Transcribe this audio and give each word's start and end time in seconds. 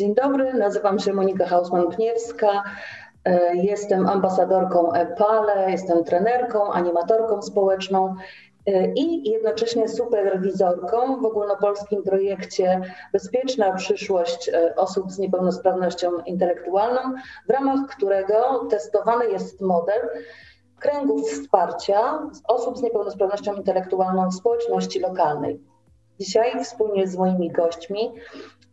Dzień 0.00 0.14
dobry, 0.14 0.54
nazywam 0.54 0.98
się 0.98 1.12
Monika 1.12 1.46
Hausman-Pniewska. 1.46 2.62
E, 3.24 3.56
jestem 3.56 4.08
ambasadorką 4.08 4.92
EPALE, 4.92 5.70
jestem 5.70 6.04
trenerką, 6.04 6.72
animatorką 6.72 7.42
społeczną 7.42 8.14
e, 8.66 8.92
i 8.92 9.30
jednocześnie 9.30 9.88
superwizorką 9.88 11.20
w 11.20 11.24
ogólnopolskim 11.24 12.02
projekcie 12.02 12.80
Bezpieczna 13.12 13.72
przyszłość 13.72 14.48
e, 14.48 14.76
osób 14.76 15.12
z 15.12 15.18
niepełnosprawnością 15.18 16.10
intelektualną, 16.26 17.00
w 17.48 17.50
ramach 17.50 17.86
którego 17.96 18.66
testowany 18.70 19.30
jest 19.30 19.60
model 19.60 20.08
kręgów 20.78 21.30
wsparcia 21.30 22.30
osób 22.48 22.78
z 22.78 22.82
niepełnosprawnością 22.82 23.54
intelektualną 23.54 24.30
w 24.30 24.34
społeczności 24.34 25.00
lokalnej. 25.00 25.60
Dzisiaj 26.20 26.64
wspólnie 26.64 27.06
z 27.08 27.16
moimi 27.16 27.50
gośćmi 27.50 28.12
E, 28.12 28.69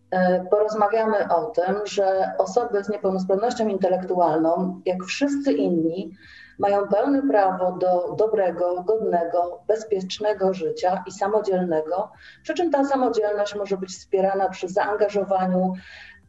porozmawiamy 0.49 1.29
o 1.29 1.45
tym, 1.45 1.75
że 1.85 2.31
osoby 2.37 2.83
z 2.83 2.89
niepełnosprawnością 2.89 3.67
intelektualną, 3.67 4.81
jak 4.85 5.03
wszyscy 5.03 5.53
inni, 5.53 6.11
mają 6.59 6.87
pełne 6.87 7.21
prawo 7.21 7.71
do 7.71 8.15
dobrego, 8.17 8.83
godnego, 8.83 9.63
bezpiecznego 9.67 10.53
życia 10.53 11.03
i 11.07 11.11
samodzielnego, 11.11 12.11
przy 12.43 12.53
czym 12.53 12.71
ta 12.71 12.85
samodzielność 12.85 13.55
może 13.55 13.77
być 13.77 13.89
wspierana 13.89 14.49
przy 14.49 14.67
zaangażowaniu 14.67 15.73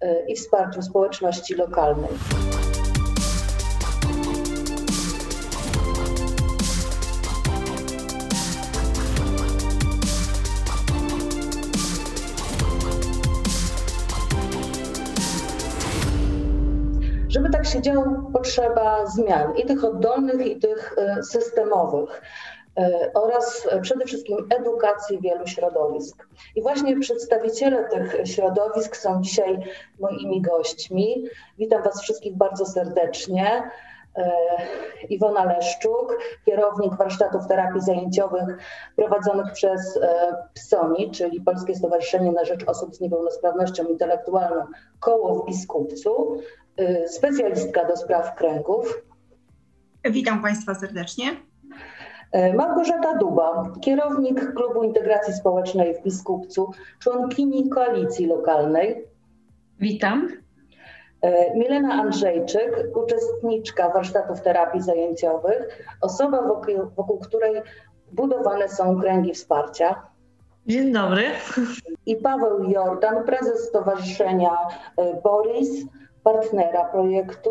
e, 0.00 0.26
i 0.26 0.36
wsparciu 0.36 0.82
społeczności 0.82 1.54
lokalnej. 1.54 2.10
Się 17.68 17.82
działo, 17.82 18.04
potrzeba 18.32 19.06
zmian 19.06 19.56
i 19.56 19.66
tych 19.66 19.84
oddolnych, 19.84 20.46
i 20.46 20.58
tych 20.58 20.94
e, 20.98 21.22
systemowych 21.22 22.22
e, 22.78 23.10
oraz 23.14 23.68
przede 23.82 24.04
wszystkim 24.04 24.36
edukacji 24.50 25.20
wielu 25.20 25.46
środowisk. 25.46 26.28
I 26.56 26.62
właśnie 26.62 27.00
przedstawiciele 27.00 27.84
tych 27.84 28.28
środowisk 28.28 28.96
są 28.96 29.22
dzisiaj 29.22 29.58
moimi 30.00 30.42
gośćmi. 30.42 31.24
Witam 31.58 31.82
Was 31.82 32.02
wszystkich 32.02 32.36
bardzo 32.36 32.66
serdecznie. 32.66 33.70
E, 34.16 34.32
Iwona 35.08 35.44
Leszczuk, 35.44 36.18
kierownik 36.46 36.94
warsztatów 36.94 37.46
terapii 37.46 37.80
zajęciowych 37.80 38.58
prowadzonych 38.96 39.52
przez 39.52 39.98
PSONI, 40.54 41.10
czyli 41.10 41.40
Polskie 41.40 41.74
Stowarzyszenie 41.74 42.32
na 42.32 42.44
Rzecz 42.44 42.64
Osób 42.68 42.94
z 42.94 43.00
Niepełnosprawnością 43.00 43.84
Intelektualną 43.84 44.64
Koło 45.00 45.34
w 45.34 45.46
Biskupcu, 45.46 46.40
specjalistka 47.06 47.84
do 47.84 47.96
spraw 47.96 48.34
kręgów. 48.34 49.02
Witam 50.04 50.42
Państwa 50.42 50.74
serdecznie. 50.74 51.30
Y, 52.36 52.54
Małgorzata 52.54 53.14
Duba, 53.14 53.72
kierownik 53.80 54.54
Klubu 54.54 54.82
Integracji 54.82 55.34
Społecznej 55.34 55.94
w 55.94 56.02
Biskupcu, 56.02 56.70
członkini 56.98 57.68
koalicji 57.68 58.26
lokalnej. 58.26 59.04
Witam. 59.80 60.28
Y, 61.24 61.28
Milena 61.54 61.94
Andrzejczyk, 61.94 62.96
uczestniczka 62.96 63.88
warsztatów 63.88 64.40
terapii 64.40 64.82
zajęciowych, 64.82 65.86
osoba 66.00 66.42
wokół, 66.42 66.74
wokół 66.96 67.18
której 67.18 67.62
budowane 68.12 68.68
są 68.68 69.00
kręgi 69.00 69.34
wsparcia. 69.34 70.02
Dzień 70.66 70.92
dobry. 70.92 71.24
I 72.06 72.16
Paweł 72.16 72.70
Jordan, 72.70 73.24
prezes 73.24 73.68
Stowarzyszenia 73.68 74.50
Boris, 75.24 75.84
partnera 76.22 76.84
projektu, 76.84 77.50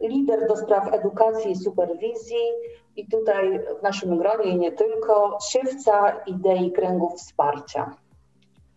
lider 0.00 0.48
do 0.48 0.56
spraw 0.56 0.94
edukacji 0.94 1.50
i 1.50 1.56
superwizji 1.56 2.44
i 2.96 3.06
tutaj 3.08 3.60
w 3.80 3.82
naszym 3.82 4.18
gronie 4.18 4.50
i 4.50 4.58
nie 4.58 4.72
tylko, 4.72 5.38
siewca 5.50 6.20
idei 6.26 6.72
kręgów 6.72 7.14
wsparcia. 7.14 7.94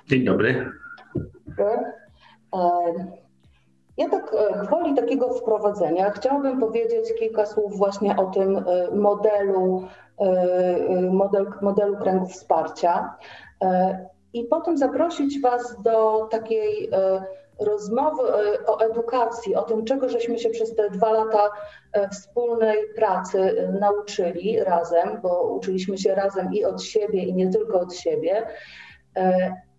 Dzień 0.07 0.25
dobry. 0.25 0.71
Ja 3.97 4.09
tak 4.09 4.33
e, 4.33 4.65
gwoli 4.65 4.93
takiego 4.93 5.33
wprowadzenia 5.33 6.11
chciałabym 6.11 6.59
powiedzieć 6.59 7.13
kilka 7.19 7.45
słów 7.45 7.77
właśnie 7.77 8.15
o 8.15 8.25
tym 8.25 8.57
e, 8.57 8.95
modelu, 8.95 9.87
e, 10.19 11.01
model, 11.11 11.47
modelu 11.61 11.97
kręgów 11.97 12.31
wsparcia 12.31 13.15
i 14.33 14.43
potem 14.43 14.77
zaprosić 14.77 15.41
Was 15.41 15.81
do 15.83 16.27
takiej 16.31 16.89
rozmowy 17.59 18.23
e, 18.23 18.65
o 18.65 18.79
edukacji, 18.79 19.55
o 19.55 19.61
tym, 19.61 19.85
czego 19.85 20.09
żeśmy 20.09 20.39
się 20.39 20.49
przez 20.49 20.75
te 20.75 20.89
dwa 20.89 21.11
lata 21.11 21.49
e, 21.93 22.09
wspólnej 22.09 22.77
pracy 22.95 23.39
e, 23.39 23.71
nauczyli 23.71 24.63
razem, 24.63 25.21
bo 25.21 25.41
uczyliśmy 25.41 25.97
się 25.97 26.15
razem 26.15 26.53
i 26.53 26.65
od 26.65 26.83
siebie, 26.83 27.23
i 27.23 27.33
nie 27.33 27.49
tylko 27.49 27.79
od 27.79 27.95
siebie. 27.95 28.47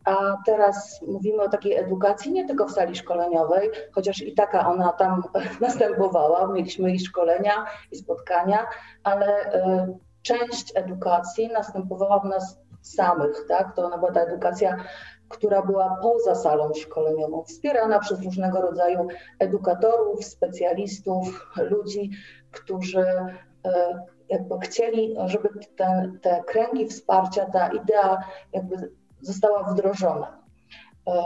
A 0.05 0.37
teraz 0.47 1.01
mówimy 1.07 1.43
o 1.43 1.49
takiej 1.49 1.75
edukacji 1.77 2.33
nie 2.33 2.47
tylko 2.47 2.67
w 2.67 2.73
sali 2.73 2.97
szkoleniowej, 2.97 3.71
chociaż 3.93 4.23
i 4.23 4.35
taka 4.35 4.69
ona 4.69 4.93
tam 4.93 5.23
następowała. 5.61 6.53
Mieliśmy 6.53 6.93
i 6.93 7.01
szkolenia, 7.01 7.67
i 7.93 7.97
spotkania, 7.97 8.67
ale 9.03 9.51
część 10.23 10.73
edukacji 10.75 11.49
następowała 11.49 12.21
w 12.21 12.25
nas 12.25 12.59
samych, 12.83 13.47
tak? 13.49 13.77
To 13.77 13.87
ona 13.87 13.99
była 13.99 14.13
ta 14.13 14.21
edukacja 14.21 14.77
która 15.29 15.63
była 15.63 15.99
poza 16.03 16.35
salą 16.35 16.71
szkoleniową, 16.75 17.45
wspierana 17.45 17.99
przez 17.99 18.23
różnego 18.23 18.61
rodzaju 18.61 19.07
edukatorów, 19.39 20.25
specjalistów, 20.25 21.47
ludzi, 21.71 22.11
którzy 22.51 23.07
e, 23.65 24.01
jakby 24.29 24.59
chcieli, 24.61 25.17
żeby 25.27 25.49
ten, 25.77 26.19
te 26.23 26.43
kręgi 26.47 26.87
wsparcia, 26.87 27.47
ta 27.47 27.69
idea 27.69 28.25
jakby 28.53 28.93
została 29.21 29.63
wdrożona. 29.63 30.39
E, 31.09 31.23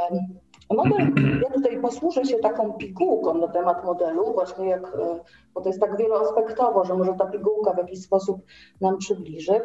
model, 0.70 1.14
ja 1.42 1.50
tutaj 1.50 1.80
posłużę 1.80 2.24
się 2.24 2.38
taką 2.38 2.72
pigułką 2.72 3.34
na 3.34 3.48
temat 3.48 3.84
modelu, 3.84 4.32
właśnie 4.32 4.68
jak, 4.68 4.86
e, 4.86 5.20
bo 5.54 5.60
to 5.60 5.68
jest 5.68 5.80
tak 5.80 5.96
wieloaspektowo, 5.96 6.84
że 6.84 6.94
może 6.94 7.14
ta 7.14 7.26
pigułka 7.26 7.72
w 7.72 7.78
jakiś 7.78 8.02
sposób 8.02 8.42
nam 8.80 8.98
przybliży 8.98 9.60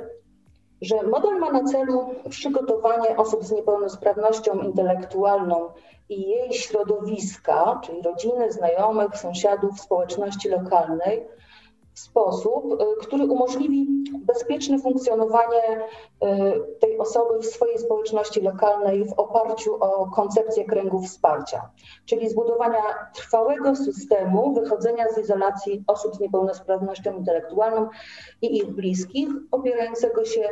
że 0.83 1.03
model 1.03 1.39
ma 1.39 1.51
na 1.51 1.63
celu 1.63 2.15
przygotowanie 2.29 3.17
osób 3.17 3.43
z 3.43 3.51
niepełnosprawnością 3.51 4.59
intelektualną 4.59 5.69
i 6.09 6.21
jej 6.21 6.53
środowiska, 6.53 7.81
czyli 7.83 8.01
rodziny, 8.01 8.51
znajomych, 8.51 9.17
sąsiadów, 9.17 9.81
społeczności 9.81 10.49
lokalnej, 10.49 11.23
sposób, 11.93 12.81
y, 12.81 13.05
który 13.05 13.25
umożliwi 13.25 13.87
bezpieczne 14.25 14.79
funkcjonowanie 14.79 15.81
y, 15.81 16.79
tej 16.79 16.97
osoby 16.97 17.39
w 17.39 17.45
swojej 17.45 17.77
społeczności 17.77 18.41
lokalnej 18.41 19.05
w 19.05 19.13
oparciu 19.13 19.75
o 19.83 20.11
koncepcję 20.15 20.65
kręgów 20.65 21.05
wsparcia, 21.05 21.69
czyli 22.05 22.29
zbudowania 22.29 22.81
trwałego 23.13 23.75
systemu 23.75 24.53
wychodzenia 24.53 25.05
z 25.13 25.17
izolacji 25.17 25.83
osób 25.87 26.15
z 26.15 26.19
niepełnosprawnością 26.19 27.17
intelektualną 27.17 27.89
i 28.41 28.57
ich 28.57 28.75
bliskich, 28.75 29.29
opierającego 29.51 30.25
się 30.25 30.49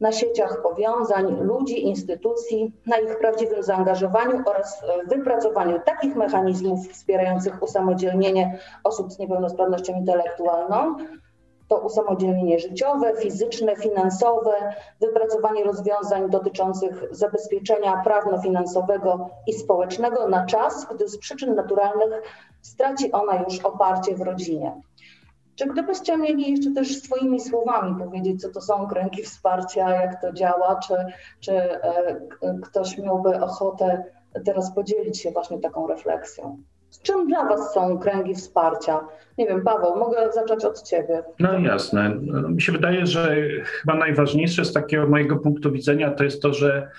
na 0.00 0.12
sieciach 0.12 0.62
powiązań 0.62 1.36
ludzi, 1.40 1.86
instytucji, 1.86 2.72
na 2.86 2.98
ich 2.98 3.18
prawdziwym 3.18 3.62
zaangażowaniu 3.62 4.42
oraz 4.46 4.82
e, 4.82 5.06
wypracowaniu 5.06 5.80
takich 5.84 6.16
mechanizmów 6.16 6.88
wspierających 6.88 7.62
usamodzielnienie 7.62 8.58
osób 8.84 9.12
z 9.12 9.18
niepełnosprawnością 9.18 9.94
intelektualną, 9.94 10.96
to 11.70 11.78
usamodzielnienie 11.78 12.58
życiowe, 12.58 13.12
fizyczne, 13.16 13.76
finansowe, 13.76 14.52
wypracowanie 15.00 15.64
rozwiązań 15.64 16.30
dotyczących 16.30 17.04
zabezpieczenia 17.10 18.02
prawno-finansowego 18.04 19.30
i 19.46 19.52
społecznego 19.52 20.28
na 20.28 20.46
czas, 20.46 20.86
gdy 20.94 21.08
z 21.08 21.18
przyczyn 21.18 21.54
naturalnych 21.54 22.22
straci 22.62 23.12
ona 23.12 23.42
już 23.42 23.58
oparcie 23.58 24.14
w 24.14 24.20
rodzinie. 24.20 24.80
Czy 25.54 25.66
gdybyście 25.66 26.16
mieli 26.16 26.50
jeszcze 26.50 26.70
też 26.70 27.02
swoimi 27.02 27.40
słowami 27.40 27.98
powiedzieć, 27.98 28.40
co 28.40 28.48
to 28.48 28.60
są 28.60 28.86
kręgi 28.86 29.22
wsparcia, 29.22 29.90
jak 29.90 30.20
to 30.20 30.32
działa, 30.32 30.80
czy, 30.86 30.94
czy 31.40 31.52
e, 31.52 32.20
ktoś 32.62 32.98
miałby 32.98 33.40
ochotę 33.40 34.04
teraz 34.44 34.74
podzielić 34.74 35.22
się 35.22 35.30
właśnie 35.30 35.58
taką 35.58 35.86
refleksją? 35.86 36.62
Czym 37.02 37.26
dla 37.26 37.44
Was 37.44 37.74
są 37.74 37.98
kręgi 37.98 38.34
wsparcia? 38.34 39.00
Nie 39.38 39.46
wiem, 39.46 39.64
Paweł, 39.64 39.96
mogę 39.96 40.32
zacząć 40.32 40.64
od 40.64 40.82
Ciebie. 40.82 41.22
No 41.38 41.58
jasne. 41.58 42.16
No, 42.22 42.48
mi 42.48 42.62
się 42.62 42.72
wydaje, 42.72 43.06
że 43.06 43.36
chyba 43.64 43.94
najważniejsze 43.94 44.64
z 44.64 44.72
takiego 44.72 45.06
mojego 45.06 45.36
punktu 45.36 45.72
widzenia 45.72 46.10
to 46.10 46.24
jest 46.24 46.42
to, 46.42 46.52
że 46.52 46.90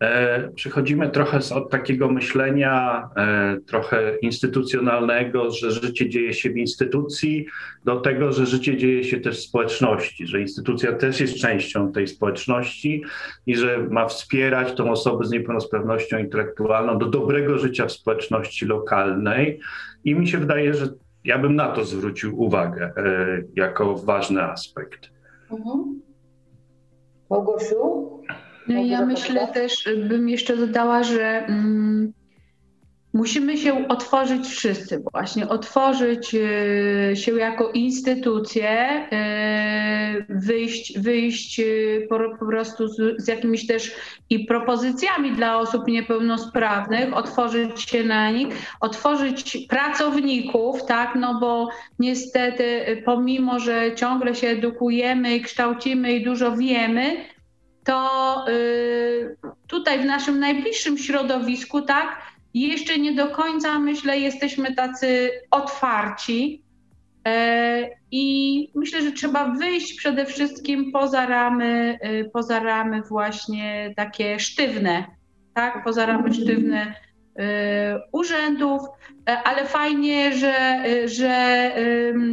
E, 0.00 0.48
przechodzimy 0.54 1.10
trochę 1.10 1.38
od 1.54 1.70
takiego 1.70 2.08
myślenia 2.08 3.08
e, 3.16 3.56
trochę 3.66 4.16
instytucjonalnego, 4.16 5.50
że 5.50 5.70
życie 5.70 6.08
dzieje 6.08 6.34
się 6.34 6.50
w 6.50 6.56
instytucji, 6.56 7.46
do 7.84 8.00
tego, 8.00 8.32
że 8.32 8.46
życie 8.46 8.76
dzieje 8.76 9.04
się 9.04 9.20
też 9.20 9.38
w 9.38 9.48
społeczności, 9.48 10.26
że 10.26 10.40
instytucja 10.40 10.92
też 10.92 11.20
jest 11.20 11.34
częścią 11.34 11.92
tej 11.92 12.08
społeczności 12.08 13.04
i 13.46 13.56
że 13.56 13.78
ma 13.90 14.06
wspierać 14.06 14.74
tą 14.74 14.90
osobę 14.90 15.24
z 15.24 15.30
niepełnosprawnością 15.30 16.18
intelektualną 16.18 16.98
do 16.98 17.06
dobrego 17.06 17.58
życia 17.58 17.86
w 17.86 17.92
społeczności 17.92 18.66
lokalnej. 18.66 19.60
I 20.04 20.14
mi 20.14 20.28
się 20.28 20.38
wydaje, 20.38 20.74
że 20.74 20.88
ja 21.24 21.38
bym 21.38 21.56
na 21.56 21.68
to 21.68 21.84
zwrócił 21.84 22.42
uwagę 22.42 22.92
e, 22.96 23.42
jako 23.56 23.94
ważny 23.94 24.42
aspekt. 24.42 25.10
Mhm. 25.50 26.00
Małgosiu? 27.30 28.10
No 28.68 28.84
ja 28.84 29.06
myślę 29.06 29.48
też, 29.48 29.88
bym 30.08 30.28
jeszcze 30.28 30.56
dodała, 30.56 31.02
że 31.02 31.46
mm, 31.46 32.12
musimy 33.12 33.58
się 33.58 33.88
otworzyć 33.88 34.46
wszyscy, 34.46 35.02
właśnie 35.12 35.48
otworzyć 35.48 36.34
y, 36.34 37.16
się 37.16 37.32
jako 37.32 37.70
instytucje, 37.70 39.00
y, 40.20 40.26
wyjść, 40.28 40.98
wyjść 40.98 41.60
y, 41.60 42.06
po, 42.08 42.18
po 42.38 42.46
prostu 42.46 42.88
z, 42.88 43.22
z, 43.22 43.28
jakimiś 43.28 43.66
też 43.66 43.92
i 44.30 44.44
propozycjami 44.44 45.32
dla 45.32 45.58
osób 45.58 45.88
niepełnosprawnych, 45.88 47.16
otworzyć 47.16 47.80
się 47.80 48.04
na 48.04 48.30
nich, 48.30 48.48
otworzyć 48.80 49.58
pracowników, 49.68 50.86
tak, 50.86 51.14
no 51.14 51.40
bo 51.40 51.68
niestety 51.98 53.02
pomimo, 53.04 53.58
że 53.58 53.94
ciągle 53.94 54.34
się 54.34 54.48
edukujemy 54.48 55.36
i 55.36 55.40
kształcimy 55.40 56.12
i 56.12 56.24
dużo 56.24 56.56
wiemy, 56.56 57.16
to 57.84 58.44
y, 58.48 59.36
tutaj 59.66 60.02
w 60.02 60.04
naszym 60.04 60.40
najbliższym 60.40 60.98
środowisku, 60.98 61.82
tak, 61.82 62.22
jeszcze 62.54 62.98
nie 62.98 63.12
do 63.12 63.28
końca 63.28 63.78
myślę, 63.78 64.18
jesteśmy 64.18 64.74
tacy 64.74 65.30
otwarci. 65.50 66.62
E, 67.28 67.88
I 68.10 68.68
myślę, 68.74 69.02
że 69.02 69.12
trzeba 69.12 69.48
wyjść 69.48 69.94
przede 69.94 70.26
wszystkim 70.26 70.92
poza 70.92 71.26
ramy, 71.26 71.98
poza 72.32 72.60
ramy 72.60 73.02
właśnie 73.02 73.94
takie 73.96 74.38
sztywne, 74.38 75.04
tak? 75.54 75.84
Poza 75.84 76.06
ramy 76.06 76.34
sztywne 76.34 76.94
y, 77.40 77.42
urzędów, 78.12 78.82
e, 79.28 79.42
ale 79.42 79.66
fajnie, 79.66 80.32
że, 80.32 80.84
że 81.04 81.70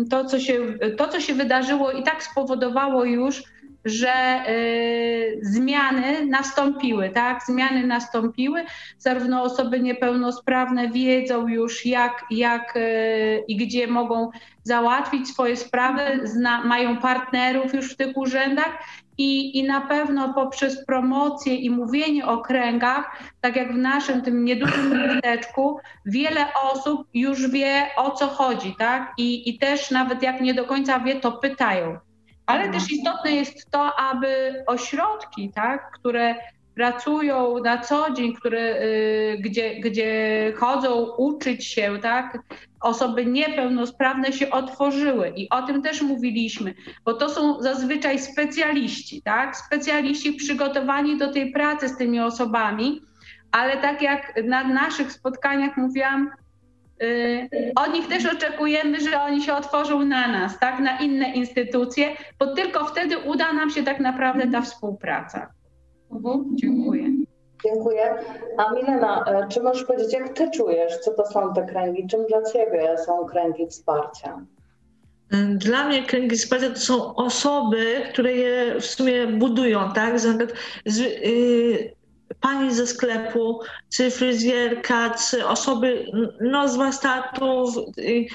to, 0.09 0.25
co 0.25 0.39
się, 0.39 0.53
to, 0.97 1.07
co 1.07 1.19
się 1.19 1.33
wydarzyło 1.33 1.91
i 1.91 2.03
tak 2.03 2.23
spowodowało 2.23 3.05
już, 3.05 3.43
że 3.85 4.43
y, 4.49 5.39
zmiany 5.41 6.25
nastąpiły, 6.25 7.09
tak? 7.09 7.43
Zmiany 7.47 7.87
nastąpiły. 7.87 8.63
Zarówno 8.97 9.43
osoby 9.43 9.79
niepełnosprawne 9.79 10.89
wiedzą 10.89 11.47
już, 11.47 11.85
jak, 11.85 12.25
jak 12.31 12.77
y, 12.77 13.43
i 13.47 13.55
gdzie 13.55 13.87
mogą 13.87 14.29
załatwić 14.63 15.27
swoje 15.27 15.57
sprawy, 15.57 16.01
zna, 16.23 16.63
mają 16.63 16.97
partnerów 16.97 17.73
już 17.73 17.93
w 17.93 17.97
tych 17.97 18.17
urzędach. 18.17 18.83
I, 19.17 19.59
I 19.59 19.63
na 19.63 19.81
pewno 19.81 20.33
poprzez 20.33 20.85
promocję 20.85 21.55
i 21.55 21.69
mówienie 21.69 22.27
o 22.27 22.37
kręgach, 22.37 23.23
tak 23.41 23.55
jak 23.55 23.73
w 23.73 23.77
naszym 23.77 24.21
tym 24.21 24.45
niedużym 24.45 24.91
miasteczku, 24.91 25.79
wiele 26.05 26.45
osób 26.71 27.07
już 27.13 27.49
wie 27.49 27.87
o 27.95 28.11
co 28.11 28.27
chodzi, 28.27 28.75
tak? 28.79 29.13
I, 29.17 29.49
I 29.49 29.59
też 29.59 29.91
nawet 29.91 30.23
jak 30.23 30.41
nie 30.41 30.53
do 30.53 30.65
końca 30.65 30.99
wie, 30.99 31.15
to 31.15 31.31
pytają. 31.31 31.97
Ale 32.47 32.63
mhm. 32.63 32.73
też 32.73 32.91
istotne 32.91 33.31
jest 33.31 33.71
to, 33.71 33.95
aby 33.95 34.63
ośrodki, 34.67 35.51
tak, 35.55 35.91
które 35.91 36.35
pracują 36.77 37.59
na 37.63 37.77
co 37.77 38.11
dzień, 38.11 38.33
które, 38.33 38.81
y, 38.81 39.37
gdzie, 39.39 39.79
gdzie 39.79 40.53
chodzą 40.57 41.15
uczyć 41.17 41.65
się, 41.65 41.99
tak, 42.01 42.39
osoby 42.81 43.25
niepełnosprawne 43.25 44.33
się 44.33 44.49
otworzyły 44.49 45.33
i 45.35 45.49
o 45.49 45.61
tym 45.61 45.81
też 45.81 46.01
mówiliśmy, 46.01 46.73
bo 47.05 47.13
to 47.13 47.29
są 47.29 47.61
zazwyczaj 47.61 48.19
specjaliści, 48.19 49.21
tak, 49.21 49.57
specjaliści 49.57 50.33
przygotowani 50.33 51.17
do 51.17 51.33
tej 51.33 51.51
pracy 51.51 51.89
z 51.89 51.97
tymi 51.97 52.19
osobami, 52.19 53.01
ale 53.51 53.77
tak 53.77 54.01
jak 54.01 54.33
na 54.43 54.63
naszych 54.63 55.11
spotkaniach 55.11 55.77
mówiłam, 55.77 56.29
od 57.75 57.93
nich 57.93 58.07
też 58.07 58.25
oczekujemy, 58.25 59.01
że 59.01 59.21
oni 59.21 59.41
się 59.41 59.53
otworzą 59.53 60.05
na 60.05 60.27
nas, 60.27 60.59
tak, 60.59 60.79
na 60.79 60.99
inne 60.99 61.33
instytucje, 61.33 62.09
bo 62.39 62.55
tylko 62.55 62.85
wtedy 62.85 63.17
uda 63.17 63.53
nam 63.53 63.69
się 63.69 63.83
tak 63.83 63.99
naprawdę 63.99 64.47
ta 64.51 64.61
współpraca. 64.61 65.51
Dziękuję. 66.53 67.03
Dziękuję. 67.65 68.15
A 68.57 68.73
Milena, 68.73 69.23
e, 69.27 69.47
czy 69.49 69.61
możesz 69.61 69.83
powiedzieć, 69.83 70.13
jak 70.13 70.33
ty 70.33 70.49
czujesz, 70.51 70.97
co 70.97 71.11
to 71.13 71.25
są 71.25 71.53
te 71.53 71.65
kręgi? 71.65 72.07
Czym 72.07 72.25
dla 72.25 72.43
ciebie 72.43 72.97
są 73.05 73.25
kręgi 73.25 73.67
wsparcia? 73.67 74.45
Dla 75.55 75.87
mnie 75.87 76.03
kręgi 76.03 76.37
wsparcia 76.37 76.69
to 76.69 76.79
są 76.79 77.15
osoby, 77.15 78.01
które 78.09 78.33
je 78.33 78.79
w 78.79 78.85
sumie 78.85 79.27
budują, 79.27 79.91
tak? 79.95 80.19
Z, 80.19 80.53
z, 80.85 80.99
y, 80.99 81.93
pani 82.39 82.73
ze 82.73 82.87
sklepu, 82.87 83.59
czy 83.93 84.11
fryzjerka, 84.11 85.09
czy 85.09 85.47
osoby 85.47 86.05
no, 86.41 86.67
z 86.67 86.75
warsztatów, 86.75 87.75
y, 87.97 88.25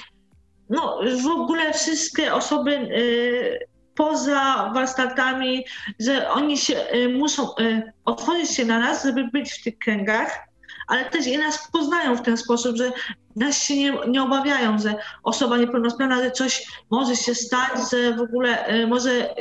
no 0.71 0.99
w 1.23 1.27
ogóle 1.27 1.73
wszystkie 1.73 2.35
osoby 2.35 2.71
y, 2.71 3.59
poza 3.95 4.71
warsztatami, 4.75 5.65
że 6.01 6.31
oni 6.31 6.59
się 6.59 6.75
y, 6.95 7.09
muszą 7.09 7.49
otworzyć 8.05 8.51
się 8.51 8.65
na 8.65 8.79
nas, 8.79 9.05
żeby 9.05 9.29
być 9.29 9.53
w 9.53 9.65
tych 9.65 9.79
kręgach, 9.79 10.39
ale 10.89 11.05
też 11.05 11.27
i 11.27 11.39
nas 11.39 11.69
poznają 11.73 12.17
w 12.17 12.23
ten 12.23 12.37
sposób, 12.37 12.77
że 12.77 12.93
nas 13.37 13.63
się 13.63 13.77
nie, 13.77 13.95
nie 14.09 14.23
obawiają, 14.23 14.79
że 14.79 14.95
osoba 15.23 15.57
niepełnosprawna, 15.57 16.23
że 16.23 16.31
coś 16.31 16.67
może 16.91 17.17
się 17.17 17.35
stać, 17.35 17.91
że 17.93 18.17
w 18.17 18.21
ogóle 18.21 18.67
może 18.87 19.35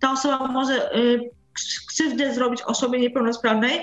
ta 0.00 0.12
osoba 0.12 0.46
może 0.48 0.90
krzywdę 1.88 2.34
zrobić 2.34 2.62
osobie 2.62 3.00
niepełnosprawnej, 3.00 3.80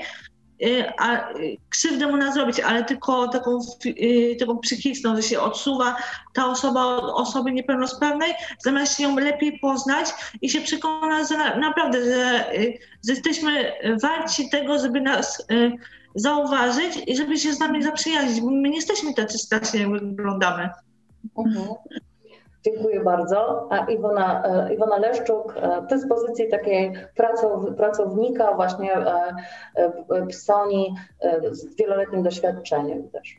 y, 0.64 0.84
a 0.98 1.32
y, 1.34 1.58
krzywdę 1.70 2.08
można 2.08 2.32
zrobić, 2.32 2.60
ale 2.60 2.84
tylko 2.84 3.28
taką, 3.28 3.60
y, 3.86 4.36
taką 4.40 4.58
psychiczną, 4.58 5.16
że 5.16 5.24
się 5.24 5.40
odsuwa 5.40 5.96
ta 6.34 6.46
osoba 6.46 6.86
od 6.86 7.22
osoby 7.22 7.52
niepełnosprawnej, 7.52 8.34
zamiast 8.60 9.00
ją 9.00 9.16
lepiej 9.16 9.60
poznać 9.60 10.08
i 10.42 10.50
się 10.50 10.62
przekonać, 10.62 11.30
że 11.30 11.38
na, 11.38 11.56
naprawdę, 11.56 12.06
że, 12.06 12.52
że 13.08 13.14
jesteśmy 13.14 13.74
warci 14.02 14.50
tego, 14.50 14.80
żeby 14.80 15.02
nas 15.02 15.48
zauważyć 16.16 17.04
i 17.08 17.16
żeby 17.18 17.38
się 17.38 17.54
z 17.54 17.60
nami 17.60 17.84
zaprzyjaźnić, 17.84 18.42
bo 18.42 18.52
my 18.52 18.70
nie 18.70 18.76
jesteśmy 18.76 19.14
tacy 19.14 19.38
strasznie, 19.38 19.80
jak 19.80 19.90
wyglądamy. 19.90 20.70
Mhm. 21.38 21.68
Dziękuję 22.68 23.04
bardzo. 23.04 23.68
A 23.72 23.86
Iwona, 23.86 24.44
e, 24.46 24.74
Iwona 24.74 24.98
Leszczuk, 24.98 25.54
e, 25.56 25.86
ty 25.90 26.00
z 26.00 26.10
pozycji 26.10 26.50
takiej 26.50 26.94
pracow, 27.16 27.76
pracownika 27.78 28.56
właśnie 28.56 28.92
w 30.10 30.28
PSONI 30.28 30.96
z 31.52 31.76
wieloletnim 31.76 32.24
doświadczeniem 32.24 33.10
też. 33.10 33.38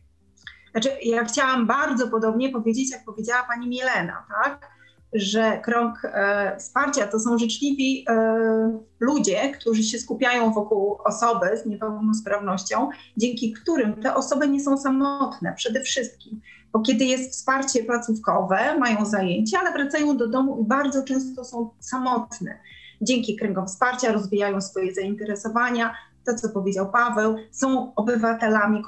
Znaczy, 0.71 0.89
ja 1.03 1.25
chciałam 1.25 1.67
bardzo 1.67 2.09
podobnie 2.09 2.51
powiedzieć, 2.51 2.93
jak 2.93 3.05
powiedziała 3.05 3.43
pani 3.49 3.69
Milena, 3.69 4.27
tak? 4.45 4.79
że 5.13 5.59
krąg 5.65 6.05
e, 6.05 6.57
wsparcia 6.59 7.07
to 7.07 7.21
są 7.21 7.39
życzliwi 7.39 8.05
e, 8.09 8.79
ludzie, 9.01 9.53
którzy 9.61 9.83
się 9.83 9.99
skupiają 9.99 10.53
wokół 10.53 10.99
osoby 11.05 11.47
z 11.57 11.67
niepełnosprawnością, 11.67 12.89
dzięki 13.17 13.53
którym 13.53 14.03
te 14.03 14.15
osoby 14.15 14.49
nie 14.49 14.61
są 14.61 14.77
samotne 14.77 15.55
przede 15.57 15.81
wszystkim. 15.81 16.41
Bo 16.73 16.81
kiedy 16.81 17.05
jest 17.05 17.33
wsparcie 17.33 17.85
placówkowe, 17.85 18.79
mają 18.79 19.07
zajęcia, 19.07 19.59
ale 19.61 19.73
wracają 19.73 20.17
do 20.17 20.29
domu 20.29 20.63
i 20.63 20.69
bardzo 20.69 21.05
często 21.05 21.45
są 21.45 21.71
samotne. 21.81 22.59
Dzięki 23.01 23.37
kręgom 23.37 23.67
wsparcia 23.67 24.13
rozwijają 24.13 24.61
swoje 24.61 24.95
zainteresowania, 24.95 25.95
to 26.27 26.35
co 26.35 26.49
powiedział 26.49 26.93
Paweł, 26.93 27.37
są 27.51 27.95
obywatelami, 27.95 28.83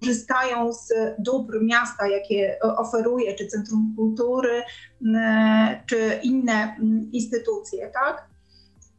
korzystają 0.00 0.72
z 0.72 0.92
dóbr 1.18 1.62
miasta, 1.62 2.08
jakie 2.08 2.58
oferuje, 2.62 3.34
czy 3.34 3.46
Centrum 3.46 3.94
Kultury, 3.96 4.62
czy 5.86 6.20
inne 6.22 6.76
instytucje, 7.12 7.90
tak? 7.94 8.28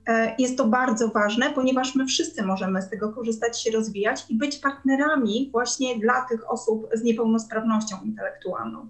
E, 0.07 0.35
jest 0.39 0.57
to 0.57 0.65
bardzo 0.65 1.07
ważne, 1.07 1.49
ponieważ 1.49 1.95
my 1.95 2.05
wszyscy 2.05 2.43
możemy 2.43 2.81
z 2.81 2.89
tego 2.89 3.13
korzystać, 3.13 3.63
się 3.63 3.71
rozwijać 3.71 4.25
i 4.29 4.35
być 4.35 4.57
partnerami 4.57 5.49
właśnie 5.51 5.99
dla 5.99 6.25
tych 6.29 6.51
osób 6.51 6.87
z 6.93 7.03
niepełnosprawnością 7.03 7.95
intelektualną. 8.05 8.87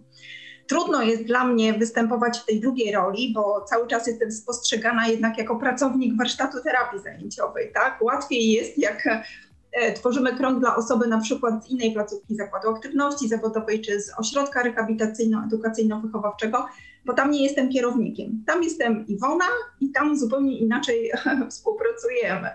Trudno 0.68 1.02
jest 1.02 1.24
dla 1.24 1.46
mnie 1.46 1.74
występować 1.74 2.40
w 2.40 2.46
tej 2.46 2.60
drugiej 2.60 2.92
roli, 2.92 3.34
bo 3.34 3.62
cały 3.62 3.88
czas 3.88 4.08
jestem 4.08 4.32
spostrzegana 4.32 5.08
jednak 5.08 5.38
jako 5.38 5.56
pracownik 5.56 6.18
warsztatu 6.18 6.64
terapii 6.64 7.00
zajęciowej. 7.00 7.72
Tak? 7.74 8.02
Łatwiej 8.02 8.52
jest, 8.52 8.78
jak 8.78 9.08
e, 9.72 9.94
tworzymy 9.94 10.36
krąg 10.36 10.60
dla 10.60 10.76
osoby 10.76 11.08
na 11.08 11.20
przykład 11.20 11.66
z 11.66 11.70
innej 11.70 11.94
placówki 11.94 12.36
zakładu 12.36 12.70
aktywności 12.70 13.28
zawodowej 13.28 13.82
czy 13.82 14.02
z 14.02 14.20
ośrodka 14.20 14.64
rehabilitacyjno-edukacyjno-wychowawczego, 14.64 16.66
bo 17.06 17.14
tam 17.14 17.32
nie 17.32 17.44
jestem 17.44 17.70
kierownikiem. 17.70 18.44
Tam 18.48 18.64
jestem 18.64 19.08
Iwona 19.08 19.46
i 19.82 19.92
tam 19.92 20.18
zupełnie 20.18 20.58
inaczej 20.58 21.12
współpracujemy. 21.50 22.50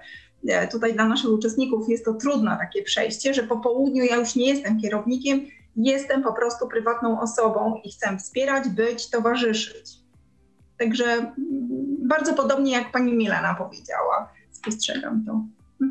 tutaj 0.71 0.95
dla 0.95 1.09
naszych 1.09 1.31
uczestników 1.31 1.89
jest 1.89 2.05
to 2.05 2.15
trudne 2.15 2.57
takie 2.61 2.83
przejście, 2.83 3.35
że 3.35 3.43
po 3.43 3.57
południu 3.57 4.05
ja 4.05 4.17
już 4.17 4.37
nie 4.37 4.49
jestem 4.49 4.81
kierownikiem, 4.81 5.41
jestem 5.77 6.23
po 6.23 6.33
prostu 6.33 6.69
prywatną 6.69 7.21
osobą 7.21 7.81
i 7.85 7.93
chcę 7.93 8.19
wspierać, 8.19 8.69
być, 8.69 9.11
towarzyszyć. 9.11 9.91
Także 10.79 11.05
mm, 11.05 11.35
bardzo 12.09 12.35
podobnie 12.35 12.73
jak 12.73 12.93
pani 12.93 13.13
Milena 13.13 13.55
powiedziała, 13.55 14.33
spostrzegam 14.51 15.25
to. 15.27 15.41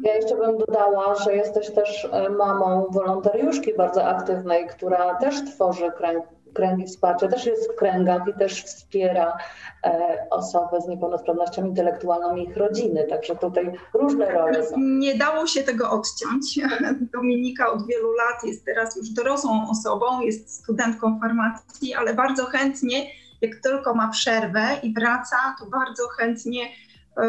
Ja 0.04 0.16
jeszcze 0.16 0.36
bym 0.36 0.58
dodała, 0.58 1.16
że 1.16 1.36
jesteś 1.36 1.72
też 1.72 2.08
e, 2.12 2.30
mamą 2.30 2.88
wolontariuszki 2.92 3.72
bardzo 3.78 4.06
aktywnej, 4.06 4.68
która 4.68 5.16
też 5.16 5.36
tworzy 5.46 5.92
kręg, 5.98 6.26
kręgi 6.54 6.86
wsparcia, 6.86 7.28
też 7.28 7.46
jest 7.46 7.72
w 7.72 7.76
kręgach 7.76 8.22
i 8.28 8.40
też 8.40 8.64
wspiera 8.64 9.38
e, 9.86 10.18
osoby 10.30 10.82
z 10.82 10.88
niepełnosprawnością 10.88 11.66
intelektualną 11.66 12.36
i 12.36 12.44
ich 12.44 12.58
rodziny. 12.58 13.08
Także 13.10 13.36
tutaj 13.36 13.72
różne 13.94 14.32
role 14.32 14.66
są. 14.66 14.76
Nie 14.80 15.18
dało 15.18 15.48
się 15.48 15.64
tego 15.64 15.92
odciąć. 15.92 16.60
Dominika 17.14 17.72
od 17.72 17.88
wielu 17.88 18.12
lat 18.12 18.44
jest 18.44 18.66
teraz 18.66 18.96
już 18.96 19.10
dorosłą 19.10 19.70
osobą, 19.70 20.22
jest 20.22 20.56
studentką 20.56 21.20
farmacji, 21.20 21.94
ale 21.94 22.14
bardzo 22.14 22.46
chętnie, 22.46 23.06
jak 23.42 23.56
tylko 23.56 23.96
ma 23.96 24.08
przerwę 24.10 24.68
i 24.84 24.94
wraca, 24.94 25.38
to 25.60 25.66
bardzo 25.66 26.08
chętnie 26.08 26.64
y, 26.66 27.24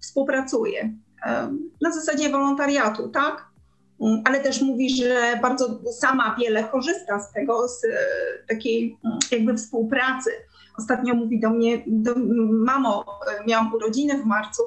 współpracuje 0.00 0.92
na 1.80 1.92
zasadzie 1.92 2.30
wolontariatu, 2.30 3.08
tak? 3.08 3.49
Mm, 4.00 4.22
ale 4.24 4.40
też 4.40 4.62
mówi, 4.62 4.96
że 4.96 5.38
bardzo 5.42 5.80
sama 5.92 6.36
wiele 6.40 6.64
korzysta 6.64 7.20
z 7.20 7.32
tego, 7.32 7.68
z 7.68 7.84
e, 7.84 7.88
takiej 8.48 8.98
mm, 9.04 9.18
jakby 9.30 9.54
współpracy. 9.54 10.30
Ostatnio 10.78 11.14
mówi 11.14 11.40
do 11.40 11.50
mnie, 11.50 11.82
do, 11.86 12.14
mamo, 12.50 13.04
e, 13.40 13.44
miałam 13.46 13.74
urodziny 13.74 14.22
w 14.22 14.26
marcu, 14.26 14.62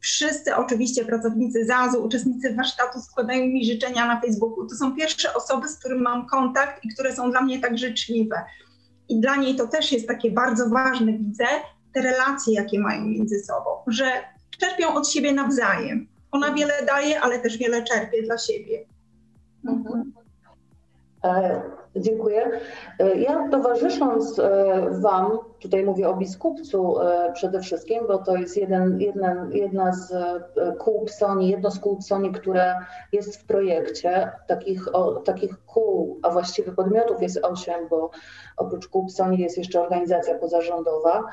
wszyscy 0.00 0.56
oczywiście 0.56 1.04
pracownicy 1.04 1.64
ZAZ-u, 1.66 2.04
uczestnicy 2.04 2.54
warsztatu 2.54 3.00
składają 3.00 3.46
mi 3.46 3.64
życzenia 3.64 4.06
na 4.06 4.20
Facebooku. 4.20 4.66
To 4.66 4.74
są 4.74 4.96
pierwsze 4.96 5.34
osoby, 5.34 5.68
z 5.68 5.78
którymi 5.78 6.00
mam 6.00 6.26
kontakt 6.26 6.84
i 6.84 6.88
które 6.94 7.16
są 7.16 7.30
dla 7.30 7.42
mnie 7.42 7.60
tak 7.60 7.78
życzliwe. 7.78 8.44
I 9.08 9.20
dla 9.20 9.36
niej 9.36 9.56
to 9.56 9.66
też 9.66 9.92
jest 9.92 10.08
takie 10.08 10.30
bardzo 10.30 10.68
ważne, 10.68 11.12
widzę, 11.12 11.44
te 11.94 12.02
relacje, 12.02 12.54
jakie 12.54 12.80
mają 12.80 13.04
między 13.04 13.38
sobą, 13.38 13.70
że 13.86 14.04
czerpią 14.58 14.94
od 14.94 15.10
siebie 15.10 15.32
nawzajem. 15.32 16.17
Ona 16.32 16.52
wiele 16.54 16.74
daje, 16.86 17.20
ale 17.20 17.38
też 17.38 17.58
wiele 17.58 17.82
czerpie 17.82 18.22
dla 18.22 18.38
siebie. 18.38 18.86
Mhm. 19.68 20.12
E, 21.24 21.62
dziękuję. 21.96 22.60
E, 22.98 23.16
ja 23.16 23.48
towarzysząc 23.48 24.38
e, 24.38 24.86
Wam, 24.90 25.38
tutaj 25.60 25.84
mówię 25.84 26.08
o 26.08 26.16
biskupcu 26.16 27.00
e, 27.00 27.32
przede 27.32 27.60
wszystkim, 27.60 28.06
bo 28.08 28.18
to 28.18 28.36
jest 28.36 28.56
jeden, 28.56 29.00
jedna, 29.00 29.46
jedna 29.50 29.92
z 29.92 30.12
kół 30.78 31.04
PSONI, 31.04 31.48
jedno 31.48 31.70
z 31.70 31.78
kół 31.78 31.96
PSONI, 31.96 32.32
które 32.32 32.74
jest 33.12 33.36
w 33.36 33.46
projekcie. 33.46 34.30
Takich, 34.46 34.94
o, 34.94 35.14
takich 35.14 35.64
kół, 35.66 36.20
a 36.22 36.30
właściwie 36.30 36.72
podmiotów 36.72 37.22
jest 37.22 37.44
osiem, 37.44 37.88
bo 37.90 38.10
oprócz 38.56 38.88
kół 38.88 39.06
PSONI 39.06 39.38
jest 39.38 39.58
jeszcze 39.58 39.80
organizacja 39.80 40.38
pozarządowa. 40.38 41.24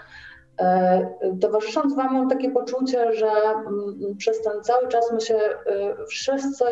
E, 0.60 1.08
towarzysząc 1.42 1.96
Wam 1.96 2.14
mam 2.14 2.30
takie 2.30 2.52
poczucie, 2.52 3.14
że 3.14 3.28
mm, 3.28 4.16
przez 4.18 4.42
ten 4.42 4.64
cały 4.64 4.88
czas 4.88 5.12
my 5.14 5.22
się 5.22 5.36
e, 5.36 6.06
wszyscy 6.08 6.64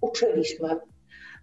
uczyliśmy. 0.00 0.80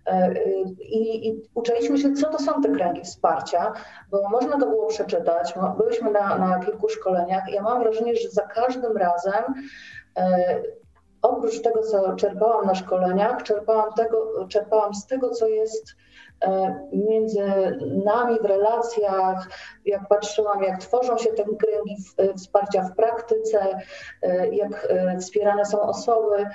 E, 0.05 0.33
I, 0.79 1.27
I, 1.27 1.41
uczyliśmy 1.55 1.97
się, 1.97 2.13
co 2.13 2.29
to 2.29 2.39
są 2.39 2.61
te 2.61 2.69
kręgi 2.69 3.01
wsparcia, 3.01 3.73
bo 4.11 4.29
można 4.29 4.59
to 4.59 4.67
było 4.67 4.87
przeczytać. 4.87 5.53
Byliśmy 5.77 6.11
na, 6.11 6.37
na 6.37 6.59
kilku 6.65 6.89
szkoleniach 6.89 7.43
ja 7.53 7.61
mam 7.61 7.83
wrażenie, 7.83 8.15
że 8.15 8.29
za 8.29 8.41
każdym 8.41 8.97
razem 8.97 9.43
oprócz 11.21 11.61
tego, 11.61 11.81
co 11.81 12.15
czerpałam 12.15 12.65
na 12.65 12.75
szkoleniach, 12.75 13.43
czerpałam, 13.43 13.93
tego, 13.93 14.47
czerpałam 14.47 14.93
z 14.93 15.07
tego, 15.07 15.29
co 15.29 15.47
jest 15.47 15.95
między 16.93 17.43
nami 18.05 18.39
w 18.39 18.45
relacjach, 18.45 19.49
jak 19.85 20.07
patrzyłam, 20.07 20.63
jak 20.63 20.77
tworzą 20.77 21.17
się 21.17 21.29
te 21.29 21.43
kręgi 21.43 21.97
e, 22.17 22.33
wsparcia 22.33 22.83
w 22.83 22.95
praktyce, 22.95 23.77
e, 24.21 24.47
jak 24.47 24.87
wspierane 25.19 25.65
są 25.65 25.81
osoby. 25.81 26.45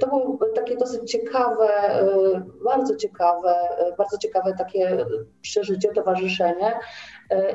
To 0.00 0.06
było 0.06 0.38
takie 0.54 0.76
dosyć 0.76 1.10
ciekawe, 1.10 1.68
bardzo 2.64 2.96
ciekawe, 2.96 3.54
bardzo 3.98 4.18
ciekawe 4.18 4.54
takie 4.58 5.06
przeżycie, 5.40 5.88
towarzyszenie. 5.88 6.78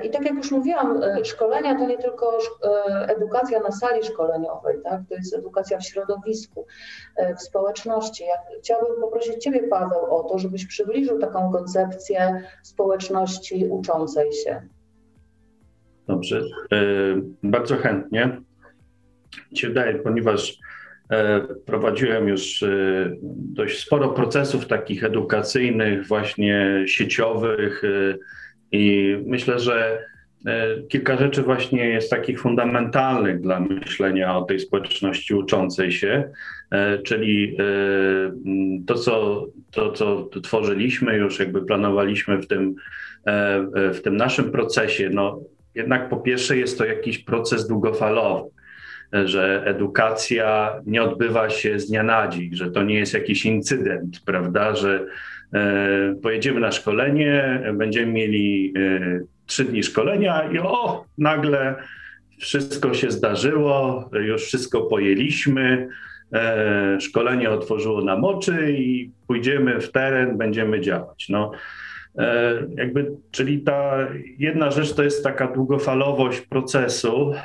I 0.04 0.10
tak 0.10 0.26
jak 0.26 0.34
już 0.34 0.52
mówiłam, 0.52 1.02
szkolenia 1.24 1.76
to 1.76 1.86
nie 1.88 1.98
tylko 1.98 2.38
edukacja 3.08 3.60
na 3.60 3.72
sali 3.72 4.04
szkoleniowej, 4.04 4.78
tak? 4.84 5.02
to 5.10 5.16
jest 5.16 5.36
edukacja 5.36 5.78
w 5.78 5.84
środowisku, 5.84 6.66
w 7.38 7.42
społeczności. 7.42 8.24
Ja 8.24 8.60
chciałabym 8.60 9.02
poprosić 9.02 9.44
Ciebie, 9.44 9.64
Paweł, 9.68 10.16
o 10.16 10.24
to, 10.24 10.38
żebyś 10.38 10.66
przybliżył 10.66 11.20
taką 11.20 11.52
koncepcję 11.52 12.44
społeczności 12.64 13.68
uczącej 13.70 14.34
się. 14.34 14.62
Dobrze, 16.08 16.42
e, 16.72 16.78
bardzo 17.44 17.78
chętnie. 17.78 18.42
Ci 19.54 19.68
wydaje, 19.68 19.96
ponieważ 19.96 20.60
e, 21.10 21.42
prowadziłem 21.66 22.28
już 22.28 22.64
e, 22.64 22.68
dość 23.34 23.86
sporo 23.86 24.10
procesów 24.10 24.68
takich 24.68 25.04
edukacyjnych, 25.04 26.08
właśnie 26.08 26.84
sieciowych 26.88 27.82
i 28.74 29.18
myślę, 29.26 29.60
że 29.60 30.06
kilka 30.90 31.18
rzeczy 31.18 31.42
właśnie 31.42 31.86
jest 31.86 32.10
takich 32.10 32.40
fundamentalnych 32.40 33.42
dla 33.42 33.60
myślenia 33.60 34.38
o 34.38 34.42
tej 34.42 34.60
społeczności 34.60 35.34
uczącej 35.34 35.92
się, 35.92 36.24
czyli 37.04 37.58
to, 38.88 38.96
co, 38.96 39.46
to, 39.72 39.92
co 39.92 40.30
tworzyliśmy, 40.44 41.18
już 41.18 41.40
jakby 41.40 41.66
planowaliśmy 41.66 42.38
w 42.38 42.48
tym, 42.48 42.76
w 43.76 44.00
tym 44.04 44.18
naszym 44.18 44.52
procesie, 44.52 45.10
no, 45.14 45.40
jednak 45.76 46.10
po 46.10 46.18
pierwsze 46.18 46.58
jest 46.58 46.78
to 46.78 46.86
jakiś 46.86 47.20
proces 47.20 47.68
długofalowy, 47.68 48.50
że 49.26 49.64
edukacja 49.66 50.74
nie 50.86 51.04
odbywa 51.04 51.50
się 51.50 51.80
z 51.80 51.88
dnia 51.88 52.04
na 52.04 52.28
dzień, 52.28 52.50
że 52.54 52.72
to 52.72 52.84
nie 52.84 52.96
jest 52.96 53.14
jakiś 53.14 53.46
incydent, 53.46 54.22
prawda, 54.26 54.76
że 54.76 54.96
e, 54.96 55.06
pojedziemy 56.22 56.60
na 56.60 56.72
szkolenie, 56.72 57.62
będziemy 57.74 58.12
mieli 58.12 58.74
e, 58.78 59.20
trzy 59.46 59.66
dni 59.66 59.84
szkolenia 59.84 60.52
i 60.52 60.60
o, 60.60 61.06
nagle 61.18 61.76
wszystko 62.40 62.94
się 62.94 63.12
zdarzyło, 63.12 64.10
już 64.14 64.44
wszystko 64.44 64.82
pojęliśmy, 64.82 65.88
e, 66.34 66.98
szkolenie 67.02 67.50
otworzyło 67.50 68.02
nam 68.02 68.24
oczy 68.24 68.72
i 68.78 69.12
pójdziemy 69.28 69.82
w 69.82 69.92
teren, 69.92 70.38
będziemy 70.38 70.82
działać. 70.82 71.30
No, 71.30 71.52
E, 72.18 72.54
jakby, 72.76 73.12
czyli 73.32 73.62
ta 73.62 74.08
jedna 74.40 74.72
rzecz 74.72 74.94
to 74.94 75.04
jest 75.04 75.24
taka 75.24 75.48
długofalowość 75.48 76.42
procesu 76.42 77.34
e, 77.34 77.36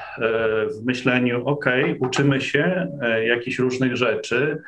w 0.66 0.84
myśleniu, 0.84 1.46
ok, 1.46 1.66
uczymy 1.98 2.40
się 2.40 2.88
e, 3.02 3.26
jakichś 3.26 3.58
różnych 3.58 3.96
rzeczy. 3.96 4.62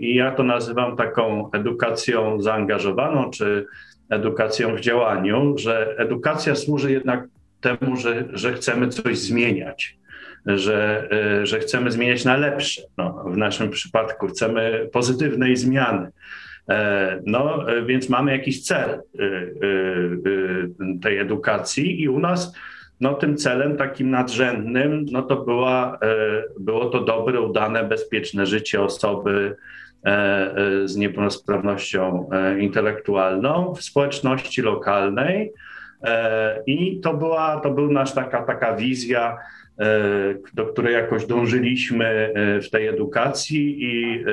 I 0.00 0.14
ja 0.14 0.30
to 0.30 0.42
nazywam 0.42 0.96
taką 0.96 1.50
edukacją 1.52 2.42
zaangażowaną, 2.42 3.30
czy 3.30 3.66
edukacją 4.10 4.76
w 4.76 4.80
działaniu, 4.80 5.58
że 5.58 5.94
edukacja 5.98 6.54
służy 6.54 6.92
jednak 6.92 7.24
temu, 7.60 7.96
że, 7.96 8.24
że 8.32 8.52
chcemy 8.52 8.88
coś 8.88 9.18
zmieniać. 9.18 9.96
Że, 10.46 11.08
że 11.42 11.58
chcemy 11.58 11.90
zmieniać 11.90 12.24
na 12.24 12.36
lepsze. 12.36 12.82
No, 12.98 13.24
w 13.26 13.36
naszym 13.36 13.70
przypadku 13.70 14.26
chcemy 14.26 14.88
pozytywnej 14.92 15.56
zmiany. 15.56 16.10
E, 16.68 17.20
no, 17.26 17.72
e, 17.72 17.82
więc 17.82 18.08
mamy 18.08 18.32
jakiś 18.32 18.62
cel 18.62 18.90
e, 18.90 19.00
tej 21.02 21.18
edukacji 21.18 22.02
i 22.02 22.08
u 22.08 22.18
nas 22.18 22.54
no, 23.00 23.14
tym 23.14 23.36
celem 23.36 23.76
takim 23.76 24.10
nadrzędnym 24.10 25.06
no, 25.12 25.22
to 25.22 25.36
była, 25.36 25.98
było 26.60 26.84
to 26.86 27.00
dobre, 27.00 27.40
udane, 27.40 27.84
bezpieczne 27.84 28.46
życie 28.46 28.82
osoby 28.82 29.56
z 30.84 30.96
niepełnosprawnością 30.96 32.30
intelektualną 32.58 33.74
w 33.74 33.82
społeczności 33.82 34.62
lokalnej. 34.62 35.52
I 36.66 37.00
to 37.00 37.14
była, 37.14 37.60
to 37.60 37.70
był 37.70 37.92
nasz 37.92 38.14
taka, 38.14 38.42
taka 38.42 38.76
wizja, 38.76 39.38
do 40.54 40.66
której 40.66 40.94
jakoś 40.94 41.26
dążyliśmy 41.26 42.32
w 42.62 42.70
tej 42.70 42.86
edukacji 42.86 43.84
i 43.84 44.24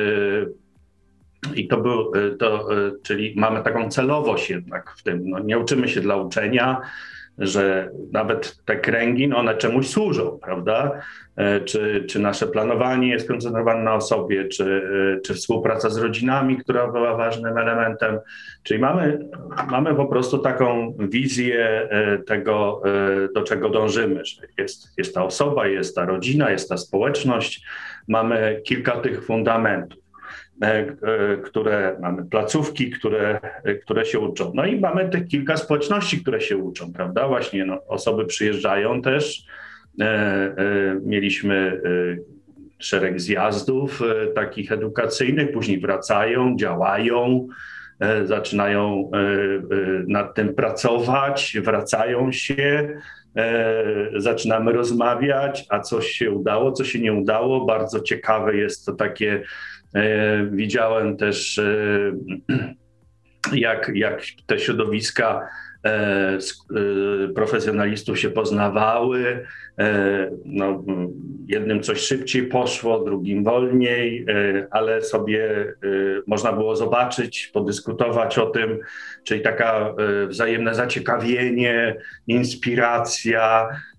i 1.55 1.67
to 1.67 1.77
był, 1.77 2.11
to, 2.39 2.67
czyli 3.03 3.33
mamy 3.37 3.63
taką 3.63 3.89
celowość 3.89 4.49
jednak 4.49 4.93
w 4.97 5.03
tym. 5.03 5.29
No, 5.29 5.39
nie 5.39 5.59
uczymy 5.59 5.87
się 5.87 6.01
dla 6.01 6.15
uczenia, 6.15 6.81
że 7.37 7.89
nawet 8.11 8.57
te 8.65 8.75
kręgi, 8.75 9.27
no 9.27 9.37
one 9.37 9.57
czemuś 9.57 9.87
służą, 9.87 10.39
prawda? 10.41 11.01
E, 11.35 11.61
czy, 11.61 12.05
czy 12.09 12.19
nasze 12.19 12.47
planowanie 12.47 13.09
jest 13.09 13.27
koncentrowane 13.27 13.83
na 13.83 13.95
osobie, 13.95 14.47
czy, 14.47 14.81
e, 15.17 15.21
czy 15.21 15.33
współpraca 15.33 15.89
z 15.89 15.97
rodzinami, 15.97 16.57
która 16.57 16.91
była 16.91 17.15
ważnym 17.15 17.57
elementem. 17.57 18.19
Czyli 18.63 18.79
mamy, 18.79 19.29
mamy 19.69 19.95
po 19.95 20.05
prostu 20.05 20.37
taką 20.37 20.95
wizję 20.99 21.87
e, 21.89 22.17
tego, 22.17 22.81
do 23.35 23.43
czego 23.43 23.69
dążymy, 23.69 24.25
że 24.25 24.41
jest, 24.57 24.93
jest 24.97 25.15
ta 25.15 25.25
osoba, 25.25 25.67
jest 25.67 25.95
ta 25.95 26.05
rodzina, 26.05 26.51
jest 26.51 26.69
ta 26.69 26.77
społeczność. 26.77 27.65
Mamy 28.07 28.61
kilka 28.65 28.91
tych 28.91 29.25
fundamentów. 29.25 30.00
E, 30.61 30.65
e, 30.67 31.37
które 31.37 31.97
mamy 32.01 32.25
placówki, 32.25 32.91
które, 32.91 33.39
które 33.81 34.05
się 34.05 34.19
uczą. 34.19 34.51
No 34.55 34.65
i 34.65 34.79
mamy 34.79 35.09
tych 35.09 35.27
kilka 35.27 35.57
społeczności, 35.57 36.21
które 36.21 36.41
się 36.41 36.57
uczą, 36.57 36.93
prawda? 36.93 37.27
Właśnie 37.27 37.65
no, 37.65 37.85
osoby 37.87 38.25
przyjeżdżają 38.25 39.01
też. 39.01 39.45
E, 40.01 40.55
mieliśmy 41.05 41.81
szereg 42.79 43.21
zjazdów 43.21 44.01
takich 44.35 44.71
edukacyjnych, 44.71 45.51
później 45.51 45.79
wracają, 45.79 46.55
działają, 46.57 47.47
zaczynają 48.23 49.11
nad 50.07 50.35
tym 50.35 50.55
pracować, 50.55 51.57
wracają 51.63 52.31
się, 52.31 52.89
zaczynamy 54.15 54.71
rozmawiać, 54.71 55.65
a 55.69 55.79
coś 55.79 56.07
się 56.07 56.31
udało, 56.31 56.71
co 56.71 56.83
się 56.83 56.99
nie 56.99 57.13
udało. 57.13 57.65
Bardzo 57.65 57.99
ciekawe 57.99 58.55
jest 58.57 58.85
to 58.85 58.93
takie 58.93 59.43
E, 59.43 59.43
widziałem 60.51 61.17
też, 61.17 61.57
e, 61.57 62.11
jak, 63.53 63.91
jak 63.95 64.21
te 64.45 64.59
środowiska 64.59 65.47
e, 65.85 66.37
profesjonalistów 67.35 68.19
się 68.19 68.29
poznawały. 68.29 69.45
No, 70.45 70.83
jednym 71.47 71.83
coś 71.83 71.99
szybciej 71.99 72.43
poszło, 72.43 73.03
drugim 73.03 73.43
wolniej, 73.43 74.25
ale 74.71 75.01
sobie 75.01 75.73
można 76.27 76.53
było 76.53 76.75
zobaczyć, 76.75 77.47
podyskutować 77.53 78.37
o 78.37 78.45
tym, 78.45 78.79
czyli 79.23 79.41
taka 79.41 79.95
wzajemne 80.27 80.75
zaciekawienie, 80.75 81.95
inspiracja, 82.27 83.69
E, 83.69 83.90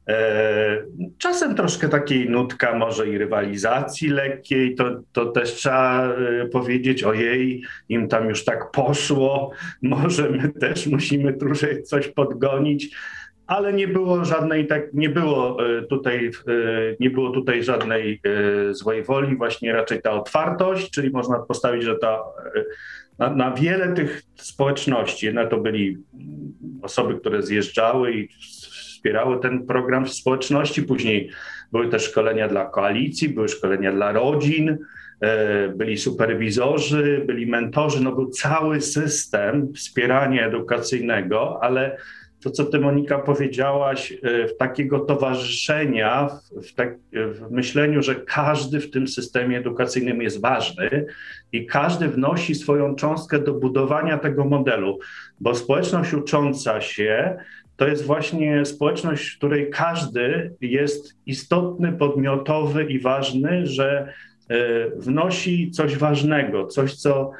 czasem 1.18 1.54
troszkę 1.54 1.88
takiej 1.88 2.30
nutka 2.30 2.78
może 2.78 3.08
i 3.08 3.18
rywalizacji 3.18 4.08
lekkiej, 4.08 4.74
to, 4.74 4.84
to 5.12 5.26
też 5.26 5.52
trzeba 5.54 6.08
e, 6.08 6.48
powiedzieć, 6.48 7.02
ojej, 7.02 7.62
im 7.88 8.08
tam 8.08 8.28
już 8.28 8.44
tak 8.44 8.70
poszło, 8.70 9.50
może 9.82 10.30
my 10.30 10.48
też 10.48 10.86
musimy 10.86 11.32
troszkę 11.32 11.82
coś 11.82 12.08
podgonić, 12.08 12.96
ale 13.46 13.72
nie 13.72 13.88
było 13.88 14.24
żadnej 14.24 14.66
tak, 14.66 14.94
nie 14.94 15.08
było 15.08 15.66
e, 15.66 15.82
tutaj, 15.82 16.30
nie 17.00 17.10
było 17.10 17.30
tutaj 17.30 17.64
żadnej 17.64 18.20
złej 18.70 19.02
woli, 19.02 19.36
właśnie 19.36 19.72
raczej 19.72 20.02
ta 20.02 20.10
otwartość, 20.10 20.90
czyli 20.90 21.10
można 21.10 21.38
postawić, 21.38 21.82
że 21.82 21.98
ta 21.98 22.18
na, 23.18 23.30
na 23.30 23.50
wiele 23.50 23.92
tych 23.92 24.22
społeczności, 24.36 25.26
jedne 25.26 25.46
to 25.46 25.58
byli 25.58 25.96
osoby, 26.82 27.14
które 27.14 27.42
zjeżdżały 27.42 28.12
i 28.12 28.28
wspierały 29.02 29.40
ten 29.40 29.66
program 29.66 30.06
w 30.06 30.12
społeczności. 30.12 30.82
Później 30.82 31.30
były 31.72 31.88
też 31.88 32.02
szkolenia 32.02 32.48
dla 32.48 32.64
koalicji, 32.64 33.28
były 33.28 33.48
szkolenia 33.48 33.92
dla 33.92 34.12
rodzin, 34.12 34.78
e, 35.20 35.68
byli 35.68 35.98
superwizorzy, 35.98 37.24
byli 37.26 37.46
mentorzy, 37.46 38.04
no 38.04 38.12
był 38.12 38.30
cały 38.30 38.80
system 38.80 39.72
wspierania 39.74 40.46
edukacyjnego, 40.46 41.58
ale 41.62 41.96
to, 42.42 42.50
co 42.50 42.64
ty 42.64 42.80
Monika 42.80 43.18
powiedziałaś, 43.18 44.12
e, 44.12 44.48
w 44.48 44.56
takiego 44.56 45.00
towarzyszenia, 45.00 46.28
w, 46.62 46.74
tak, 46.74 46.98
w, 47.12 47.50
myśleniu, 47.50 48.02
że 48.02 48.14
każdy 48.14 48.80
w 48.80 48.90
tym 48.90 49.08
systemie 49.08 49.58
edukacyjnym 49.58 50.22
jest 50.22 50.40
ważny 50.40 51.06
i 51.52 51.66
każdy 51.66 52.08
wnosi 52.08 52.54
swoją 52.54 52.94
cząstkę 52.94 53.38
do 53.38 53.54
budowania 53.54 54.18
tego 54.18 54.44
modelu, 54.44 54.98
bo 55.40 55.54
społeczność 55.54 56.14
ucząca 56.14 56.80
się 56.80 57.36
to 57.76 57.88
jest 57.88 58.06
właśnie 58.06 58.64
społeczność, 58.64 59.28
w 59.28 59.38
której 59.38 59.70
każdy 59.70 60.54
jest 60.60 61.16
istotny, 61.26 61.92
podmiotowy 61.92 62.84
i 62.84 62.98
ważny, 62.98 63.66
że 63.66 64.12
e, 64.48 64.90
wnosi 64.96 65.70
coś 65.70 65.96
ważnego, 65.96 66.66
coś, 66.66 66.94
co, 66.94 67.30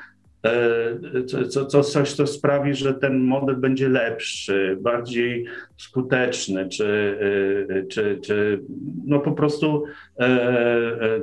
e, 0.45 1.25
co, 1.49 1.67
co, 1.67 1.83
coś, 1.83 2.13
co 2.13 2.27
sprawi, 2.27 2.75
że 2.75 2.95
ten 2.95 3.21
model 3.21 3.57
będzie 3.57 3.89
lepszy, 3.89 4.79
bardziej 4.81 5.47
skuteczny, 5.77 6.69
czy, 6.69 7.19
e, 7.71 7.87
czy, 7.87 8.19
czy 8.25 8.61
no 9.05 9.21
po 9.21 9.33
prostu 9.33 9.85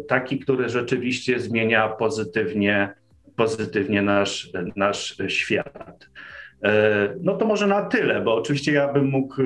taki, 0.07 0.39
który 0.39 0.69
rzeczywiście 0.69 1.39
zmienia 1.39 1.89
pozytywnie, 1.89 2.93
pozytywnie 3.35 4.01
nasz, 4.01 4.49
nasz 4.75 5.17
świat. 5.27 6.09
E, 6.63 7.09
no 7.21 7.37
to 7.37 7.45
może 7.45 7.67
na 7.67 7.81
tyle, 7.81 8.21
bo 8.21 8.35
oczywiście 8.35 8.73
ja 8.73 8.93
bym 8.93 9.09
mógł 9.09 9.41
e, 9.41 9.45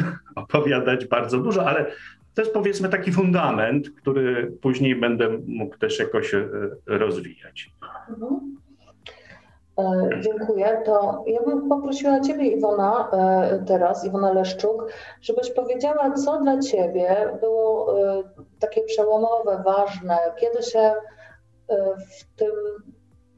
opowiadać 0.42 1.06
bardzo 1.06 1.38
dużo, 1.38 1.68
ale 1.68 1.86
to 2.34 2.42
jest 2.42 2.54
powiedzmy 2.54 2.88
taki 2.88 3.12
fundament, 3.12 3.90
który 3.90 4.52
później 4.62 4.96
będę 4.96 5.28
mógł 5.46 5.78
też 5.78 5.98
jakoś 5.98 6.34
e, 6.34 6.48
rozwijać. 6.86 7.70
Mhm. 8.08 8.56
Dziękuję. 10.20 10.82
To 10.84 11.24
ja 11.26 11.42
bym 11.42 11.68
poprosiła 11.68 12.20
Ciebie, 12.20 12.46
Iwona, 12.46 13.10
teraz, 13.66 14.04
Iwona 14.04 14.32
Leszczuk, 14.32 14.92
żebyś 15.20 15.50
powiedziała, 15.50 16.10
co 16.10 16.40
dla 16.40 16.58
Ciebie 16.58 17.16
było 17.40 17.96
takie 18.58 18.82
przełomowe, 18.82 19.62
ważne, 19.64 20.16
kiedy 20.40 20.62
się 20.62 20.92
w 21.98 22.38
tym 22.38 22.50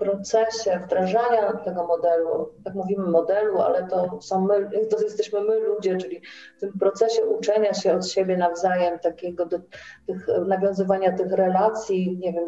procesie 0.03 0.81
wdrażania 0.85 1.53
tego 1.53 1.87
modelu, 1.87 2.49
tak 2.65 2.75
mówimy 2.75 3.07
modelu, 3.07 3.61
ale 3.61 3.87
to 3.87 4.19
są 4.21 4.47
my, 4.47 4.71
to 4.91 5.03
jesteśmy 5.03 5.41
my 5.41 5.59
ludzie, 5.59 5.97
czyli 5.97 6.21
w 6.57 6.61
tym 6.61 6.79
procesie 6.79 7.25
uczenia 7.25 7.75
się 7.75 7.95
od 7.95 8.09
siebie 8.09 8.37
nawzajem, 8.37 8.99
takiego 8.99 9.47
do, 9.47 9.59
tych, 10.07 10.27
nawiązywania 10.47 11.13
tych 11.13 11.33
relacji, 11.33 12.19
nie 12.19 12.33
wiem, 12.33 12.47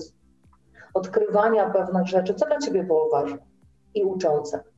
odkrywania 0.94 1.70
pewnych 1.70 2.06
rzeczy, 2.06 2.34
co 2.34 2.46
dla 2.46 2.58
Ciebie 2.58 2.84
było 2.84 3.08
ważne 3.08 3.38
i 3.94 4.04
uczące? 4.04 4.73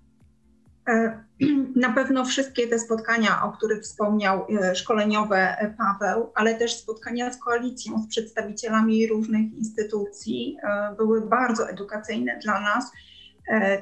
E, 0.88 1.24
na 1.86 1.92
pewno 1.92 2.24
wszystkie 2.24 2.68
te 2.68 2.78
spotkania, 2.78 3.42
o 3.42 3.52
których 3.52 3.82
wspomniał 3.82 4.46
e, 4.62 4.74
szkoleniowe 4.74 5.58
e, 5.58 5.74
Paweł, 5.78 6.30
ale 6.34 6.54
też 6.54 6.76
spotkania 6.76 7.32
z 7.32 7.40
koalicją, 7.40 8.02
z 8.02 8.08
przedstawicielami 8.08 9.06
różnych 9.06 9.52
instytucji 9.52 10.56
były 10.96 11.20
bardzo 11.20 11.68
edukacyjne 11.68 12.38
dla 12.42 12.60
nas. 12.60 12.92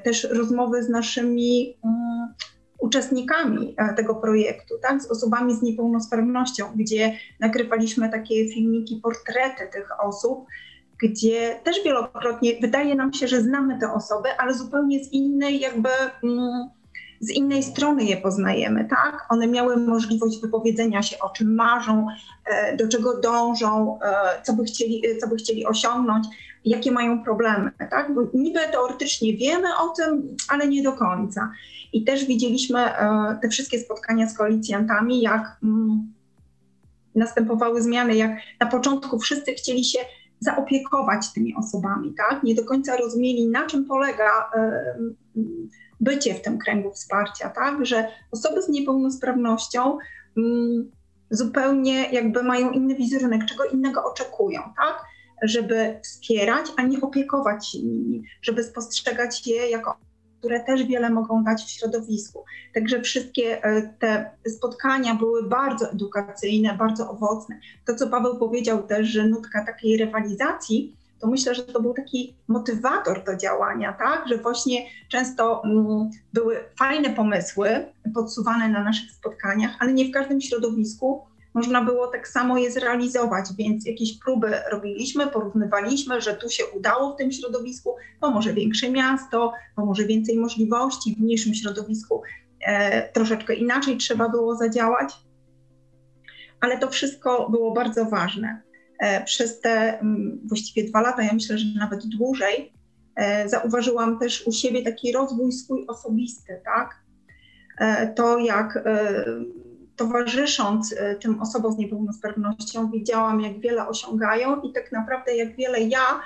Też 0.05 0.25
rozmowy 0.25 0.83
z 0.83 0.89
naszymi 0.89 1.77
um, 1.83 1.95
uczestnikami 2.79 3.77
tego 3.97 4.15
projektu, 4.15 4.75
tak, 4.83 5.03
z 5.03 5.11
osobami 5.11 5.55
z 5.55 5.63
niepełnosprawnością, 5.63 6.65
gdzie 6.77 7.19
nagrywaliśmy 7.41 8.09
takie 8.09 8.49
filmiki, 8.49 9.01
portrety 9.03 9.69
tych 9.73 9.89
osób, 10.01 10.47
gdzie 11.03 11.61
też 11.65 11.85
wielokrotnie 11.85 12.61
wydaje 12.61 12.95
nam 12.95 13.13
się, 13.13 13.29
że 13.29 13.41
znamy 13.41 13.79
te 13.81 13.93
osoby, 13.93 14.29
ale 14.39 14.55
zupełnie 14.55 15.05
z 15.05 15.13
innej 15.13 15.61
jakby. 15.61 15.89
Um, 16.23 16.71
z 17.21 17.31
innej 17.31 17.63
strony 17.63 18.05
je 18.05 18.17
poznajemy, 18.17 18.85
tak? 18.85 19.27
One 19.29 19.47
miały 19.47 19.77
możliwość 19.77 20.41
wypowiedzenia 20.41 21.03
się, 21.03 21.19
o 21.19 21.31
czym 21.31 21.55
marzą, 21.55 22.07
e, 22.47 22.77
do 22.77 22.89
czego 22.89 23.21
dążą, 23.21 23.99
e, 24.03 24.43
co 24.43 24.53
by 24.53 24.65
chcieli, 24.65 25.03
co 25.21 25.29
by 25.29 25.37
chcieli 25.37 25.67
osiągnąć, 25.67 26.27
jakie 26.65 26.93
mają 26.93 27.25
problemy, 27.25 27.71
tak? 27.91 28.15
Bo 28.15 28.23
niby 28.35 28.61
teoretycznie 28.73 29.37
wiemy 29.37 29.69
o 29.77 29.89
tym, 29.89 30.37
ale 30.49 30.69
nie 30.69 30.83
do 30.83 30.93
końca. 30.93 31.51
I 31.93 32.05
też 32.05 32.25
widzieliśmy 32.25 32.81
e, 32.81 33.39
te 33.43 33.49
wszystkie 33.49 33.79
spotkania 33.79 34.29
z 34.29 34.37
koalicjantami, 34.37 35.23
jak 35.23 35.57
mm, 35.63 36.13
następowały 37.15 37.83
zmiany, 37.83 38.17
jak 38.17 38.31
na 38.61 38.67
początku 38.67 39.19
wszyscy 39.19 39.53
chcieli 39.53 39.85
się 39.85 39.99
zaopiekować 40.41 41.33
tymi 41.33 41.55
osobami, 41.57 42.15
tak? 42.17 42.43
Nie 42.43 42.55
do 42.55 42.65
końca 42.65 42.97
rozumieli, 42.97 43.49
na 43.49 43.67
czym 43.67 43.85
polega 43.85 44.51
bycie 46.01 46.35
w 46.35 46.43
tym 46.43 46.59
kręgu 46.59 46.93
wsparcia, 46.93 47.49
tak? 47.51 47.87
Że 47.87 48.09
osoby 48.31 48.63
z 48.63 48.69
niepełnosprawnością 48.69 49.99
mm, 50.37 50.91
zupełnie 51.31 52.11
jakby 52.11 52.43
mają 52.43 52.71
inny 52.71 52.95
wizerunek, 52.95 53.45
czego 53.45 53.65
innego 53.65 54.05
oczekują, 54.05 54.61
tak? 54.77 55.05
Żeby 55.43 56.01
wspierać, 56.03 56.67
a 56.77 56.83
nie 56.83 57.01
opiekować 57.01 57.69
się 57.69 57.79
nimi, 57.79 58.23
żeby 58.43 58.65
spostrzegać 58.65 59.47
je 59.47 59.71
jako 59.71 59.97
które 60.45 60.61
też 60.61 60.85
wiele 60.85 61.11
mogą 61.11 61.45
dać 61.45 61.63
w 61.63 61.71
środowisku. 61.71 62.45
Także 62.75 63.01
wszystkie 63.01 63.65
e, 63.65 63.83
te 63.99 64.31
spotkania 64.47 65.15
były 65.15 65.49
bardzo 65.49 65.91
edukacyjne, 65.91 66.75
bardzo 66.79 67.11
owocne. 67.11 67.61
To, 67.87 67.95
co 67.95 68.09
Paweł 68.09 68.39
powiedział 68.39 68.83
też, 68.83 69.09
że 69.09 69.29
nutka 69.29 69.65
takiej 69.67 69.97
rywalizacji, 69.97 70.97
to 71.25 71.31
myślę, 71.31 71.55
że 71.55 71.63
to 71.63 71.83
był 71.83 71.95
taki 71.95 72.37
motywator 72.49 73.25
do 73.25 73.37
działania, 73.37 73.93
tak? 73.93 74.29
Że 74.29 74.39
właśnie 74.39 74.87
często 75.09 75.63
mm, 75.65 76.11
były 76.33 76.57
fajne 76.79 77.11
pomysły 77.11 77.69
podsuwane 78.15 78.69
na 78.69 78.85
naszych 78.85 79.11
spotkaniach, 79.11 79.77
ale 79.81 79.93
nie 79.93 80.05
w 80.05 80.11
każdym 80.11 80.41
środowisku 80.41 81.23
można 81.55 81.85
było 81.85 82.07
tak 82.07 82.29
samo 82.29 82.59
je 82.59 82.71
zrealizować, 82.71 83.45
więc 83.59 83.87
jakieś 83.87 84.19
próby 84.19 84.53
robiliśmy, 84.73 85.27
porównywaliśmy, 85.27 86.21
że 86.21 86.35
tu 86.35 86.49
się 86.49 86.65
udało 86.77 87.13
w 87.13 87.17
tym 87.17 87.33
środowisku, 87.33 87.97
to 88.21 88.31
może 88.31 88.53
większe 88.53 88.91
miasto, 88.91 89.53
to 89.77 89.87
może 89.87 90.05
więcej 90.05 90.39
możliwości, 90.39 91.15
w 91.15 91.21
mniejszym 91.21 91.55
środowisku 91.55 92.23
e, 92.61 93.13
troszeczkę 93.13 93.55
inaczej 93.55 93.97
trzeba 93.97 94.29
było 94.29 94.57
zadziałać. 94.57 95.15
Ale 96.61 96.79
to 96.79 96.89
wszystko 96.89 97.49
było 97.51 97.73
bardzo 97.73 98.05
ważne. 98.05 98.64
E, 98.99 99.25
przez 99.25 99.61
te 99.61 100.01
mm, 100.01 100.41
właściwie 100.45 100.89
dwa 100.89 101.01
lata, 101.01 101.23
ja 101.23 101.33
myślę, 101.33 101.59
że 101.59 101.67
nawet 101.79 102.07
dłużej, 102.07 102.73
e, 103.17 103.49
zauważyłam 103.49 104.19
też 104.19 104.47
u 104.47 104.53
siebie 104.53 104.83
taki 104.83 105.13
rozwój 105.13 105.53
swój 105.53 105.87
osobisty, 105.87 106.61
tak? 106.65 107.05
E, 107.79 108.07
to 108.07 108.39
jak 108.39 108.85
towarzysząc 109.97 110.95
tym 111.21 111.41
osobom 111.41 111.73
z 111.73 111.77
niepełnosprawnością, 111.77 112.91
widziałam, 112.91 113.41
jak 113.41 113.61
wiele 113.61 113.89
osiągają 113.89 114.63
i 114.63 114.73
tak 114.73 114.93
naprawdę, 114.93 115.37
jak 115.37 115.57
wiele 115.57 115.81
ja 115.81 116.21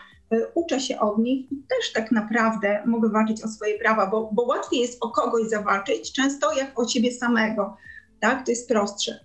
uczę 0.55 0.81
się 0.81 1.01
od 1.01 1.19
nich 1.19 1.53
i 1.53 1.57
też 1.57 1.93
tak 1.93 2.11
naprawdę 2.13 2.83
mogę 2.87 3.09
walczyć 3.09 3.45
o 3.45 3.49
swoje 3.49 3.79
prawa, 3.79 4.07
bo, 4.07 4.31
bo 4.33 4.43
łatwiej 4.43 4.81
jest 4.81 5.05
o 5.05 5.11
kogoś 5.11 5.49
zawalczyć, 5.49 6.13
często 6.13 6.53
jak 6.53 6.81
o 6.81 6.89
siebie 6.89 7.13
samego. 7.13 7.77
Tak? 8.21 8.45
To 8.45 8.51
jest 8.51 8.69
prostsze. 8.69 9.21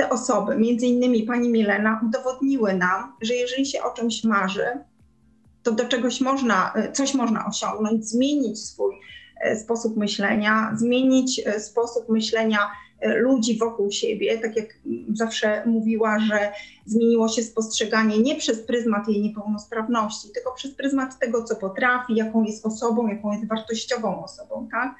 E, 0.00 0.02
te 0.02 0.08
osoby, 0.08 0.56
między 0.56 0.86
innymi 0.86 1.22
pani 1.22 1.48
Milena, 1.48 2.00
udowodniły 2.06 2.74
nam, 2.74 3.12
że 3.20 3.34
jeżeli 3.34 3.66
się 3.66 3.82
o 3.82 3.94
czymś 3.94 4.24
marzy, 4.24 4.66
to 5.62 5.72
do 5.72 5.84
czegoś 5.84 6.20
można, 6.20 6.74
coś 6.92 7.14
można 7.14 7.46
osiągnąć, 7.46 8.06
zmienić 8.08 8.58
swój 8.58 8.94
sposób 9.64 9.96
myślenia, 9.96 10.72
zmienić 10.76 11.40
sposób 11.58 12.08
myślenia 12.08 12.70
ludzi 13.02 13.58
wokół 13.58 13.90
siebie, 13.90 14.38
tak 14.38 14.56
jak 14.56 14.66
zawsze 15.12 15.62
mówiła, 15.66 16.18
że 16.18 16.52
zmieniło 16.86 17.28
się 17.28 17.42
spostrzeganie 17.42 18.18
nie 18.18 18.36
przez 18.36 18.60
pryzmat 18.60 19.08
jej 19.08 19.22
niepełnosprawności, 19.22 20.28
tylko 20.34 20.52
przez 20.52 20.74
pryzmat 20.74 21.18
tego, 21.18 21.44
co 21.44 21.56
potrafi, 21.56 22.14
jaką 22.14 22.44
jest 22.44 22.66
osobą, 22.66 23.08
jaką 23.08 23.32
jest 23.32 23.48
wartościową 23.48 24.24
osobą, 24.24 24.68
tak? 24.70 24.94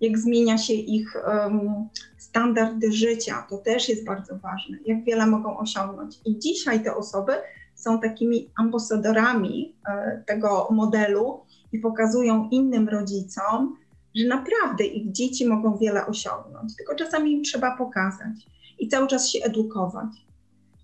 Jak 0.00 0.18
zmienia 0.18 0.58
się 0.58 0.72
ich 0.72 1.16
um, 1.26 1.88
standardy 2.18 2.92
życia, 2.92 3.46
to 3.50 3.58
też 3.58 3.88
jest 3.88 4.04
bardzo 4.04 4.38
ważne, 4.38 4.78
jak 4.86 5.04
wiele 5.04 5.26
mogą 5.26 5.58
osiągnąć. 5.58 6.18
I 6.24 6.38
dzisiaj 6.38 6.84
te 6.84 6.96
osoby 6.96 7.32
są 7.74 8.00
takimi 8.00 8.50
ambasadorami 8.56 9.74
e, 9.88 10.22
tego 10.26 10.68
modelu 10.70 11.40
i 11.72 11.78
pokazują 11.78 12.48
innym 12.50 12.88
rodzicom, 12.88 13.76
że 14.14 14.26
naprawdę 14.26 14.84
ich 14.84 15.12
dzieci 15.12 15.46
mogą 15.46 15.78
wiele 15.78 16.06
osiągnąć, 16.06 16.76
tylko 16.76 16.94
czasami 16.94 17.32
im 17.32 17.42
trzeba 17.42 17.76
pokazać 17.76 18.46
i 18.78 18.88
cały 18.88 19.06
czas 19.06 19.28
się 19.28 19.38
edukować. 19.44 20.08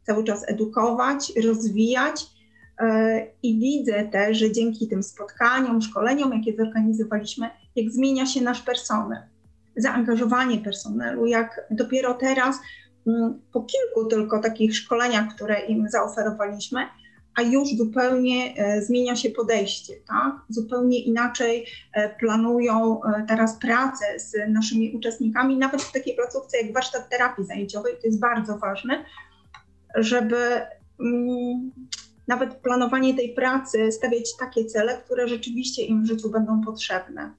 Cały 0.07 0.25
czas 0.25 0.49
edukować, 0.49 1.33
rozwijać. 1.45 2.27
E, 2.81 3.27
I 3.43 3.59
widzę 3.59 4.05
też, 4.05 4.39
że 4.39 4.53
dzięki 4.53 4.89
tym 4.89 5.03
spotkaniom, 5.03 5.83
szkoleniom, 5.83 6.33
jakie 6.33 6.57
zorganizowaliśmy, 6.57 7.51
jak 7.77 7.91
zmienia 7.91 8.27
się 8.27 8.41
nasz 8.41 8.62
personel, 8.62 9.23
zaangażowanie 9.77 10.59
personelu, 10.59 11.27
jak 11.27 11.67
dopiero 11.71 12.15
teraz, 12.15 12.57
mm, 13.07 13.41
po 13.53 13.62
kilku 13.62 14.09
tylko 14.11 14.39
takich 14.39 14.77
szkoleniach, 14.77 15.35
które 15.35 15.61
im 15.61 15.89
zaoferowaliśmy, 15.89 16.87
a 17.37 17.43
już 17.43 17.69
zupełnie 17.69 18.55
e, 18.57 18.83
zmienia 18.83 19.17
się 19.17 19.31
podejście, 19.31 19.95
tak? 20.09 20.35
Zupełnie 20.49 20.99
inaczej 20.99 21.67
e, 21.93 22.09
planują 22.09 23.01
e, 23.03 23.25
teraz 23.29 23.59
pracę 23.59 24.05
z 24.17 24.33
naszymi 24.49 24.97
uczestnikami, 24.97 25.57
nawet 25.57 25.83
w 25.83 25.93
takiej 25.93 26.17
placówce 26.17 26.59
jak 26.59 26.73
warsztat 26.73 27.09
terapii 27.11 27.47
zajęciowej, 27.47 27.95
to 28.01 28.07
jest 28.07 28.21
bardzo 28.21 28.59
ważne, 28.59 29.05
żeby 29.97 30.37
mm, 31.01 31.73
nawet 32.29 32.55
planowanie 32.55 33.15
tej 33.15 33.35
pracy 33.35 33.93
stawiać 33.93 34.37
takie 34.37 34.65
cele, 34.65 35.03
które 35.05 35.29
rzeczywiście 35.29 35.83
im 35.83 36.03
w 36.03 36.07
życiu 36.07 36.31
będą 36.31 36.61
potrzebne. 36.65 37.35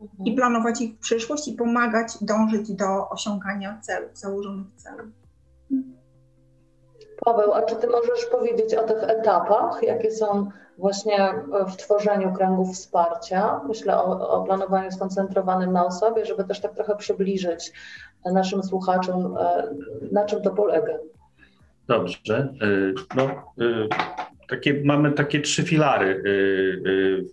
I 0.00 0.30
mhm. 0.30 0.36
planować 0.36 0.80
ich 0.80 0.94
w 0.94 0.98
przyszłość 0.98 1.48
i 1.48 1.52
pomagać 1.52 2.12
dążyć 2.20 2.72
do 2.72 3.08
osiągania 3.08 3.78
celów, 3.82 4.18
założonych 4.18 4.66
celów. 4.76 5.06
Paweł, 7.24 7.52
a 7.54 7.62
czy 7.62 7.76
ty 7.76 7.86
możesz 7.86 8.26
powiedzieć 8.32 8.74
o 8.74 8.82
tych 8.82 9.02
etapach, 9.02 9.82
jakie 9.82 10.10
są 10.10 10.50
właśnie 10.78 11.34
w 11.68 11.76
tworzeniu 11.76 12.32
kręgów 12.32 12.74
wsparcia? 12.74 13.60
Myślę 13.68 13.98
o, 13.98 14.30
o 14.30 14.44
planowaniu 14.44 14.90
skoncentrowanym 14.90 15.72
na 15.72 15.86
osobie, 15.86 16.24
żeby 16.24 16.44
też 16.44 16.60
tak 16.60 16.74
trochę 16.74 16.96
przybliżyć 16.96 17.72
naszym 18.32 18.62
słuchaczom, 18.62 19.36
e, 19.36 19.74
na 20.12 20.24
czym 20.24 20.42
to 20.42 20.50
polega. 20.50 20.92
Dobrze. 21.88 22.54
E, 22.62 23.16
no, 23.16 23.24
e, 23.24 23.88
takie, 24.48 24.82
mamy 24.84 25.12
takie 25.12 25.40
trzy 25.40 25.62
filary 25.62 26.22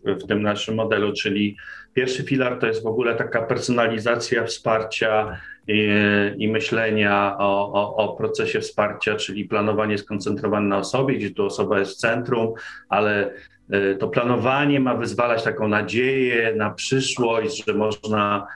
w 0.04 0.28
tym 0.28 0.42
naszym 0.42 0.76
modelu, 0.76 1.14
czyli 1.14 1.58
pierwszy 1.94 2.24
filar 2.24 2.60
to 2.60 2.68
jest 2.68 2.84
w 2.84 2.88
ogóle 2.88 3.16
taka 3.16 3.42
personalizacja 3.42 4.44
wsparcia 4.44 5.38
i, 5.68 5.90
i 6.38 6.48
myślenia 6.48 7.36
o, 7.40 7.74
o, 7.74 7.96
o, 7.96 8.16
procesie 8.16 8.60
wsparcia, 8.60 9.16
czyli 9.16 9.46
planowanie 9.46 9.98
skoncentrowane 9.98 10.68
na 10.68 10.78
osobie, 10.78 11.16
gdzie 11.18 11.32
tu 11.32 11.46
osoba 11.46 11.80
jest 11.80 11.92
w 11.92 11.98
centrum, 11.98 12.54
ale 12.90 13.34
to 14.00 14.08
planowanie 14.08 14.80
ma 14.80 14.96
wyzwalać 14.96 15.44
taką 15.44 15.68
nadzieję 15.68 16.56
na 16.56 16.70
przyszłość, 16.70 17.64
że 17.68 17.74
można 17.74 18.48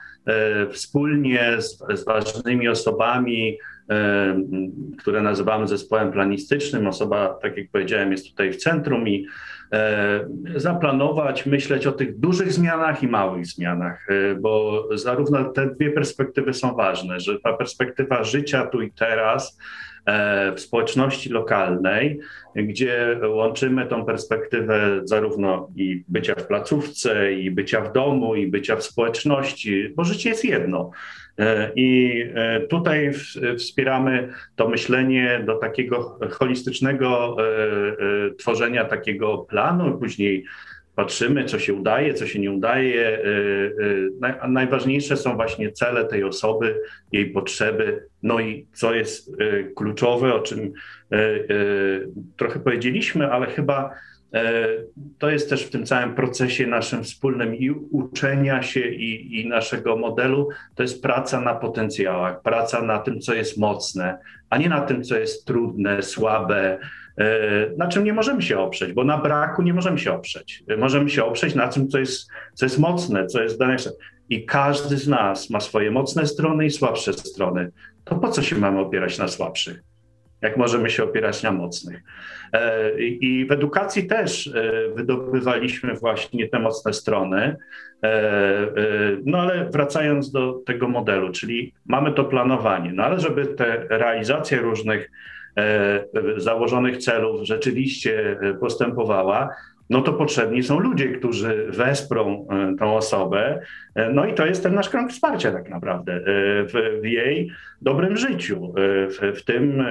wspólnie 0.70 1.56
z, 1.58 1.78
z 1.94 2.04
ważnymi 2.04 2.68
osobami, 2.68 3.58
które 4.98 5.22
nazywamy 5.22 5.68
zespołem 5.68 6.12
planistycznym, 6.12 6.86
osoba, 6.86 7.38
tak 7.42 7.56
jak 7.56 7.70
powiedziałem, 7.72 8.12
jest 8.12 8.30
tutaj 8.30 8.52
w 8.52 8.56
centrum 8.56 9.08
i 9.08 9.26
zaplanować, 10.56 11.46
myśleć 11.46 11.86
o 11.86 11.92
tych 11.92 12.18
dużych 12.18 12.52
zmianach 12.52 13.02
i 13.02 13.08
małych 13.08 13.46
zmianach, 13.46 14.06
e, 14.10 14.34
bo 14.34 14.84
zarówno 14.94 15.44
te 15.44 15.74
dwie 15.74 15.90
perspektywy 15.90 16.54
są 16.54 16.74
ważne, 16.74 17.20
że 17.20 17.40
ta 17.40 17.52
perspektywa 17.52 18.24
życia 18.24 18.66
tu 18.66 18.82
i 18.82 18.92
teraz 18.92 19.58
w 20.56 20.60
społeczności 20.60 21.30
lokalnej, 21.30 22.20
gdzie 22.56 23.20
łączymy 23.28 23.86
tą 23.86 24.04
perspektywę 24.04 25.00
zarówno 25.04 25.68
i 25.76 26.04
bycia 26.08 26.34
w 26.34 26.46
placówce, 26.46 27.32
i 27.32 27.50
bycia 27.50 27.80
w 27.80 27.92
domu, 27.92 28.34
i 28.34 28.46
bycia 28.46 28.76
w 28.76 28.82
społeczności, 28.82 29.92
bo 29.96 30.04
życie 30.04 30.28
jest 30.28 30.44
jedno. 30.44 30.90
E, 31.38 31.70
I 31.76 32.22
e, 32.34 32.60
tutaj 32.60 33.12
wspieramy 33.58 34.28
to 34.56 34.68
myślenie 34.68 35.42
do 35.46 35.54
takiego 35.54 36.18
holistycznego 36.30 37.36
e, 37.38 38.34
tworzenia 38.34 38.84
takiego 38.84 39.38
planu, 39.38 39.98
później 39.98 40.44
patrzymy, 40.98 41.44
co 41.44 41.58
się 41.58 41.74
udaje, 41.74 42.14
co 42.14 42.26
się 42.26 42.38
nie 42.38 42.52
udaje. 42.52 43.18
Najważniejsze 44.48 45.16
są 45.16 45.36
właśnie 45.36 45.72
cele 45.72 46.04
tej 46.04 46.24
osoby, 46.24 46.80
jej 47.12 47.30
potrzeby, 47.30 48.06
no 48.22 48.40
i 48.40 48.66
co 48.72 48.94
jest 48.94 49.36
kluczowe, 49.76 50.34
o 50.34 50.40
czym 50.40 50.72
trochę 52.36 52.60
powiedzieliśmy, 52.60 53.32
ale 53.32 53.46
chyba 53.46 53.94
E, 54.34 54.66
to 55.18 55.30
jest 55.30 55.50
też 55.50 55.66
w 55.66 55.70
tym 55.70 55.86
całym 55.86 56.14
procesie 56.14 56.66
naszym 56.66 57.04
wspólnym 57.04 57.54
i 57.56 57.70
uczenia 57.70 58.62
się 58.62 58.80
i, 58.80 59.40
i, 59.40 59.48
naszego 59.48 59.96
modelu, 59.96 60.48
to 60.74 60.82
jest 60.82 61.02
praca 61.02 61.40
na 61.40 61.54
potencjałach, 61.54 62.42
praca 62.42 62.82
na 62.82 62.98
tym, 62.98 63.20
co 63.20 63.34
jest 63.34 63.58
mocne, 63.58 64.18
a 64.50 64.58
nie 64.58 64.68
na 64.68 64.80
tym, 64.80 65.04
co 65.04 65.18
jest 65.18 65.46
trudne, 65.46 66.02
słabe, 66.02 66.78
e, 66.78 66.80
na 67.76 67.88
czym 67.88 68.04
nie 68.04 68.12
możemy 68.12 68.42
się 68.42 68.58
oprzeć, 68.58 68.92
bo 68.92 69.04
na 69.04 69.18
braku 69.18 69.62
nie 69.62 69.74
możemy 69.74 69.98
się 69.98 70.12
oprzeć. 70.12 70.64
Możemy 70.78 71.10
się 71.10 71.24
oprzeć 71.24 71.54
na 71.54 71.68
tym, 71.68 71.88
co 71.88 71.98
jest, 71.98 72.30
co 72.54 72.66
jest 72.66 72.78
mocne, 72.78 73.26
co 73.26 73.42
jest 73.42 73.58
dane. 73.58 73.76
I 74.30 74.46
każdy 74.46 74.96
z 74.96 75.08
nas 75.08 75.50
ma 75.50 75.60
swoje 75.60 75.90
mocne 75.90 76.26
strony 76.26 76.66
i 76.66 76.70
słabsze 76.70 77.12
strony. 77.12 77.70
To 78.04 78.16
po 78.16 78.28
co 78.28 78.42
się 78.42 78.56
mamy 78.56 78.80
opierać 78.80 79.18
na 79.18 79.28
słabszych? 79.28 79.82
jak 80.42 80.56
możemy 80.56 80.90
się 80.90 81.04
opierać 81.04 81.42
na 81.42 81.52
mocnych. 81.52 82.02
E, 82.52 83.00
I 83.00 83.46
w 83.46 83.52
edukacji 83.52 84.06
też 84.06 84.46
e, 84.46 84.72
wydobywaliśmy 84.94 85.94
właśnie 85.94 86.48
te 86.48 86.58
mocne 86.58 86.92
strony. 86.92 87.56
E, 88.04 88.30
no 89.24 89.38
ale 89.38 89.70
wracając 89.70 90.32
do 90.32 90.52
tego 90.66 90.88
modelu, 90.88 91.32
czyli 91.32 91.74
mamy 91.86 92.12
to 92.12 92.24
planowanie, 92.24 92.92
no 92.92 93.02
ale 93.04 93.20
żeby 93.20 93.46
te 93.46 93.86
realizacje 93.88 94.58
różnych 94.58 95.10
założonych 96.36 96.96
celów 96.96 97.46
rzeczywiście 97.46 98.38
postępowała, 98.60 99.48
no 99.90 100.02
to 100.02 100.12
potrzebni 100.12 100.62
są 100.62 100.78
ludzie, 100.78 101.08
którzy 101.08 101.66
wesprą 101.68 102.46
tą 102.78 102.96
osobę. 102.96 103.60
No 104.12 104.26
i 104.26 104.34
to 104.34 104.46
jest 104.46 104.62
ten 104.62 104.74
nasz 104.74 104.88
krąg 104.88 105.10
wsparcia 105.10 105.52
tak 105.52 105.70
naprawdę 105.70 106.20
w, 106.24 107.00
w 107.02 107.04
jej 107.04 107.50
dobrym 107.82 108.16
życiu, 108.16 108.74
w, 109.08 109.36
w 109.36 109.44
tym 109.44 109.84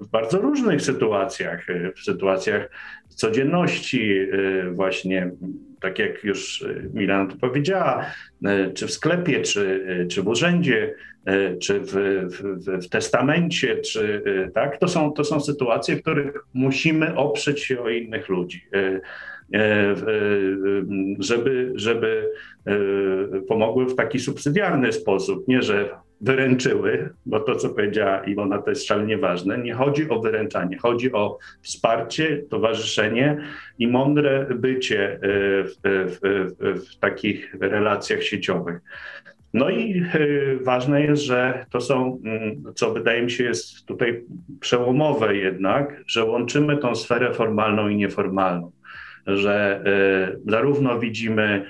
w 0.00 0.08
bardzo 0.10 0.40
różnych 0.40 0.82
sytuacjach, 0.82 1.66
w 1.96 2.00
sytuacjach 2.00 2.70
codzienności, 3.08 4.26
właśnie 4.72 5.30
tak 5.80 5.98
jak 5.98 6.24
już 6.24 6.64
Milan 6.94 7.28
to 7.28 7.36
powiedziała, 7.36 8.04
czy 8.74 8.86
w 8.86 8.90
sklepie, 8.90 9.40
czy, 9.40 9.86
czy 10.10 10.22
w 10.22 10.28
urzędzie, 10.28 10.94
czy 11.60 11.80
w, 11.80 11.92
w, 11.92 12.84
w, 12.84 12.88
testamencie, 12.88 13.76
czy 13.76 14.22
tak, 14.54 14.78
to 14.78 14.88
są, 14.88 15.12
to 15.12 15.24
są 15.24 15.40
sytuacje, 15.40 15.96
w 15.96 16.02
których 16.02 16.32
musimy 16.54 17.16
oprzeć 17.16 17.64
się 17.64 17.80
o 17.80 17.88
innych 17.88 18.28
ludzi. 18.28 18.62
E, 19.54 19.60
e, 19.60 19.94
żeby, 21.18 21.72
żeby 21.74 22.30
e, 22.66 22.72
pomogły 23.40 23.86
w 23.86 23.94
taki 23.94 24.18
subsydiarny 24.20 24.92
sposób, 24.92 25.48
nie 25.48 25.62
że 25.62 25.90
wyręczyły, 26.20 27.10
bo 27.26 27.40
to, 27.40 27.56
co 27.56 27.68
powiedziała 27.68 28.24
Iwona, 28.24 28.62
to 28.62 28.70
jest 28.70 28.86
szalenie 28.86 29.18
ważne. 29.18 29.58
Nie 29.58 29.74
chodzi 29.74 30.08
o 30.08 30.20
wyręczanie, 30.20 30.78
chodzi 30.78 31.12
o 31.12 31.38
wsparcie, 31.62 32.42
towarzyszenie 32.50 33.36
i 33.78 33.88
mądre 33.88 34.46
bycie 34.54 35.20
w, 35.22 35.74
w, 35.84 36.18
w, 36.20 36.84
w 36.90 36.98
takich 36.98 37.54
relacjach 37.60 38.22
sieciowych. 38.22 38.80
No 39.54 39.70
i 39.70 40.04
ważne 40.60 41.02
jest, 41.02 41.22
że 41.22 41.66
to 41.70 41.80
są, 41.80 42.20
mm, 42.24 42.62
co 42.74 42.92
wydaje 42.92 43.22
mi 43.22 43.30
się 43.30 43.44
jest 43.44 43.86
tutaj 43.86 44.24
przełomowe 44.60 45.36
jednak, 45.36 46.02
że 46.06 46.24
łączymy 46.24 46.76
tą 46.76 46.94
sferę 46.94 47.34
formalną 47.34 47.88
i 47.88 47.96
nieformalną 47.96 48.72
że 49.36 49.82
e, 49.86 50.50
zarówno 50.50 50.98
widzimy 50.98 51.64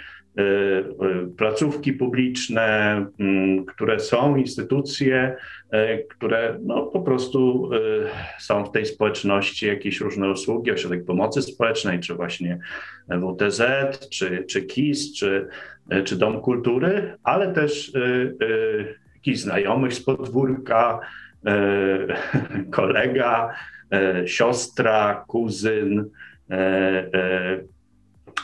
placówki 1.37 1.92
publiczne, 1.92 3.07
mm, 3.18 3.64
które 3.64 4.01
są, 4.01 4.37
instytucje, 4.37 5.37
e, 5.70 5.98
które 5.98 6.59
no, 6.62 6.83
po 6.83 7.01
prostu 7.01 7.70
są 8.38 8.64
w 8.64 8.72
tej 8.72 8.87
społeczności, 8.87 9.66
jakieś 9.66 10.01
różne 10.01 10.31
usługi, 10.31 10.72
ośrodek 10.72 11.05
pomocy 11.05 11.42
społecznej, 11.42 12.01
czy 12.01 12.14
właśnie 12.14 12.59
WTZ, 13.09 13.62
czy, 14.11 14.44
czy 14.44 14.62
KIS, 14.62 15.14
czy, 15.14 15.48
czy 16.05 16.16
Dom 16.16 16.40
Kultury, 16.40 17.16
ale 17.22 17.53
też 17.53 17.92
jakiś 19.14 19.40
znajomych 19.40 19.94
z 19.94 20.05
podwórka, 20.05 21.01
kolega, 22.70 23.55
siostra, 24.27 25.24
kuzyn, 25.29 26.11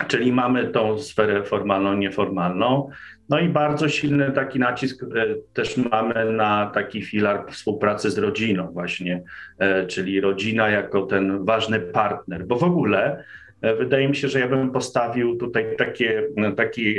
czyli 0.08 0.32
mamy 0.32 0.68
tą 0.68 0.98
sferę 0.98 1.44
formalną, 1.44 1.94
nieformalną. 1.94 2.90
No 3.28 3.40
i 3.40 3.48
bardzo 3.48 3.88
silny 3.88 4.32
taki 4.32 4.58
nacisk 4.58 5.02
e, 5.02 5.06
też 5.52 5.76
mamy 5.76 6.32
na 6.32 6.70
taki 6.74 7.02
filar 7.02 7.44
współpracy 7.50 8.10
z 8.10 8.18
rodziną, 8.18 8.70
właśnie, 8.72 9.22
czyli 9.88 10.20
rodzina 10.20 10.68
jako 10.68 11.02
ten 11.02 11.44
ważny 11.44 11.80
partner, 11.80 12.46
bo 12.46 12.56
w 12.56 12.64
ogóle 12.64 13.24
wydaje 13.78 14.08
mi 14.08 14.16
się, 14.16 14.28
że 14.28 14.40
ja 14.40 14.48
bym 14.48 14.70
postawił 14.70 15.36
tutaj 15.36 15.76
takie, 15.78 16.22
taki 16.56 16.94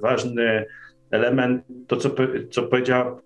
ważny 0.00 0.64
element, 1.10 1.64
to 1.86 1.96
co, 1.96 2.10
co 2.50 2.62
powiedziała 2.62 3.20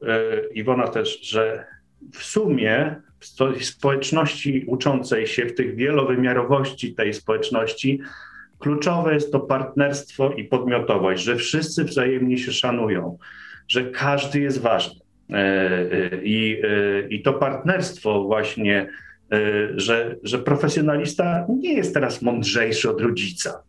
Iwona 0.55 0.89
też, 0.89 1.21
że 1.21 1.65
w 2.13 2.23
sumie 2.23 2.97
w 3.21 3.65
społeczności 3.65 4.65
uczącej 4.67 5.27
się, 5.27 5.47
w 5.47 5.55
tych 5.55 5.75
wielowymiarowości 5.75 6.95
tej 6.95 7.15
społeczności, 7.15 8.01
kluczowe 8.63 9.15
jest 9.15 9.33
to 9.33 9.41
partnerstwo 9.41 10.33
i 10.33 10.45
podmiotowość, 10.45 11.25
że 11.25 11.37
wszyscy 11.37 11.85
wzajemnie 11.85 12.39
się 12.39 12.53
szanują, 12.53 13.19
że 13.69 13.85
każdy 13.85 14.41
jest 14.41 14.61
ważny. 14.61 15.01
E, 15.31 15.37
e, 15.37 16.23
I, 16.23 16.63
e, 16.63 17.09
i 17.09 17.23
to 17.23 17.33
partnerstwo 17.33 18.25
właśnie, 18.25 18.89
że, 19.77 20.17
że 20.23 20.39
profesjonalista 20.39 21.47
nie 21.49 21.75
jest 21.75 21.95
teraz 21.95 22.23
mądrzejszy 22.23 22.91
od 22.91 23.01
rodzica, 23.01 23.63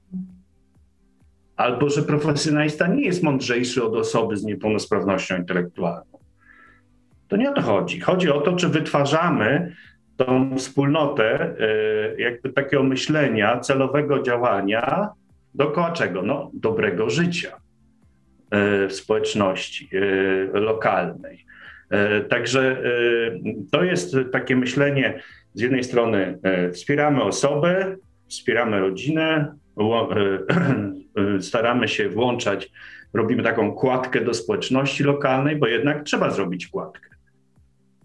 albo 1.56 1.90
że 1.90 2.02
profesjonalista 2.04 2.88
nie 2.88 3.06
jest 3.06 3.24
mądrzejszy 3.24 3.84
od 3.84 3.96
osoby 3.96 4.38
z 4.38 4.44
niepełnosprawnością 4.44 5.38
intelektualną. 5.38 6.20
To 7.28 7.38
nie 7.38 7.52
o 7.52 7.54
to 7.54 7.62
chodzi. 7.62 8.00
Chodzi 8.00 8.30
o 8.30 8.42
to, 8.42 8.56
czy 8.56 8.70
wytwarzamy 8.70 9.76
tą 10.18 10.58
wspólnotę 10.58 11.56
e, 11.60 12.22
jakby 12.22 12.50
takiego 12.50 12.84
myślenia, 12.84 13.60
celowego 13.60 14.22
działania, 14.22 15.10
dookoła 15.54 15.92
czego? 15.92 16.22
No, 16.22 16.52
dobrego 16.54 17.10
życia 17.10 17.50
e, 18.52 18.88
w 18.88 18.94
społeczności 18.94 19.90
e, 19.94 20.60
lokalnej. 20.60 21.46
Także 22.30 22.84
to 23.72 23.84
jest 23.84 24.16
takie 24.32 24.56
myślenie, 24.56 25.22
z 25.54 25.62
jednej 25.62 25.84
strony 25.84 26.40
wspieramy 26.72 27.24
osobę, 27.24 27.96
wspieramy 28.28 28.80
rodzinę, 28.80 29.56
staramy 31.40 31.88
się 31.88 32.10
włączać, 32.10 32.72
robimy 33.14 33.44
taką 33.44 33.72
kładkę 33.72 34.22
do 34.22 34.34
społeczności 34.34 35.04
lokalnej, 35.04 35.56
bo 35.56 35.68
jednak 35.68 36.04
trzeba 36.04 36.30
zrobić 36.30 36.68
kładkę. 36.68 37.13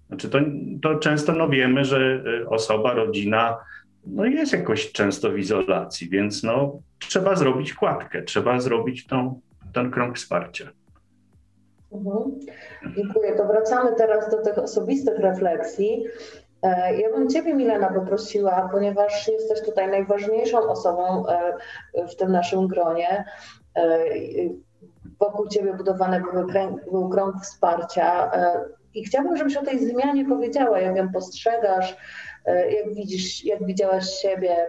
Znaczy 0.08 0.28
to, 0.28 0.38
to 0.82 0.98
często 0.98 1.32
no 1.32 1.48
wiemy, 1.48 1.84
że 1.84 2.22
y, 2.42 2.48
osoba, 2.48 2.94
rodzina 2.94 3.58
no 4.06 4.24
jest 4.24 4.52
jakoś 4.52 4.92
często 4.92 5.30
w 5.30 5.38
izolacji, 5.38 6.10
więc 6.10 6.42
no, 6.42 6.78
trzeba 6.98 7.36
zrobić 7.36 7.74
kładkę, 7.74 8.22
trzeba 8.22 8.60
zrobić 8.60 9.06
tą, 9.06 9.40
ten 9.72 9.90
krąg 9.90 10.16
wsparcia. 10.16 10.68
Mhm. 11.92 12.40
Dziękuję. 12.96 13.36
To 13.36 13.46
wracamy 13.46 13.94
teraz 13.96 14.30
do 14.30 14.42
tych 14.42 14.58
osobistych 14.58 15.18
refleksji. 15.18 16.04
E, 16.62 17.00
ja 17.00 17.10
bym 17.10 17.28
Ciebie, 17.28 17.54
Milena, 17.54 17.92
poprosiła, 17.92 18.68
ponieważ 18.72 19.28
jesteś 19.28 19.62
tutaj 19.62 19.90
najważniejszą 19.90 20.58
osobą 20.58 21.28
e, 21.28 21.54
w 22.08 22.16
tym 22.16 22.32
naszym 22.32 22.66
gronie. 22.66 23.24
E, 23.76 23.98
wokół 25.20 25.48
Ciebie 25.48 25.74
budowany 25.74 26.22
był 26.92 27.08
krąg 27.08 27.42
wsparcia. 27.42 28.30
I 28.94 29.04
chciałabym, 29.04 29.36
żebyś 29.36 29.56
o 29.56 29.64
tej 29.64 29.88
zmianie 29.90 30.24
powiedziała, 30.24 30.80
jak 30.80 30.96
ją 30.96 31.12
postrzegasz, 31.12 31.96
e, 32.44 32.72
jak 32.72 32.94
widzisz, 32.94 33.44
jak 33.44 33.66
widziałaś 33.66 34.08
siebie 34.08 34.66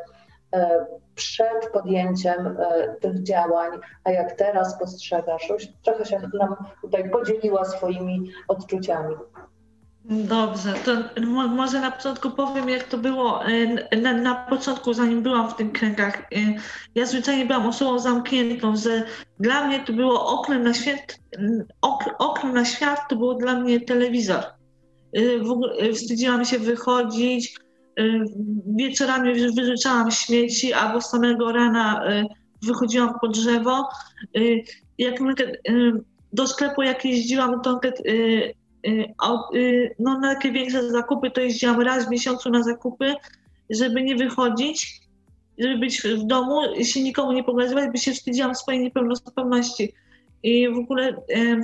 e, 0.54 0.86
przed 1.16 1.70
podjęciem 1.74 2.48
e, 2.48 2.96
tych 2.96 3.24
działań, 3.24 3.72
a 4.04 4.12
jak 4.12 4.32
teraz 4.32 4.80
postrzegasz. 4.80 5.50
Już 5.50 5.68
trochę 5.84 6.06
się 6.06 6.20
nam 6.40 6.56
tutaj 6.82 7.10
podzieliła 7.10 7.66
swoimi 7.66 8.32
odczuciami. 8.48 9.16
Dobrze, 10.10 10.74
to 10.86 11.22
może 11.50 11.82
na 11.82 11.92
początku 11.92 12.32
powiem, 12.32 12.70
jak 12.70 12.84
to 12.84 12.98
było 12.98 13.40
na, 14.02 14.14
na 14.14 14.36
początku, 14.36 14.94
zanim 14.94 15.22
byłam 15.22 15.50
w 15.50 15.56
tych 15.56 15.72
kręgach. 15.72 16.30
Ja 16.96 17.06
zwyczajnie 17.06 17.46
byłam 17.46 17.68
osobą 17.68 18.00
zamkniętą, 18.00 18.76
że 18.76 19.04
dla 19.40 19.68
mnie 19.68 19.80
to 19.80 19.94
było 19.94 20.40
oknem 20.40 20.64
na 20.64 20.74
świat, 20.74 21.20
ok, 21.82 22.16
oknem 22.20 22.54
na 22.54 22.66
świat 22.66 23.00
to 23.10 23.16
było 23.16 23.34
dla 23.34 23.56
mnie 23.56 23.82
telewizor. 23.82 24.44
W 25.42 25.52
ogóle 25.52 25.94
wstydziłam 25.94 26.46
się 26.46 26.60
wychodzić, 26.60 27.60
wieczorami 28.78 29.34
wyrzucałam 29.56 30.12
śmieci, 30.12 30.74
albo 30.74 31.02
samego 31.02 31.52
rana 31.52 32.04
wychodziłam 32.64 33.14
po 33.22 33.28
drzewo. 33.28 33.90
Jak 34.98 35.16
do 36.34 36.48
sklepu 36.48 36.82
jak 36.82 37.06
jeździłam, 37.06 37.62
to 37.62 37.80
Y, 37.84 38.10
y, 38.12 38.59
no, 40.00 40.20
na 40.20 40.36
takie 40.36 40.52
większe 40.52 40.92
zakupy 40.92 41.32
to 41.32 41.42
jeździłam 41.42 41.82
raz 41.82 42.08
w 42.08 42.12
miesiącu 42.12 42.50
na 42.50 42.64
zakupy, 42.64 43.16
żeby 43.70 44.04
nie 44.04 44.16
wychodzić, 44.16 45.02
żeby 45.58 45.78
być 45.78 46.02
w 46.02 46.24
domu 46.24 46.62
i 46.78 46.86
się 46.86 47.04
nikomu 47.04 47.32
nie 47.32 47.44
pokazywać, 47.44 47.92
by 47.92 47.98
się 47.98 48.14
wstydziłam 48.14 48.56
swojej 48.56 48.82
niepełnosprawności. 48.82 49.94
I 50.44 50.70
w 50.70 50.78
ogóle 50.78 51.10
y, 51.10 51.62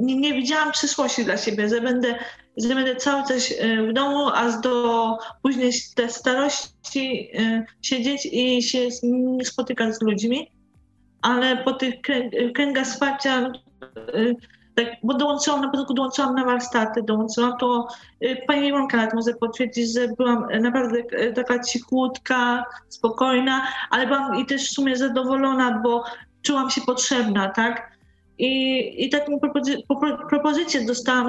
nie, 0.00 0.16
nie 0.16 0.34
widziałam 0.34 0.72
przyszłości 0.72 1.24
dla 1.24 1.36
siebie, 1.36 1.68
że 1.68 1.80
będę, 1.80 2.14
że 2.56 2.74
będę 2.74 2.96
cały 2.96 3.22
czas 3.28 3.54
w 3.88 3.92
domu, 3.92 4.28
a 4.34 4.60
do 4.60 5.16
później 5.42 5.72
te 5.94 6.08
starości 6.08 7.30
siedzieć 7.82 8.28
i 8.32 8.62
się 8.62 8.88
nie 9.02 9.44
spotykać 9.44 9.96
z 9.96 10.02
ludźmi. 10.02 10.50
Ale 11.22 11.56
po 11.56 11.72
tych 11.72 11.94
kręgach 12.54 12.86
wsparcia 12.86 13.52
tak, 14.74 14.86
bo 15.02 15.14
dołączyłam, 15.14 15.60
na 15.60 15.68
początku 15.68 15.94
dołączyłam 15.94 16.34
na 16.34 16.44
warsztaty, 16.44 17.02
dołączyłam 17.02 17.58
to, 17.58 17.88
y, 18.24 18.36
pani 18.46 18.68
Iwonka 18.68 18.96
nawet 18.96 19.14
może 19.14 19.34
potwierdzić, 19.34 19.92
że 19.92 20.08
byłam 20.08 20.46
naprawdę 20.60 20.98
y, 20.98 21.32
taka 21.32 21.58
cichłutka, 21.58 22.64
spokojna, 22.88 23.66
ale 23.90 24.06
byłam 24.06 24.40
i 24.40 24.46
też 24.46 24.70
w 24.70 24.74
sumie 24.74 24.96
zadowolona, 24.96 25.80
bo 25.82 26.04
czułam 26.42 26.70
się 26.70 26.80
potrzebna, 26.80 27.48
tak? 27.48 27.92
I, 28.38 29.04
i 29.06 29.10
taką 29.10 29.40
propozy 29.40 29.76
propozycję 30.30 30.86
dostałam, 30.86 31.28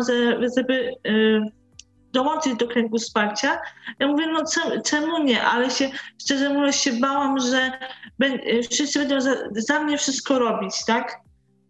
żeby 0.56 0.94
y, 1.08 1.42
dołączyć 2.14 2.56
do 2.56 2.68
kręgu 2.68 2.98
wsparcia. 2.98 3.60
Ja 4.00 4.08
mówię, 4.08 4.28
no 4.28 4.44
czemu 4.86 5.24
nie, 5.24 5.44
ale 5.44 5.72
się, 5.72 5.90
szczerze 6.22 6.50
mówiąc 6.50 6.76
się 6.76 6.94
bałam, 6.94 7.40
że 7.40 7.72
wszyscy 8.72 9.00
będą 9.00 9.22
za, 9.22 9.36
za 9.52 9.80
mnie 9.80 9.98
wszystko 9.98 10.40
robić, 10.40 10.86
tak? 10.86 11.20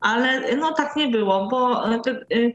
Ale 0.04 0.56
no 0.58 0.74
tak 0.74 0.96
nie 0.96 1.08
było, 1.08 1.48
bo 1.48 1.89
e, 1.94 2.00
te, 2.00 2.12
y, 2.12 2.54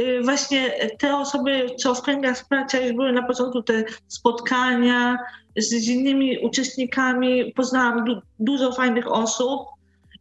y, 0.00 0.22
właśnie 0.22 0.70
te 0.98 1.16
osoby, 1.16 1.66
co 1.78 1.94
w 1.94 2.02
kręgach 2.02 2.36
wsparcia 2.36 2.80
już 2.80 2.96
były 2.96 3.12
na 3.12 3.22
początku, 3.22 3.62
te 3.62 3.84
spotkania 4.06 5.18
z, 5.56 5.68
z 5.68 5.88
innymi 5.88 6.38
uczestnikami, 6.38 7.52
poznałam 7.52 8.04
du 8.04 8.20
dużo 8.38 8.72
fajnych 8.72 9.12
osób 9.12 9.60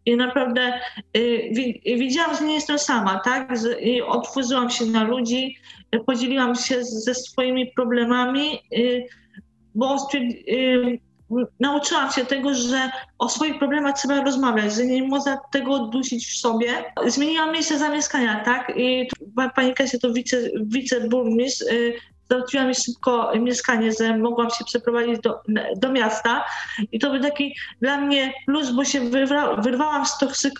i 0.06 0.15
naprawdę 0.15 0.73
y, 1.17 1.51
widziałam, 1.86 2.36
że 2.36 2.45
nie 2.45 2.53
jestem 2.53 2.80
sama, 2.80 3.19
tak? 3.19 3.58
Z, 3.58 3.82
I 3.82 4.01
otworzyłam 4.01 4.69
się 4.69 4.86
na 4.86 5.03
ludzi, 5.03 5.58
podzieliłam 6.06 6.56
się 6.56 6.84
ze 6.84 7.15
swoimi 7.15 7.71
problemami, 7.75 8.60
y, 8.77 9.06
bo 9.75 9.95
y, 10.13 10.99
nauczyłam 11.59 12.11
się 12.11 12.25
tego, 12.25 12.53
że 12.53 12.89
o 13.19 13.29
swoich 13.29 13.59
problemach 13.59 13.97
trzeba 13.97 14.23
rozmawiać, 14.23 14.73
że 14.73 14.85
nie 14.85 15.03
można 15.03 15.37
tego 15.51 15.79
dusić 15.79 16.27
w 16.27 16.37
sobie. 16.39 16.93
Zmieniłam 17.07 17.51
miejsce 17.51 17.79
zamieszkania, 17.79 18.43
tak? 18.45 18.73
I 18.77 19.07
pani 19.55 19.73
Kasia 19.73 19.97
to 19.99 20.13
wice, 20.13 20.37
wiceburmistrz, 20.65 21.61
y, 21.61 21.93
załatwiła 22.29 22.63
mi 22.63 22.75
szybko 22.75 23.31
mieszkanie, 23.39 23.91
że 23.99 24.17
mogłam 24.17 24.49
się 24.49 24.65
przeprowadzić 24.65 25.19
do, 25.19 25.41
do 25.77 25.91
miasta 25.91 26.45
i 26.91 26.99
to 26.99 27.11
był 27.11 27.21
taki 27.21 27.55
dla 27.81 27.97
mnie 27.97 28.33
plus, 28.45 28.71
bo 28.71 28.85
się 28.85 29.09
wyrwa, 29.09 29.55
wyrwałam 29.55 30.05
z, 30.05 30.17
toksyk, 30.17 30.53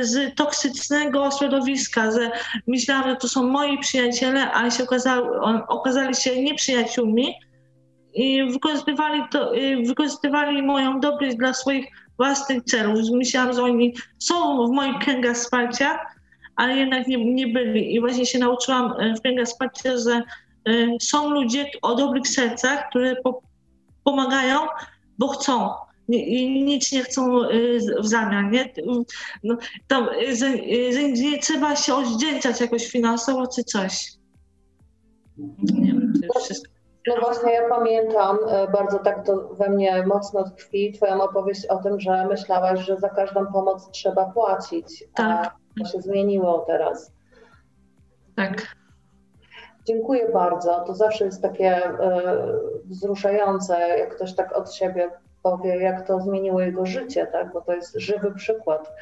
z 0.00 0.34
toksycznego 0.34 1.30
środowiska, 1.38 2.10
że 2.10 2.30
myślałam, 2.66 3.10
że 3.10 3.16
to 3.16 3.28
są 3.28 3.42
moi 3.42 3.78
przyjaciele, 3.78 4.52
ale 4.52 4.70
się 4.70 4.84
okazało, 4.84 5.40
okazali 5.68 6.14
się 6.14 6.42
nieprzyjaciółmi 6.42 7.34
wykorzystywali, 8.52 9.22
to, 9.30 9.52
wykorzystywali 9.86 10.62
moją 10.62 11.00
dobroć 11.00 11.36
dla 11.36 11.54
swoich 11.54 11.86
własnych 12.16 12.64
celów. 12.64 13.10
Myślałam, 13.12 13.54
że 13.54 13.62
oni 13.62 13.94
są 14.18 14.66
w 14.66 14.70
moich 14.70 14.98
kręgach 14.98 15.36
wsparcia, 15.36 15.98
ale 16.56 16.76
jednak 16.76 17.06
nie, 17.06 17.34
nie 17.34 17.46
byli. 17.46 17.94
I 17.94 18.00
właśnie 18.00 18.26
się 18.26 18.38
nauczyłam 18.38 18.94
e, 18.98 19.14
w 19.14 19.20
kręgach 19.20 19.46
wsparcia, 19.46 19.96
że 19.98 20.12
e, 20.12 20.22
są 21.00 21.30
ludzie 21.30 21.66
o 21.82 21.94
dobrych 21.94 22.28
sercach, 22.28 22.88
które 22.90 23.16
po, 23.16 23.42
pomagają, 24.04 24.60
bo 25.18 25.28
chcą. 25.28 25.70
I 26.08 26.64
nic 26.64 26.92
nie 26.92 27.02
chcą 27.02 27.42
e, 27.42 27.48
w 28.00 28.08
zamian. 28.08 28.50
Nie? 28.50 28.72
No, 29.44 29.56
to, 29.86 30.10
że, 30.28 30.56
że 30.92 31.02
nie 31.12 31.38
trzeba 31.38 31.76
się 31.76 31.94
oddzięczać 31.94 32.60
jakoś 32.60 32.86
finansowo 32.86 33.46
czy 33.46 33.64
coś. 33.64 34.12
Nie 35.62 35.92
wiem, 35.92 36.12
to 36.34 36.40
wszystko. 36.40 36.71
No 37.06 37.14
właśnie, 37.20 37.52
ja 37.52 37.68
pamiętam, 37.68 38.38
bardzo 38.72 38.98
tak 38.98 39.26
to 39.26 39.48
we 39.54 39.70
mnie 39.70 40.06
mocno 40.06 40.44
tkwi, 40.44 40.92
Twoją 40.92 41.22
opowieść 41.22 41.66
o 41.66 41.76
tym, 41.76 42.00
że 42.00 42.26
myślałaś, 42.26 42.80
że 42.80 42.96
za 42.96 43.08
każdą 43.08 43.46
pomoc 43.46 43.90
trzeba 43.90 44.24
płacić. 44.24 45.04
Tak. 45.14 45.54
To 45.78 45.84
się 45.84 46.00
zmieniło 46.00 46.64
teraz. 46.66 47.12
Tak. 48.36 48.76
Dziękuję 49.84 50.28
bardzo. 50.32 50.84
To 50.86 50.94
zawsze 50.94 51.24
jest 51.24 51.42
takie 51.42 51.86
e, 51.86 52.58
wzruszające, 52.84 53.78
jak 53.78 54.14
ktoś 54.14 54.34
tak 54.34 54.52
od 54.56 54.74
siebie 54.74 55.10
powie, 55.42 55.76
jak 55.76 56.06
to 56.06 56.20
zmieniło 56.20 56.60
jego 56.60 56.86
życie, 56.86 57.26
tak? 57.26 57.52
bo 57.52 57.60
to 57.60 57.74
jest 57.74 57.98
żywy 57.98 58.34
przykład 58.34 58.92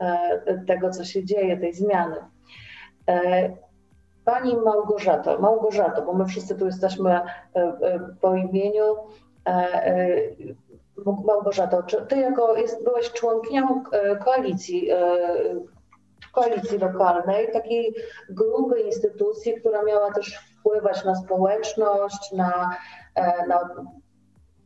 e, 0.00 0.64
tego, 0.66 0.90
co 0.90 1.04
się 1.04 1.24
dzieje, 1.24 1.56
tej 1.56 1.74
zmiany. 1.74 2.16
E, 3.08 3.50
pani 4.30 4.56
Małgorzato, 4.56 5.38
Małgorzato, 5.38 6.02
bo 6.02 6.12
my 6.12 6.26
wszyscy 6.26 6.54
tu 6.54 6.66
jesteśmy 6.66 7.20
po 8.20 8.34
imieniu. 8.34 8.96
Małgorzato, 11.26 11.82
czy 11.82 12.06
ty 12.06 12.16
jako 12.16 12.56
jest, 12.56 12.84
byłaś 12.84 13.12
członkinią 13.12 13.84
koalicji 14.24 14.90
koalicji 16.32 16.78
lokalnej, 16.78 17.52
takiej 17.52 17.94
grupy 18.30 18.80
instytucji, 18.80 19.60
która 19.60 19.82
miała 19.82 20.12
też 20.12 20.38
wpływać 20.60 21.04
na 21.04 21.14
społeczność, 21.14 22.32
na, 22.32 22.76
e, 23.14 23.46
na 23.46 23.68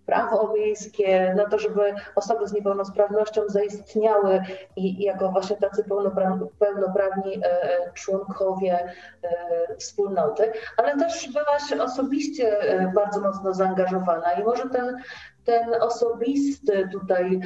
prawo 0.06 0.52
miejskie, 0.54 1.34
na 1.36 1.44
to, 1.44 1.58
żeby 1.58 1.94
osoby 2.14 2.48
z 2.48 2.52
niepełnosprawnością 2.52 3.42
zaistniały 3.48 4.40
i, 4.76 5.02
i 5.02 5.04
jako 5.04 5.28
właśnie 5.32 5.56
tacy 5.56 5.84
pełnoprawni, 5.84 6.46
pełnoprawni 6.58 7.34
e, 7.36 7.92
członkowie 7.94 8.78
e, 9.22 9.76
wspólnoty, 9.76 10.52
ale 10.76 10.96
też 10.96 11.32
byłaś 11.32 11.72
osobiście 11.72 12.60
e, 12.60 12.92
bardzo 12.94 13.20
mocno 13.20 13.54
zaangażowana 13.54 14.32
i 14.32 14.44
może 14.44 14.68
ten, 14.68 14.96
ten 15.44 15.82
osobisty 15.82 16.88
tutaj 16.92 17.40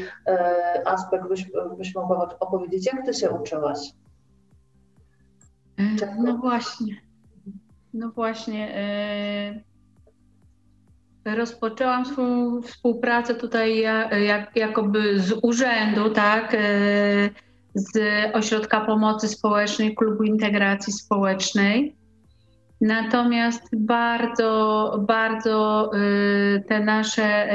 aspekt 0.85 1.29
byś, 1.29 1.51
byś 1.79 1.95
mogła 1.95 2.29
opowiedzieć, 2.41 2.87
jak 2.87 3.05
ty 3.05 3.15
się 3.15 3.31
uczyłaś? 3.31 3.79
No 6.19 6.37
właśnie. 6.37 6.95
No 7.95 8.11
właśnie. 8.11 8.75
E, 11.25 11.35
rozpoczęłam 11.35 12.07
swoją 12.07 12.63
współpracę 12.63 13.35
tutaj 13.35 13.79
jak, 14.27 14.57
jakoby 14.57 15.21
z 15.21 15.33
urzędu, 15.43 16.11
tak, 16.11 16.55
e, 16.55 16.59
z 17.75 17.99
Ośrodka 18.35 18.81
Pomocy 18.81 19.29
Społecznej, 19.29 19.95
Klubu 19.95 20.23
Integracji 20.23 20.93
Społecznej. 20.93 21.97
Natomiast 22.81 23.63
bardzo, 23.77 24.93
bardzo 25.07 25.91
e, 25.95 26.61
te 26.61 26.81
nasze 26.81 27.49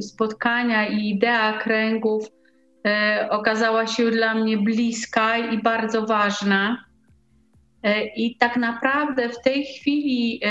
spotkania 0.00 0.86
i 0.86 1.08
idea 1.08 1.58
kręgów 1.58 2.28
okazała 3.30 3.86
się 3.86 4.10
dla 4.10 4.34
mnie 4.34 4.58
bliska 4.58 5.38
i 5.38 5.62
bardzo 5.62 6.06
ważna. 6.06 6.84
E, 7.84 8.06
I 8.06 8.36
tak 8.36 8.56
naprawdę 8.56 9.28
w 9.28 9.42
tej 9.42 9.64
chwili 9.64 10.40
e, 10.44 10.50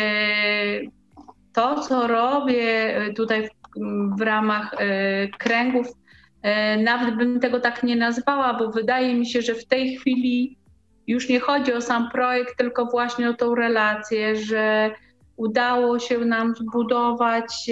to, 1.54 1.80
co 1.80 2.08
robię 2.08 2.98
e, 2.98 3.14
tutaj 3.14 3.48
w, 3.48 3.52
w 4.18 4.22
ramach 4.22 4.76
kręgów, 5.40 5.88
nawet 6.84 7.16
bym 7.16 7.40
tego 7.40 7.60
tak 7.60 7.84
nie 7.84 7.96
nazwała, 7.96 8.54
bo 8.54 8.72
wydaje 8.72 9.14
mi 9.14 9.26
się, 9.26 9.42
że 9.42 9.56
w 9.56 9.66
tej 9.66 9.98
chwili 9.98 10.58
już 11.08 11.30
nie 11.30 11.40
chodzi 11.40 11.74
o 11.74 11.82
sam 11.82 12.10
projekt, 12.12 12.58
tylko 12.58 12.86
właśnie 12.86 13.30
o 13.30 13.34
tą 13.34 13.56
relację, 13.56 14.36
że 14.36 14.92
udało 15.38 16.00
się 16.00 16.20
nam 16.20 16.56
zbudować 16.56 17.72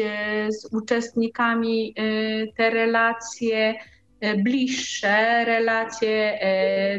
z 0.49 0.73
uczestnikami 0.73 1.95
te 2.57 2.69
relacje 2.69 3.75
bliższe 4.37 5.45
relacje, 5.45 6.39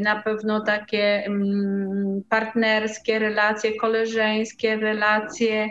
na 0.01 0.23
pewno 0.23 0.61
takie 0.61 1.25
mm, 1.27 2.23
partnerskie, 2.29 3.19
relacje 3.19 3.77
koleżeńskie, 3.77 4.77
relacje 4.77 5.69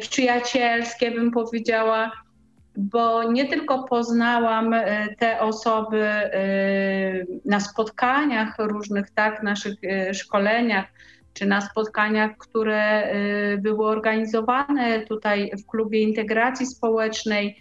przyjacielskie, 0.00 1.10
bym 1.10 1.30
powiedziała, 1.30 2.12
bo 2.76 3.32
nie 3.32 3.48
tylko 3.48 3.84
poznałam 3.84 4.74
te 5.18 5.40
osoby 5.40 6.08
na 7.44 7.60
spotkaniach 7.60 8.54
różnych, 8.58 9.10
tak, 9.10 9.42
naszych 9.42 9.74
szkoleniach, 10.12 10.84
czy 11.32 11.46
na 11.46 11.60
spotkaniach, 11.60 12.36
które 12.38 13.14
były 13.58 13.86
organizowane 13.86 15.00
tutaj 15.00 15.50
w 15.58 15.66
klubie 15.66 16.00
integracji 16.00 16.66
społecznej, 16.66 17.56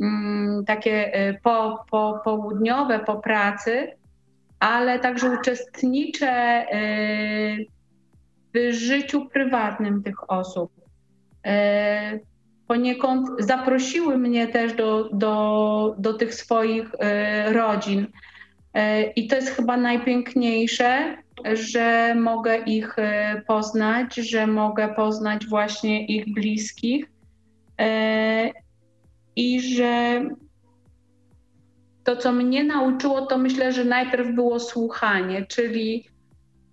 Mm, 0.00 0.64
takie 0.64 1.28
y, 1.28 1.40
po, 1.42 1.84
po, 1.90 2.20
południowe 2.24 2.98
po 2.98 3.16
pracy, 3.16 3.88
ale 4.60 4.98
także 4.98 5.30
uczestniczę 5.30 6.66
y, 6.74 7.66
w 8.54 8.72
życiu 8.72 9.26
prywatnym 9.26 10.02
tych 10.02 10.30
osób. 10.30 10.72
Y, 11.46 12.20
poniekąd 12.66 13.28
zaprosiły 13.38 14.18
mnie 14.18 14.48
też 14.48 14.74
do, 14.74 15.08
do, 15.12 15.94
do 15.98 16.14
tych 16.14 16.34
swoich 16.34 16.90
rodzin. 17.52 18.06
I 19.16 19.28
to 19.28 19.36
jest 19.36 19.48
chyba 19.48 19.76
najpiękniejsze, 19.76 21.16
że 21.52 22.14
mogę 22.14 22.56
ich 22.56 22.96
poznać, 23.46 24.14
że 24.14 24.46
mogę 24.46 24.88
poznać 24.88 25.46
właśnie 25.46 26.06
ich 26.06 26.34
bliskich 26.34 27.06
i 29.36 29.60
że 29.60 30.24
to, 32.04 32.16
co 32.16 32.32
mnie 32.32 32.64
nauczyło, 32.64 33.26
to 33.26 33.38
myślę, 33.38 33.72
że 33.72 33.84
najpierw 33.84 34.34
było 34.34 34.60
słuchanie, 34.60 35.46
czyli 35.46 36.08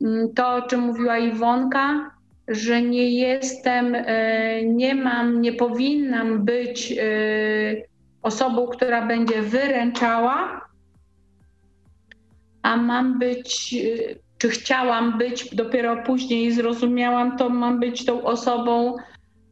mm, 0.02 0.34
to, 0.34 0.56
o 0.56 0.62
czym 0.62 0.80
mówiła 0.80 1.18
Iwonka, 1.18 2.17
że 2.48 2.82
nie 2.82 3.12
jestem, 3.12 3.96
e, 3.96 4.64
nie 4.64 4.96
mam, 4.96 5.42
nie 5.42 5.54
powinnam 5.54 6.46
być 6.46 6.92
e, 6.92 7.06
osobą, 8.22 8.68
która 8.68 9.08
będzie 9.08 9.42
wyręczała, 9.42 10.62
a 12.62 12.78
mam 12.78 13.20
być, 13.20 13.74
e, 13.74 14.16
czy 14.38 14.50
chciałam 14.50 15.18
być, 15.18 15.56
dopiero 15.56 16.04
później 16.04 16.52
zrozumiałam, 16.52 17.38
to 17.38 17.50
mam 17.50 17.80
być 17.80 18.06
tą 18.06 18.24
osobą, 18.24 18.96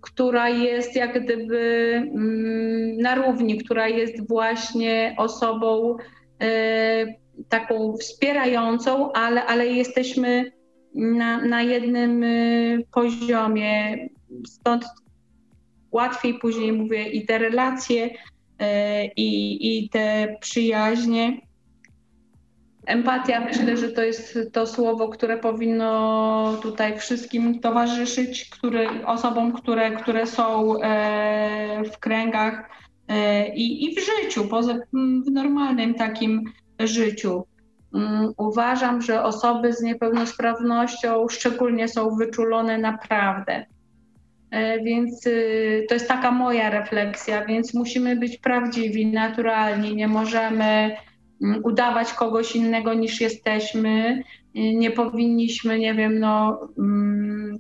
która 0.02 0.50
jest 0.50 0.96
jak 0.96 1.24
gdyby 1.24 1.94
mm, 1.96 2.98
na 2.98 3.16
równi, 3.16 3.58
która 3.58 3.88
jest 3.88 4.28
właśnie 4.28 5.16
osobą 5.18 5.98
taką 7.50 7.98
wspierającą, 7.98 9.14
ale, 9.14 9.46
ale 9.46 9.68
jesteśmy 9.68 10.52
na, 10.96 11.46
na 11.46 11.62
jednym 11.62 12.26
poziomie. 12.92 13.98
Stąd 14.48 14.86
łatwiej 15.92 16.34
później 16.34 16.74
mówię 16.74 17.10
i 17.10 17.26
te 17.26 17.38
relacje, 17.38 18.10
i, 19.16 19.60
i 19.78 19.90
te 19.90 20.36
przyjaźnie. 20.42 21.42
Empatia 22.86 23.40
myślę, 23.40 23.78
że 23.78 23.90
to 23.90 24.04
jest 24.04 24.40
to 24.52 24.68
słowo, 24.68 25.10
które 25.10 25.38
powinno 25.38 26.58
tutaj 26.62 27.00
wszystkim 27.00 27.60
towarzyszyć, 27.60 28.50
które, 28.50 29.06
osobom, 29.06 29.54
które, 29.54 29.92
które 29.92 30.28
są 30.28 30.76
e, 30.82 31.84
w 31.94 31.98
kręgach 32.00 32.70
e, 33.08 33.56
i, 33.56 33.86
i 33.86 33.96
w 33.96 34.00
życiu, 34.00 34.48
poza, 34.48 34.74
w 35.26 35.32
normalnym 35.32 35.94
takim 35.94 36.44
życiu. 36.80 37.44
Mm, 37.96 38.34
uważam, 38.38 39.02
że 39.02 39.24
osoby 39.24 39.74
z 39.74 39.82
niepełnosprawnością 39.82 41.28
szczególnie 41.30 41.88
są 41.88 42.16
wyczulone 42.16 42.78
naprawdę. 42.78 43.66
E, 44.52 44.84
więc 44.84 45.28
y, 45.28 45.86
to 45.88 45.94
jest 45.94 46.08
taka 46.08 46.32
moja 46.32 46.70
refleksja, 46.70 47.46
więc 47.46 47.74
musimy 47.74 48.16
być 48.16 48.38
prawdziwi, 48.38 49.08
naturalni, 49.08 49.96
nie 49.96 50.08
możemy 50.08 50.96
mm, 51.44 51.62
udawać 51.64 52.14
kogoś 52.14 52.56
innego 52.56 52.94
niż 52.94 53.22
jesteśmy. 53.22 54.24
Nie 54.56 54.92
powinniśmy, 54.92 55.80
nie 55.80 55.94
wiem, 55.94 56.20
no, 56.20 56.60
mm, 56.78 57.60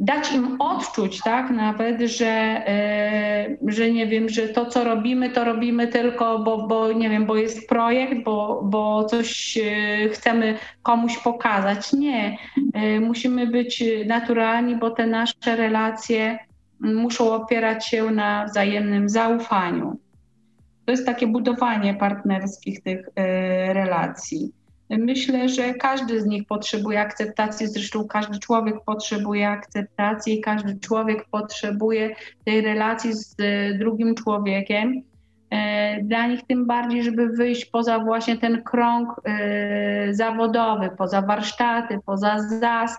dać 0.00 0.32
im 0.32 0.56
odczuć, 0.60 1.20
tak, 1.20 1.50
nawet, 1.50 2.00
że, 2.00 2.26
e, 2.26 3.56
że 3.66 3.90
nie 3.90 4.06
wiem, 4.06 4.28
że 4.28 4.48
to, 4.48 4.66
co 4.66 4.84
robimy, 4.84 5.30
to 5.30 5.44
robimy 5.44 5.88
tylko, 5.88 6.38
bo, 6.38 6.66
bo 6.66 6.92
nie 6.92 7.10
wiem, 7.10 7.26
bo 7.26 7.36
jest 7.36 7.68
projekt, 7.68 8.24
bo, 8.24 8.60
bo 8.64 9.04
coś 9.04 9.58
e, 9.58 10.08
chcemy 10.08 10.58
komuś 10.82 11.18
pokazać. 11.18 11.92
Nie. 11.92 12.38
E, 12.74 13.00
musimy 13.00 13.46
być 13.46 13.84
naturalni, 14.06 14.76
bo 14.76 14.90
te 14.90 15.06
nasze 15.06 15.56
relacje 15.56 16.38
muszą 16.80 17.32
opierać 17.32 17.86
się 17.86 18.10
na 18.10 18.44
wzajemnym 18.44 19.08
zaufaniu. 19.08 19.98
To 20.84 20.90
jest 20.90 21.06
takie 21.06 21.26
budowanie 21.26 21.94
partnerskich 21.94 22.82
tych 22.82 23.08
relacji. 23.72 24.52
Myślę, 24.90 25.48
że 25.48 25.74
każdy 25.74 26.20
z 26.20 26.26
nich 26.26 26.46
potrzebuje 26.46 27.00
akceptacji, 27.00 27.66
zresztą 27.66 28.04
każdy 28.08 28.38
człowiek 28.38 28.74
potrzebuje 28.86 29.48
akceptacji 29.48 30.40
każdy 30.40 30.80
człowiek 30.80 31.24
potrzebuje 31.30 32.16
tej 32.44 32.60
relacji 32.60 33.12
z 33.12 33.36
e, 33.38 33.74
drugim 33.74 34.14
człowiekiem. 34.14 35.02
E, 35.50 36.02
dla 36.02 36.26
nich 36.26 36.40
tym 36.48 36.66
bardziej, 36.66 37.02
żeby 37.02 37.28
wyjść 37.28 37.64
poza 37.64 37.98
właśnie 37.98 38.38
ten 38.38 38.62
krąg 38.62 39.20
e, 39.24 40.14
zawodowy, 40.14 40.90
poza 40.98 41.22
warsztaty, 41.22 41.98
poza 42.06 42.38
ZAS, 42.38 42.96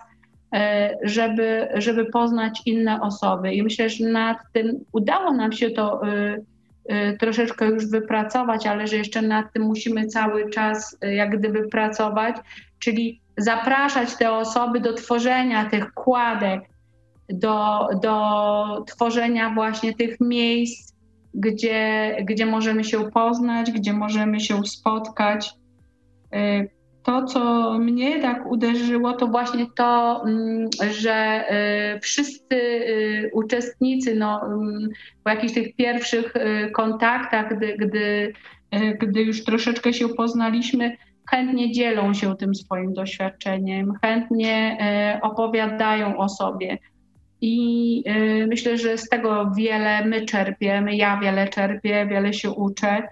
żeby, 1.02 1.68
żeby 1.74 2.04
poznać 2.04 2.62
inne 2.66 3.00
osoby. 3.00 3.54
I 3.54 3.62
myślę, 3.62 3.88
że 3.88 4.08
nad 4.08 4.38
tym 4.52 4.84
udało 4.92 5.32
nam 5.32 5.52
się 5.52 5.70
to 5.70 6.00
troszeczkę 7.18 7.66
już 7.66 7.86
wypracować, 7.86 8.66
ale 8.66 8.86
że 8.86 8.96
jeszcze 8.96 9.22
nad 9.22 9.52
tym 9.52 9.62
musimy 9.62 10.06
cały 10.06 10.50
czas 10.50 10.96
y, 11.04 11.14
jak 11.14 11.38
gdyby 11.38 11.68
pracować, 11.68 12.36
czyli 12.78 13.20
zapraszać 13.38 14.16
te 14.16 14.32
osoby 14.32 14.80
do 14.80 14.92
tworzenia 14.92 15.70
tych 15.70 15.92
kładek, 15.92 16.60
do, 17.28 17.88
do 18.02 18.84
tworzenia 18.86 19.54
właśnie 19.54 19.94
tych 19.94 20.20
miejsc, 20.20 20.94
gdzie, 21.34 22.16
gdzie 22.24 22.46
możemy 22.46 22.84
się 22.84 23.10
poznać, 23.10 23.70
gdzie 23.70 23.92
możemy 23.92 24.40
się 24.40 24.64
spotkać. 24.64 25.54
To, 27.02 27.24
co 27.24 27.72
mnie 27.78 28.22
tak 28.22 28.46
uderzyło, 28.46 29.12
to 29.12 29.26
właśnie 29.26 29.66
to, 29.76 30.22
mm, 30.26 30.68
że 30.90 31.44
y, 31.96 32.00
wszyscy 32.00 32.54
y, 32.56 33.30
uczestnicy 33.32 34.14
no, 34.14 34.46
mm, 34.46 34.88
po 35.24 35.30
jakichś 35.30 35.54
tych 35.54 35.76
pierwszych 35.76 36.36
y, 36.36 36.70
kontaktach, 36.70 37.56
gdy, 37.56 37.76
gdy, 37.76 38.32
gdy 39.00 39.22
już 39.22 39.44
troszeczkę 39.44 39.92
się 39.92 40.08
poznaliśmy, 40.08 40.96
chętnie 41.30 41.72
dzielą 41.72 42.14
się 42.14 42.36
tym 42.36 42.54
swoim 42.54 42.92
doświadczeniem, 42.92 43.92
chętnie 44.02 44.78
opowiadają 45.22 46.16
o 46.16 46.28
sobie. 46.28 46.78
I 47.40 48.04
myślę, 48.48 48.78
że 48.78 48.98
z 48.98 49.08
tego 49.08 49.50
wiele 49.56 50.04
my 50.04 50.24
czerpiemy, 50.24 50.96
ja 50.96 51.20
wiele 51.20 51.48
czerpię, 51.48 52.06
wiele 52.06 52.32
się 52.32 52.50
uczę. 52.50 53.02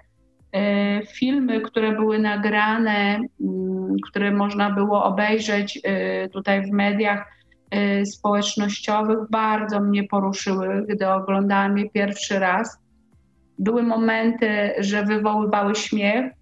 E, 0.53 1.03
filmy, 1.07 1.61
które 1.61 1.93
były 1.93 2.19
nagrane, 2.19 3.21
mm, 3.41 3.97
które 4.11 4.31
można 4.31 4.71
było 4.71 5.05
obejrzeć 5.05 5.81
e, 5.85 6.29
tutaj 6.29 6.63
w 6.67 6.71
mediach 6.71 7.27
e, 7.71 8.07
społecznościowych, 8.07 9.19
bardzo 9.31 9.81
mnie 9.81 10.05
poruszyły, 10.05 10.87
gdy 10.89 11.09
oglądałam 11.09 11.79
je 11.79 11.91
pierwszy 11.91 12.39
raz. 12.39 12.79
Były 13.59 13.83
momenty, 13.83 14.71
że 14.79 15.05
wywoływały 15.05 15.75
śmiech, 15.75 16.33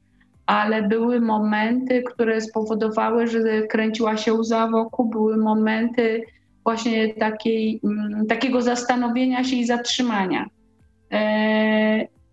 ale 0.47 0.83
były 0.83 1.21
momenty, 1.21 2.03
które 2.03 2.41
spowodowały, 2.41 3.27
że 3.27 3.63
kręciła 3.63 4.17
się 4.17 4.35
łza 4.35 4.69
wokół, 4.69 5.09
były 5.11 5.37
momenty 5.37 6.23
właśnie 6.65 7.15
takiej, 7.15 7.81
mm, 7.85 8.27
takiego 8.27 8.63
zastanowienia 8.63 9.45
się 9.45 9.57
i 9.57 9.67
zatrzymania. 9.67 10.47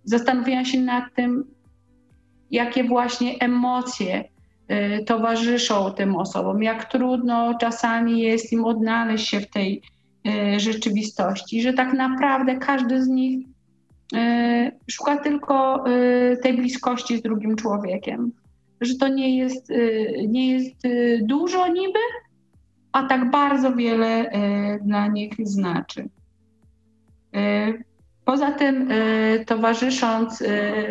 Zastanowienia 0.03 0.65
się 0.65 0.82
nad 0.82 1.03
tym, 1.15 1.53
jakie 2.54 2.84
właśnie 2.84 3.39
emocje 3.39 4.24
y, 4.72 5.06
towarzyszą 5.06 5.91
tym 5.91 6.16
osobom, 6.16 6.64
jak 6.64 6.91
trudno 6.91 7.58
czasami 7.58 8.22
jest 8.22 8.54
im 8.54 8.66
odnaleźć 8.66 9.28
się 9.28 9.39
w 9.39 9.49
tej 9.49 9.82
y, 10.28 10.60
rzeczywistości, 10.60 11.62
że 11.62 11.74
tak 11.74 11.93
naprawdę 11.93 12.58
każdy 12.58 13.04
z 13.04 13.08
nich 13.08 13.47
y, 14.14 14.72
szuka 14.91 15.18
tylko 15.18 15.84
tej 16.43 16.54
bliskości 16.54 17.18
z 17.18 17.22
drugim 17.22 17.56
człowiekiem, 17.56 18.32
że 18.82 18.95
to 18.95 19.08
nie 19.08 19.38
jest, 19.38 19.72
nie 20.28 20.51
jest 20.51 20.76
dużo 21.22 21.68
niby, 21.68 21.99
a 22.91 23.04
tak 23.04 23.32
bardzo 23.32 23.76
wiele 23.76 24.32
dla 24.82 25.08
nich 25.08 25.34
znaczy. 25.43 26.10
Poza 28.26 28.51
tym, 28.51 28.91
y, 28.91 29.43
towarzysząc 29.47 30.41
y, 30.41 30.45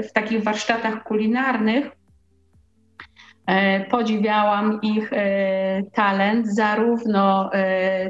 w 0.08 0.12
takich 0.12 0.42
warsztatach 0.42 1.02
kulinarnych, 1.02 1.86
y, 1.86 3.84
podziwiałam 3.90 4.80
ich 4.82 5.10
talent, 5.94 6.46
zarówno 6.46 7.50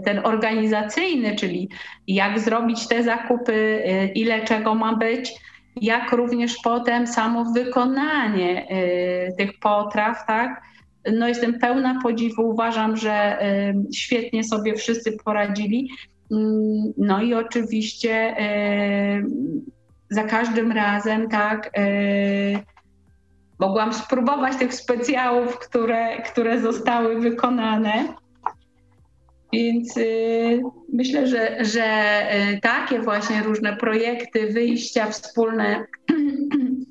ten 0.05 0.27
organizacyjny, 0.27 1.37
czyli 1.37 1.69
jak 2.07 2.41
zrobić 2.41 2.89
te 2.89 3.03
zakupy, 3.03 3.83
ile 4.15 4.45
czego 4.45 4.75
ma 4.75 4.97
być, 4.97 5.35
jak 5.77 6.13
również 6.13 6.57
potem 6.65 7.07
samo 7.07 7.45
wykonanie 7.45 8.67
tych 9.39 9.59
potraw, 9.59 10.27
tak? 10.27 10.63
No 11.13 11.29
jestem 11.29 11.59
pełna 11.59 11.99
podziwu, 12.03 12.49
uważam, 12.49 12.97
że 12.97 13.39
świetnie 13.95 14.45
sobie 14.45 14.75
wszyscy 14.75 15.17
poradzili. 15.25 15.91
Mm, 16.33 16.93
no 16.97 17.23
i 17.23 17.35
oczywiście 17.35 18.35
e, 18.39 19.23
za 20.11 20.25
każdym 20.25 20.73
razem, 20.73 21.29
tak, 21.29 21.71
e, 21.77 21.83
mogłam 23.59 23.95
spróbować 23.95 24.57
tych 24.57 24.75
specjałów, 24.75 25.59
które, 25.59 26.23
które 26.23 26.61
zostały 26.61 27.21
wykonane. 27.21 28.15
Więc 29.53 29.97
e, 29.97 30.03
myślę, 30.93 31.27
że, 31.27 31.65
że 31.65 31.87
takie 32.63 33.01
właśnie 33.01 33.43
różne 33.43 33.77
projekty, 33.77 34.53
wyjścia 34.53 35.07
wspólne 35.07 35.85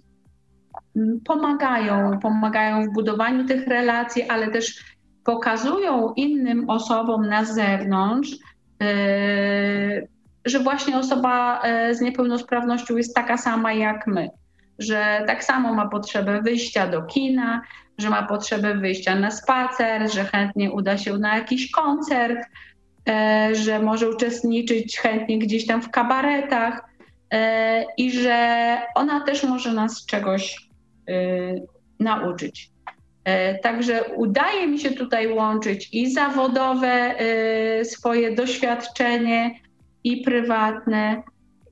pomagają, 1.25 2.19
pomagają 2.19 2.83
w 2.83 2.93
budowaniu 2.93 3.45
tych 3.45 3.67
relacji, 3.67 4.23
ale 4.23 4.51
też 4.51 4.83
pokazują 5.23 6.13
innym 6.13 6.69
osobom 6.69 7.27
na 7.27 7.45
zewnątrz, 7.45 8.37
że 10.45 10.59
właśnie 10.59 10.97
osoba 10.97 11.61
yy, 11.65 11.95
z 11.95 12.01
niepełnosprawnością 12.01 12.97
jest 12.97 13.15
taka 13.15 13.37
sama 13.37 13.73
jak 13.73 14.07
my, 14.07 14.29
że 14.79 15.23
tak 15.27 15.43
samo 15.43 15.73
ma 15.73 15.89
potrzebę 15.89 16.41
wyjścia 16.41 16.87
do 16.87 17.01
kina, 17.01 17.61
że 17.97 18.09
ma 18.09 18.23
potrzebę 18.23 18.75
wyjścia 18.75 19.15
na 19.15 19.31
spacer, 19.31 20.13
że 20.13 20.25
chętnie 20.25 20.71
uda 20.71 20.97
się 20.97 21.17
na 21.17 21.37
jakiś 21.37 21.71
koncert, 21.71 22.39
yy, 23.07 23.55
że 23.55 23.79
może 23.79 24.09
uczestniczyć 24.09 24.99
chętnie 24.99 25.39
gdzieś 25.39 25.67
tam 25.67 25.81
w 25.81 25.89
kabaretach 25.89 26.91
i 27.97 28.11
że 28.11 28.77
ona 28.95 29.21
też 29.21 29.43
może 29.43 29.73
nas 29.73 30.05
czegoś 30.05 30.69
nauczyć. 31.99 32.70
E, 33.23 33.59
także 33.59 34.03
udaje 34.15 34.67
mi 34.67 34.79
się 34.79 34.91
tutaj 34.91 35.33
łączyć 35.33 35.89
i 35.93 36.11
zawodowe 36.11 36.87
e, 36.87 37.85
swoje 37.85 38.35
doświadczenie, 38.35 39.55
i 40.03 40.21
prywatne. 40.21 41.23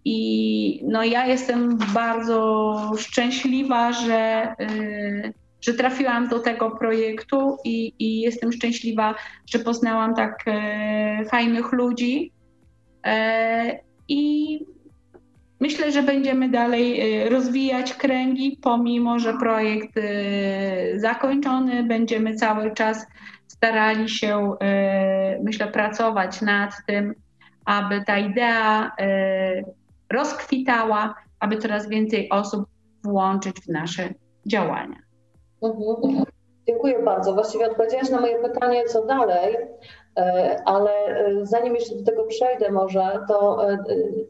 I 0.06 0.82
no 0.88 1.04
ja 1.04 1.28
jestem 1.28 1.78
bardzo 1.93 2.76
szczęśliwa, 2.97 3.93
że, 3.93 4.56
e, 4.60 5.34
że 5.62 5.74
trafiłam 5.74 6.28
do 6.28 6.39
tego 6.39 6.72
projektu 6.72 7.58
i, 7.66 7.93
i 8.00 8.22
jestem 8.22 8.52
szczęśliwa, 8.52 9.16
że 9.50 9.60
poznałam 9.60 10.16
tak 10.16 10.45
fajnych 11.32 11.72
ludzi. 11.72 12.32
I 14.08 14.60
myślę, 15.60 15.91
że 15.91 16.03
będziemy 16.03 16.49
dalej 16.49 17.01
e, 17.24 17.30
rozwijać 17.30 17.93
kręgi, 17.93 18.60
pomimo 18.62 19.20
że 19.20 19.34
projekt 19.34 19.97
e, 19.97 20.99
zakończony, 20.99 21.84
będziemy 21.84 22.36
cały 22.36 22.72
czas 22.72 23.05
starali 23.47 24.10
się, 24.10 24.55
e, 24.62 25.39
myślę, 25.43 25.68
pracować 25.68 26.41
nad 26.41 26.72
tym, 26.88 27.14
aby 27.66 28.03
ta 28.05 28.18
idea 28.18 28.91
rozkwitała, 30.10 31.16
aby 31.39 31.57
coraz 31.57 31.89
więcej 31.89 32.30
osób 32.30 32.66
włączyć 33.03 33.55
w 33.60 33.68
nasze 33.68 34.10
działania. 34.45 34.97
Mhm. 35.64 36.26
Dziękuję 36.68 36.99
bardzo. 37.03 37.34
Właściwie 37.34 37.66
odpowiedziałaś 37.66 38.10
na 38.10 38.22
moje 38.22 38.39
pytanie, 38.39 38.84
co 38.86 39.05
dalej, 39.05 39.55
ale 40.66 40.91
e, 40.91 41.45
zanim 41.45 41.76
jeszcze 41.76 41.95
do 41.95 42.03
tego 42.03 42.24
przejdę 42.24 42.72
może, 42.72 43.20
to 43.28 43.70
e, 43.72 43.78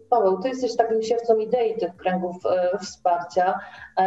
Paweł, 0.10 0.42
ty 0.42 0.50
jesteś 0.50 0.76
takim 0.76 1.04
siewcą 1.04 1.38
idei 1.38 1.78
tych 1.78 1.96
kręgów 1.96 2.36
wsparcia, 2.82 3.60
a, 3.96 4.04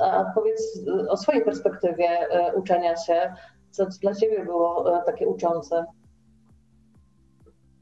a 0.00 0.32
powiedz 0.34 0.80
o 1.08 1.16
swojej 1.16 1.44
perspektywie 1.44 2.08
uczenia 2.54 2.96
się, 2.96 3.32
co 3.70 3.86
dla 3.86 4.14
ciebie 4.14 4.44
było 4.44 5.00
takie 5.06 5.28
uczące? 5.28 5.84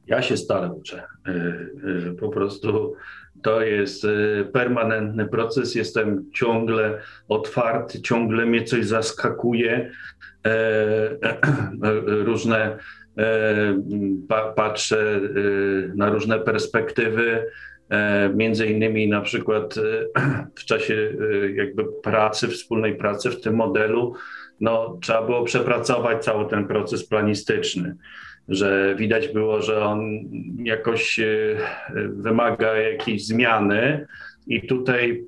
Ja 0.07 0.22
się 0.22 0.36
stale 0.36 0.72
uczę. 0.72 1.03
Po 2.20 2.28
prostu 2.28 2.95
to 3.43 3.61
jest 3.61 4.07
permanentny 4.53 5.28
proces. 5.28 5.74
Jestem 5.74 6.30
ciągle 6.34 6.99
otwarty, 7.28 8.03
ciągle 8.03 8.47
mnie 8.47 8.64
coś 8.64 8.86
zaskakuje. 8.86 9.90
E, 10.47 10.51
e, 11.22 11.38
różne 12.24 12.59
e, 12.59 12.78
patrzę 14.56 15.16
y, 15.16 15.92
na 15.96 16.10
różne 16.10 16.38
perspektywy. 16.38 17.46
Między 18.34 18.66
innymi 18.66 19.08
na 19.08 19.20
przykład 19.20 19.74
w 20.58 20.64
czasie 20.64 21.12
jakby 21.54 21.84
pracy, 22.02 22.48
wspólnej 22.48 22.94
pracy 22.96 23.30
w 23.30 23.40
tym 23.40 23.54
modelu, 23.54 24.14
no, 24.60 24.98
trzeba 25.02 25.22
było 25.22 25.44
przepracować 25.44 26.24
cały 26.24 26.48
ten 26.48 26.66
proces 26.66 27.08
planistyczny 27.08 27.96
że 28.48 28.94
widać 28.98 29.28
było, 29.28 29.62
że 29.62 29.84
on 29.84 30.00
jakoś 30.64 31.18
e, 31.18 31.56
wymaga 32.08 32.76
jakiejś 32.76 33.26
zmiany. 33.26 34.06
I 34.46 34.66
tutaj 34.66 35.24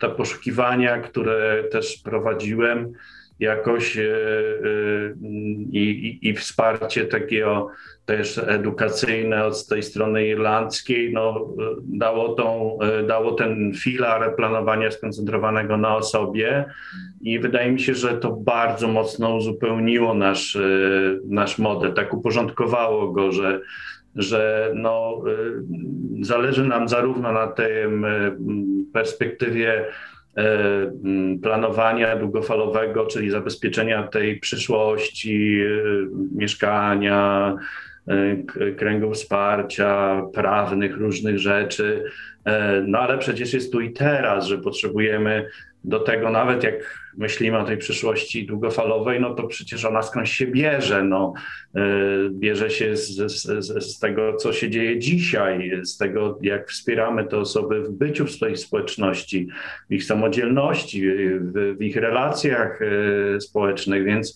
te 0.00 0.08
poszukiwania, 0.08 1.00
które 1.00 1.64
też 1.72 1.96
prowadziłem, 2.04 2.92
jakoś 3.40 3.96
e, 3.96 4.02
e, 4.02 4.06
i, 5.72 6.18
i, 6.22 6.34
wsparcie 6.34 7.04
takiego 7.04 7.68
też 8.06 8.40
edukacyjne 8.46 9.44
od 9.44 9.66
tej 9.66 9.82
strony 9.82 10.26
irlandzkiej, 10.26 11.12
no, 11.12 11.48
dało, 11.84 12.34
tą, 12.34 12.78
dało 13.08 13.32
ten 13.32 13.72
filar 13.74 14.36
planowania 14.36 14.90
skoncentrowanego 14.90 15.76
na 15.76 15.96
osobie 15.96 16.64
i 17.20 17.38
wydaje 17.38 17.72
mi 17.72 17.80
się, 17.80 17.94
że 17.94 18.14
to 18.14 18.32
bardzo 18.32 18.88
mocno 18.88 19.34
uzupełniło 19.34 20.14
nasz, 20.14 20.58
nasz 21.24 21.58
model, 21.58 21.92
tak 21.92 22.14
uporządkowało 22.14 23.12
go, 23.12 23.32
że, 23.32 23.60
że 24.16 24.72
no, 24.74 25.22
zależy 26.20 26.64
nam 26.64 26.88
zarówno 26.88 27.32
na 27.32 27.46
tej 27.46 27.86
perspektywie 28.92 29.84
E, 29.84 29.92
planowania 31.42 32.16
długofalowego, 32.16 33.06
czyli 33.06 33.30
zabezpieczenia 33.30 34.02
tej 34.02 34.40
przyszłości, 34.40 35.60
e, 35.60 35.68
mieszkania, 36.36 37.56
e, 38.08 38.72
kręgów 38.72 39.14
wsparcia, 39.14 40.22
prawnych, 40.34 40.96
różnych 40.96 41.38
rzeczy. 41.38 42.04
No 42.86 42.98
ale 42.98 43.18
przecież 43.18 43.52
jest 43.52 43.72
tu 43.72 43.80
i 43.80 43.92
teraz, 43.92 44.46
że 44.46 44.58
potrzebujemy 44.58 45.46
do 45.84 46.00
tego, 46.00 46.30
nawet 46.30 46.64
jak 46.64 47.00
myślimy 47.16 47.58
o 47.58 47.64
tej 47.64 47.78
przyszłości 47.78 48.46
długofalowej, 48.46 49.20
no 49.20 49.34
to 49.34 49.46
przecież 49.46 49.84
ona 49.84 50.02
skądś 50.02 50.32
się 50.32 50.46
bierze. 50.46 51.04
No, 51.04 51.32
e, 51.74 51.80
bierze 52.30 52.70
się 52.70 52.96
z, 52.96 53.16
z, 53.32 53.84
z 53.84 53.98
tego, 53.98 54.36
co 54.36 54.52
się 54.52 54.70
dzieje 54.70 54.98
dzisiaj, 54.98 55.80
z 55.84 55.96
tego, 55.96 56.38
jak 56.42 56.68
wspieramy 56.68 57.24
te 57.24 57.38
osoby 57.38 57.82
w 57.82 57.90
byciu 57.90 58.26
w 58.26 58.30
swojej 58.30 58.56
społeczności, 58.56 59.48
w 59.90 59.92
ich 59.92 60.04
samodzielności, 60.04 61.08
w, 61.40 61.76
w 61.78 61.82
ich 61.82 61.96
relacjach 61.96 62.80
e, 62.82 63.40
społecznych, 63.40 64.04
więc 64.04 64.34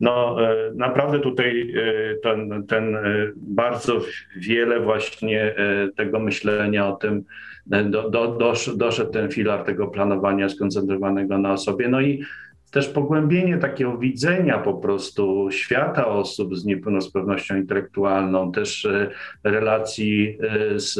no, 0.00 0.36
e, 0.50 0.72
naprawdę 0.74 1.20
tutaj 1.20 1.74
ten, 2.22 2.66
ten 2.66 2.96
bardzo 3.36 4.00
wiele 4.36 4.80
właśnie 4.80 5.54
tego 5.96 6.20
myślenia 6.20 6.88
o 6.88 6.96
tym, 6.96 7.24
do, 7.66 8.10
do, 8.10 8.28
dosz, 8.28 8.76
doszedł 8.76 9.10
ten 9.10 9.30
filar 9.30 9.64
tego 9.64 9.86
planowania 9.86 10.48
skoncentrowanego 10.48 11.38
na 11.38 11.52
osobie. 11.52 11.88
No 11.88 12.00
i 12.00 12.24
też 12.74 12.88
pogłębienie 12.88 13.58
takiego 13.58 13.98
widzenia 13.98 14.58
po 14.58 14.74
prostu 14.74 15.48
świata 15.50 16.06
osób 16.06 16.56
z 16.56 16.64
niepełnosprawnością 16.64 17.56
intelektualną, 17.56 18.52
też 18.52 18.84
e, 18.84 19.10
relacji 19.44 20.38
e, 20.40 20.80
z, 20.80 20.92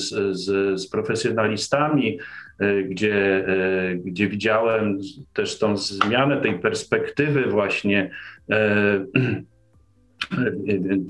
z, 0.00 0.38
z, 0.38 0.80
z 0.80 0.88
profesjonalistami, 0.88 2.18
e, 2.58 2.82
gdzie, 2.82 3.46
gdzie 4.04 4.28
widziałem 4.28 4.98
też 5.32 5.58
tą 5.58 5.76
zmianę 5.76 6.40
tej 6.40 6.58
perspektywy 6.58 7.42
właśnie 7.46 8.10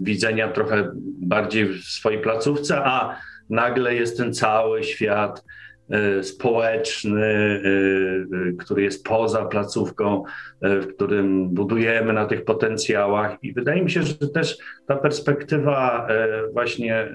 widzenia 0.01 0.49
trochę 0.49 0.91
bardziej 1.21 1.69
w 1.69 1.85
swojej 1.85 2.21
placówce, 2.21 2.85
a 2.85 3.17
nagle 3.53 3.95
jest 3.95 4.17
ten 4.17 4.35
cały 4.35 4.85
świat 4.85 5.45
e, 5.91 6.23
społeczny, 6.23 7.25
e, 7.25 8.49
e, 8.49 8.53
który 8.59 8.83
jest 8.83 9.05
poza 9.05 9.45
placówką, 9.45 10.23
w 10.63 10.87
którym 10.95 11.49
budujemy 11.49 12.13
na 12.13 12.27
tych 12.27 12.45
potencjałach. 12.45 13.37
I 13.43 13.53
wydaje 13.53 13.83
mi 13.83 13.91
się, 13.91 14.03
że 14.03 14.15
też 14.15 14.59
ta 14.87 14.97
perspektywa 14.97 16.09
właśnie 16.53 17.09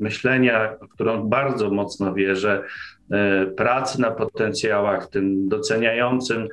myślenia, 0.00 0.76
w 0.82 0.88
którą 0.88 1.28
bardzo 1.28 1.70
mocno 1.70 2.14
wierzę, 2.14 2.62
pracy 3.56 4.00
na 4.00 4.10
potencjałach, 4.10 5.10
tym 5.10 5.48
doceniającym, 5.48 6.48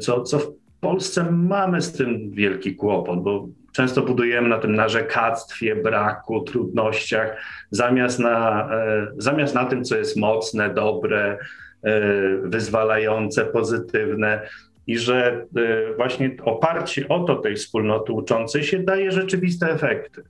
co, 0.00 0.22
co 0.22 0.38
w 0.38 0.52
Polsce 0.80 1.32
mamy 1.32 1.82
z 1.82 1.92
tym 1.92 2.30
wielki 2.30 2.76
kłopot, 2.76 3.22
bo 3.22 3.48
Często 3.74 4.02
budujemy 4.02 4.48
na 4.48 4.58
tym 4.58 4.74
narzekactwie, 4.74 5.76
braku, 5.76 6.40
trudnościach, 6.40 7.36
zamiast 7.70 8.18
na, 8.18 8.68
e, 8.74 9.06
zamiast 9.18 9.54
na 9.54 9.64
tym, 9.64 9.84
co 9.84 9.96
jest 9.96 10.16
mocne, 10.16 10.74
dobre, 10.74 11.38
e, 11.82 12.00
wyzwalające, 12.42 13.44
pozytywne. 13.44 14.48
I 14.86 14.98
że 14.98 15.46
e, 15.56 15.94
właśnie 15.96 16.30
oparcie 16.44 17.08
o 17.08 17.24
to 17.24 17.36
tej 17.36 17.56
wspólnoty 17.56 18.12
uczącej 18.12 18.62
się 18.62 18.78
daje 18.78 19.12
rzeczywiste 19.12 19.70
efekty. 19.70 20.22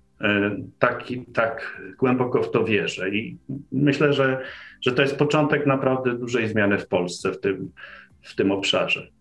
Tak, 0.79 1.05
tak 1.35 1.83
głęboko 1.99 2.43
w 2.43 2.51
to 2.51 2.65
wierzę. 2.65 3.09
I 3.11 3.39
myślę, 3.73 4.13
że, 4.13 4.41
że 4.81 4.93
to 4.93 5.03
jest 5.03 5.17
początek 5.17 5.67
naprawdę 5.67 6.15
dużej 6.15 6.49
zmiany 6.49 6.79
w 6.79 6.89
Polsce 6.89 7.33
w 7.33 7.41
tym, 7.41 7.71
w 8.23 8.35
tym 8.35 8.53
obszarze. 8.53 9.14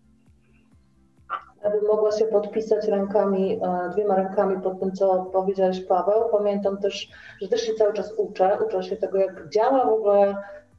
Ja 1.64 1.70
bym 1.70 1.86
mogła 1.86 2.12
się 2.12 2.24
podpisać 2.24 2.88
rękami, 2.88 3.60
e, 3.62 3.90
dwiema 3.92 4.14
rękami 4.14 4.60
pod 4.60 4.80
tym, 4.80 4.92
co 4.92 5.24
powiedziałeś 5.32 5.80
Paweł. 5.80 6.28
Pamiętam 6.30 6.78
też, 6.78 7.08
że 7.42 7.48
też 7.48 7.60
się 7.60 7.74
cały 7.74 7.92
czas 7.92 8.12
uczę. 8.16 8.58
Uczę 8.66 8.82
się 8.82 8.96
tego, 8.96 9.18
jak 9.18 9.48
działa 9.48 9.84
w 9.84 9.92
ogóle 9.92 10.36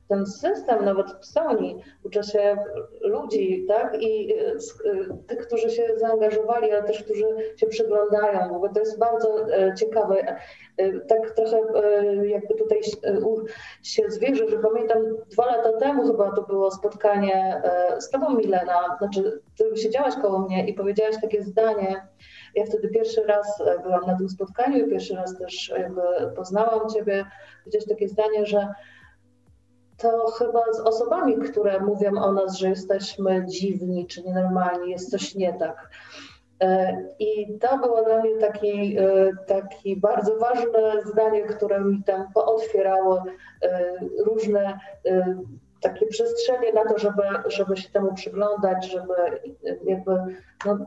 ten 0.08 0.26
system, 0.26 0.86
nawet 0.86 1.08
w 1.22 1.26
Sony, 1.26 1.76
uczę 2.04 2.24
się 2.24 2.58
ludzi, 3.02 3.66
tak? 3.68 4.02
I 4.02 4.34
e, 4.34 4.48
e, 4.48 4.58
tych, 5.28 5.48
którzy 5.48 5.70
się 5.70 5.84
zaangażowali, 5.98 6.72
ale 6.72 6.84
też 6.84 7.04
którzy 7.04 7.26
się 7.58 7.68
przyglądają, 7.68 8.60
bo 8.60 8.70
to 8.70 8.80
jest 8.80 9.00
bardzo 9.00 9.46
ciekawe. 9.78 10.38
Tak 11.08 11.32
trochę 11.32 11.58
jakby 12.26 12.56
tutaj 12.56 12.82
się 13.84 14.04
zwierzę, 14.10 14.50
że 14.50 14.60
pamiętam 14.60 14.98
dwa 15.32 15.46
lata 15.46 15.74
temu 15.74 16.08
chyba 16.08 16.32
to 16.32 16.42
było 16.42 16.72
spotkanie 16.72 17.62
z 18.00 18.10
tobą 18.10 18.36
Milena, 18.36 18.98
znaczy 18.98 19.42
ty 19.58 19.78
siedziałaś 19.82 20.16
koło 20.22 20.40
mnie 20.40 20.68
i 20.68 20.74
powiedziałaś 20.74 21.16
takie 21.22 21.44
zdanie, 21.44 22.08
ja 22.56 22.66
wtedy 22.66 22.90
pierwszy 22.90 23.24
raz 23.24 23.64
byłam 23.84 24.02
na 24.08 24.18
tym 24.18 24.30
spotkaniu 24.30 24.86
i 24.86 24.90
pierwszy 24.90 25.16
raz 25.16 25.38
też 25.38 25.74
jakby 25.78 26.02
poznałam 26.36 26.90
ciebie, 26.90 27.26
powiedziałaś 27.64 27.88
takie 27.90 28.08
zdanie, 28.08 28.46
że 28.46 28.68
to 29.98 30.28
chyba 30.28 30.74
z 30.74 30.80
osobami, 30.80 31.38
które 31.38 31.80
mówią 31.80 32.18
o 32.18 32.32
nas, 32.32 32.58
że 32.58 32.70
jesteśmy 32.70 33.46
dziwni 33.46 34.08
czy 34.08 34.24
nienormalni, 34.24 34.92
jest 34.92 35.12
coś 35.12 35.36
nie 35.36 35.54
tak. 35.54 35.90
E, 36.62 36.98
I 37.20 37.60
to 37.60 37.78
było 37.78 38.04
dla 38.04 38.22
mnie 38.22 38.38
taki, 38.38 38.98
e, 38.98 39.32
taki 39.48 39.98
bardzo 39.98 40.38
ważne 40.38 41.02
zdanie, 41.06 41.44
które 41.44 41.80
mi 41.80 42.04
tam 42.04 42.34
pootwierało 42.34 43.24
e, 43.62 43.92
różne 44.26 44.80
takie 45.82 46.06
przestrzenie 46.06 46.74
na 46.74 46.86
to, 46.86 46.98
żeby, 46.98 47.24
żeby 47.46 47.78
się 47.78 47.90
temu 47.90 48.14
przyglądać, 48.14 48.92
żeby 48.92 49.14
jakby 49.86 50.12
no, 50.66 50.78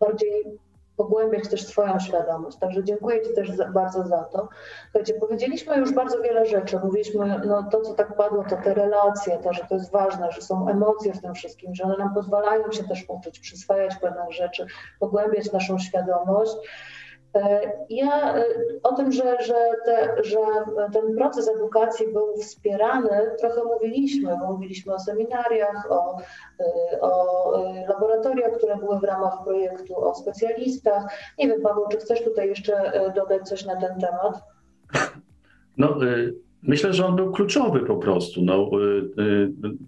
bardziej 0.00 0.44
pogłębiać 1.00 1.48
też 1.48 1.66
swoją 1.66 2.00
świadomość. 2.00 2.56
Także 2.58 2.84
dziękuję 2.84 3.22
Ci 3.22 3.34
też 3.34 3.50
bardzo 3.72 4.06
za 4.06 4.24
to. 4.24 4.48
Słuchajcie, 4.84 5.14
powiedzieliśmy 5.14 5.76
już 5.76 5.92
bardzo 5.92 6.22
wiele 6.22 6.46
rzeczy. 6.46 6.78
Mówiliśmy, 6.84 7.40
no 7.46 7.62
to 7.62 7.80
co 7.80 7.94
tak 7.94 8.16
padło, 8.16 8.44
to 8.44 8.56
te 8.56 8.74
relacje, 8.74 9.38
to, 9.38 9.52
że 9.52 9.62
to 9.68 9.74
jest 9.74 9.90
ważne, 9.90 10.32
że 10.32 10.40
są 10.40 10.68
emocje 10.68 11.12
w 11.12 11.20
tym 11.20 11.34
wszystkim, 11.34 11.74
że 11.74 11.84
one 11.84 11.96
nam 11.96 12.14
pozwalają 12.14 12.72
się 12.72 12.84
też 12.84 13.04
uczyć, 13.08 13.40
przyswajać 13.40 13.96
pewnych 13.96 14.32
rzeczy, 14.32 14.66
pogłębiać 14.98 15.52
naszą 15.52 15.78
świadomość. 15.78 16.56
E, 17.34 17.72
ja 17.90 18.34
e, 18.34 18.44
o 18.82 18.92
tym, 18.92 19.12
że, 19.12 19.36
że, 19.46 19.54
te, 19.84 20.24
że 20.24 20.38
ten 20.92 21.16
proces 21.16 21.48
edukacji 21.48 22.06
był 22.12 22.36
wspierany, 22.36 23.10
trochę 23.38 23.64
mówiliśmy. 23.64 24.36
Mówiliśmy 24.36 24.94
o 24.94 24.98
seminariach, 24.98 25.92
o, 25.92 26.16
e, 26.60 27.00
o 27.00 27.52
laboratoriach, 27.88 28.52
które 28.52 28.76
były 28.76 29.00
w 29.00 29.04
ramach 29.04 29.44
projektu, 29.44 29.96
o 29.96 30.14
specjalistach. 30.14 31.02
Nie 31.38 31.48
wiem, 31.48 31.62
Paweł, 31.62 31.84
czy 31.90 31.96
chcesz 31.96 32.24
tutaj 32.24 32.48
jeszcze 32.48 32.92
dodać 33.14 33.48
coś 33.48 33.64
na 33.64 33.76
ten 33.76 34.00
temat? 34.00 34.42
No, 35.76 35.96
myślę, 36.62 36.92
że 36.92 37.06
on 37.06 37.16
był 37.16 37.32
kluczowy 37.32 37.80
po 37.80 37.96
prostu. 37.96 38.40
No, 38.42 38.70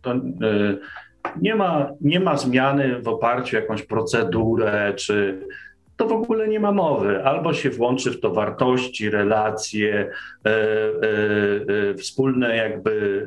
to, 0.03 0.15
nie, 1.41 1.55
ma, 1.55 1.91
nie 2.01 2.21
ma 2.21 2.37
zmiany 2.37 3.03
w 3.03 3.09
oparciu 3.09 3.57
o 3.57 3.61
jakąś 3.61 3.83
procedurę 3.83 4.95
czy 4.97 5.47
to 5.97 6.07
w 6.07 6.13
ogóle 6.13 6.49
nie 6.49 6.61
ma 6.61 6.73
mowy. 6.73 7.25
Albo 7.25 7.55
się 7.55 7.71
włączy 7.71 8.11
w 8.11 8.21
to 8.21 8.31
wartości, 8.31 9.11
relacje, 9.11 10.11
e, 10.47 10.49
e, 10.49 10.53
e, 11.91 11.95
wspólne 11.95 12.57
jakby, 12.57 13.27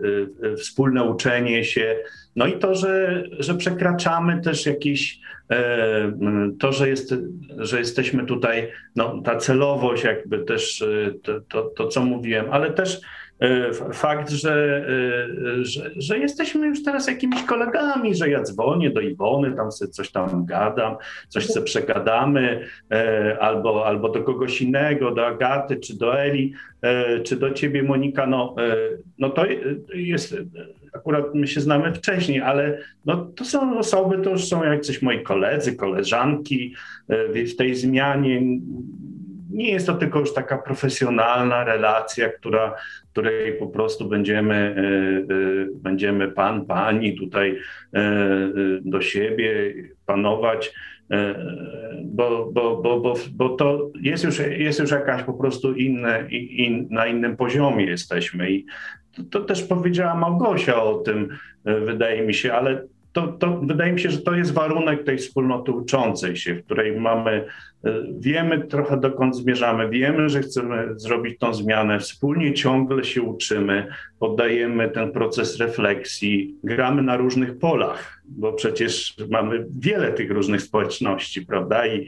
e, 0.53 0.55
wspólne 0.55 1.03
uczenie 1.03 1.63
się. 1.63 1.97
No 2.35 2.47
i 2.47 2.59
to, 2.59 2.75
że, 2.75 3.23
że 3.39 3.55
przekraczamy 3.55 4.41
też 4.41 4.65
jakieś, 4.65 5.19
e, 5.51 6.11
to, 6.59 6.71
że, 6.71 6.89
jest, 6.89 7.15
że 7.57 7.79
jesteśmy 7.79 8.25
tutaj, 8.25 8.71
no, 8.95 9.21
ta 9.21 9.37
celowość 9.37 10.03
jakby 10.03 10.39
też, 10.39 10.81
e, 10.81 11.11
to, 11.23 11.41
to, 11.41 11.61
to 11.63 11.87
co 11.87 12.01
mówiłem, 12.01 12.45
ale 12.51 12.73
też 12.73 13.01
E, 13.01 13.24
fakt, 13.93 14.29
że, 14.29 14.85
e, 15.59 15.65
że, 15.65 15.91
że, 15.95 16.19
jesteśmy 16.19 16.67
już 16.67 16.83
teraz 16.83 17.07
jakimiś 17.07 17.43
kolegami, 17.43 18.15
że 18.15 18.29
ja 18.29 18.41
dzwonię 18.41 18.89
do 18.89 19.01
Iwony, 19.01 19.51
tam 19.51 19.71
sobie 19.71 19.91
coś 19.91 20.11
tam 20.11 20.45
gadam, 20.45 20.95
coś 21.29 21.47
sobie 21.47 21.65
przegadamy, 21.65 22.67
e, 22.91 23.37
albo, 23.39 23.85
albo 23.85 24.09
do 24.09 24.23
kogoś 24.23 24.61
innego, 24.61 25.11
do 25.11 25.27
Agaty, 25.27 25.75
czy 25.75 25.97
do 25.97 26.19
Eli, 26.19 26.53
czy 27.23 27.35
do 27.35 27.51
ciebie 27.51 27.83
Monika, 27.83 28.27
no, 28.27 28.55
no 29.19 29.29
to 29.29 29.45
jest, 29.93 30.35
akurat 30.93 31.35
my 31.35 31.47
się 31.47 31.61
znamy 31.61 31.93
wcześniej, 31.93 32.41
ale 32.41 32.77
no, 33.05 33.25
to 33.25 33.45
są 33.45 33.77
osoby, 33.77 34.17
to 34.17 34.29
już 34.29 34.47
są 34.47 34.63
jak 34.63 34.81
coś 34.81 35.01
moi 35.01 35.23
koledzy, 35.23 35.75
koleżanki 35.75 36.75
w 37.45 37.55
tej 37.55 37.75
zmianie 37.75 38.41
nie 39.55 39.71
jest 39.71 39.87
to 39.87 39.93
tylko 39.93 40.19
już 40.19 40.33
taka 40.33 40.57
profesjonalna 40.57 41.63
relacja, 41.63 42.29
która, 42.29 42.75
której 43.11 43.53
po 43.53 43.67
prostu 43.67 44.09
będziemy, 44.09 44.55
e, 44.55 44.81
e, 45.33 45.67
będziemy 45.75 46.31
pan, 46.31 46.65
pani 46.65 47.17
tutaj 47.17 47.57
e, 47.93 48.01
do 48.81 49.01
siebie 49.01 49.73
panować, 50.05 50.73
bo, 52.03 52.51
bo, 52.53 52.77
bo, 52.77 52.99
bo, 52.99 53.13
bo 53.31 53.49
to 53.49 53.91
jest 54.01 54.23
już, 54.23 54.39
jest 54.39 54.79
już 54.79 54.91
jakaś 54.91 55.23
po 55.23 55.33
prostu 55.33 55.73
inne, 55.73 56.27
in, 56.29 56.87
na 56.89 57.07
innym 57.07 57.37
poziomie 57.37 57.85
jesteśmy. 57.85 58.51
I 58.51 58.65
to, 59.15 59.23
to 59.23 59.39
też 59.41 59.63
powiedziała 59.63 60.15
Małgosia 60.15 60.83
o 60.83 60.93
tym, 60.95 61.29
wydaje 61.65 62.21
mi 62.21 62.33
się, 62.33 62.53
ale 62.53 62.81
to, 63.15 63.27
to 63.27 63.59
wydaje 63.59 63.93
mi 63.93 63.99
się, 63.99 64.09
że 64.09 64.21
to 64.21 64.35
jest 64.35 64.53
warunek 64.53 65.03
tej 65.03 65.17
wspólnoty 65.17 65.71
uczącej 65.71 66.35
się, 66.35 66.55
w 66.55 66.65
której 66.65 66.99
mamy, 66.99 67.45
wiemy 68.19 68.67
trochę 68.67 68.99
dokąd 68.99 69.35
zmierzamy, 69.35 69.89
wiemy, 69.89 70.29
że 70.29 70.39
chcemy 70.39 70.87
zrobić 70.95 71.39
tą 71.39 71.53
zmianę, 71.53 71.99
wspólnie 71.99 72.53
ciągle 72.53 73.03
się 73.03 73.21
uczymy, 73.21 73.87
poddajemy 74.19 74.89
ten 74.89 75.11
proces 75.11 75.59
refleksji, 75.59 76.55
gramy 76.63 77.01
na 77.01 77.17
różnych 77.17 77.57
polach, 77.57 78.21
bo 78.25 78.53
przecież 78.53 79.15
mamy 79.29 79.65
wiele 79.79 80.13
tych 80.13 80.31
różnych 80.31 80.61
społeczności, 80.61 81.45
prawda? 81.45 81.87
I 81.87 82.07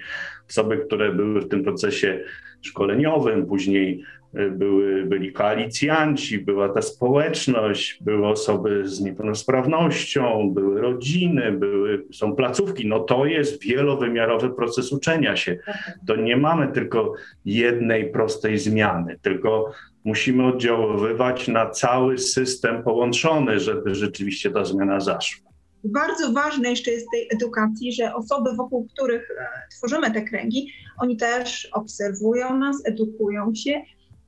osoby, 0.50 0.78
które 0.78 1.12
były 1.12 1.42
w 1.42 1.50
tym 1.50 1.64
procesie 1.64 2.20
szkoleniowym, 2.62 3.46
później 3.46 4.04
były, 4.52 5.06
byli 5.06 5.32
koalicjanci, 5.32 6.40
była 6.40 6.70
ta 6.70 6.82
społeczność, 6.82 8.00
były 8.04 8.28
osoby 8.28 8.88
z 8.88 9.02
niepełnosprawnością, 9.02 10.52
były 10.54 10.82
rodziny, 10.82 11.52
były, 11.52 12.06
są 12.14 12.36
placówki. 12.36 12.88
No 12.88 13.00
to 13.00 13.26
jest 13.26 13.64
wielowymiarowy 13.64 14.50
proces 14.50 14.92
uczenia 14.92 15.36
się. 15.36 15.58
To 16.08 16.16
nie 16.16 16.38
mamy 16.38 16.72
tylko 16.72 17.14
jednej 17.46 18.12
prostej 18.12 18.58
zmiany, 18.58 19.20
tylko 19.22 19.72
musimy 20.04 20.46
oddziaływać 20.46 21.48
na 21.48 21.70
cały 21.70 22.18
system 22.18 22.84
połączony, 22.84 23.60
żeby 23.60 23.96
rzeczywiście 23.96 24.52
ta 24.52 24.66
zmiana 24.66 25.00
zaszła. 25.00 25.48
Bardzo 25.84 26.32
ważne 26.32 26.70
jeszcze 26.70 26.92
jest 26.92 27.08
w 27.08 27.12
tej 27.12 27.28
edukacji, 27.32 27.94
że 27.94 28.16
osoby, 28.16 28.56
wokół 28.56 28.88
których 28.88 29.32
e, 29.32 29.46
tworzymy 29.78 30.12
te 30.12 30.22
kręgi, 30.22 30.72
oni 30.98 31.18
też 31.18 31.70
obserwują 31.74 32.58
nas, 32.58 32.86
edukują 32.86 33.56
się 33.56 33.82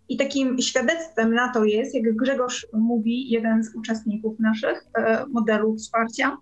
i 0.10 0.18
takim 0.18 0.62
świadectwem 0.62 1.34
na 1.34 1.54
to 1.54 1.64
jest, 1.66 1.96
jak 1.96 2.16
Grzegorz 2.16 2.68
mówi, 2.74 3.30
jeden 3.30 3.64
z 3.64 3.76
uczestników 3.76 4.40
naszych 4.40 4.86
e, 4.98 5.26
modelu 5.28 5.76
wsparcia, 5.76 6.38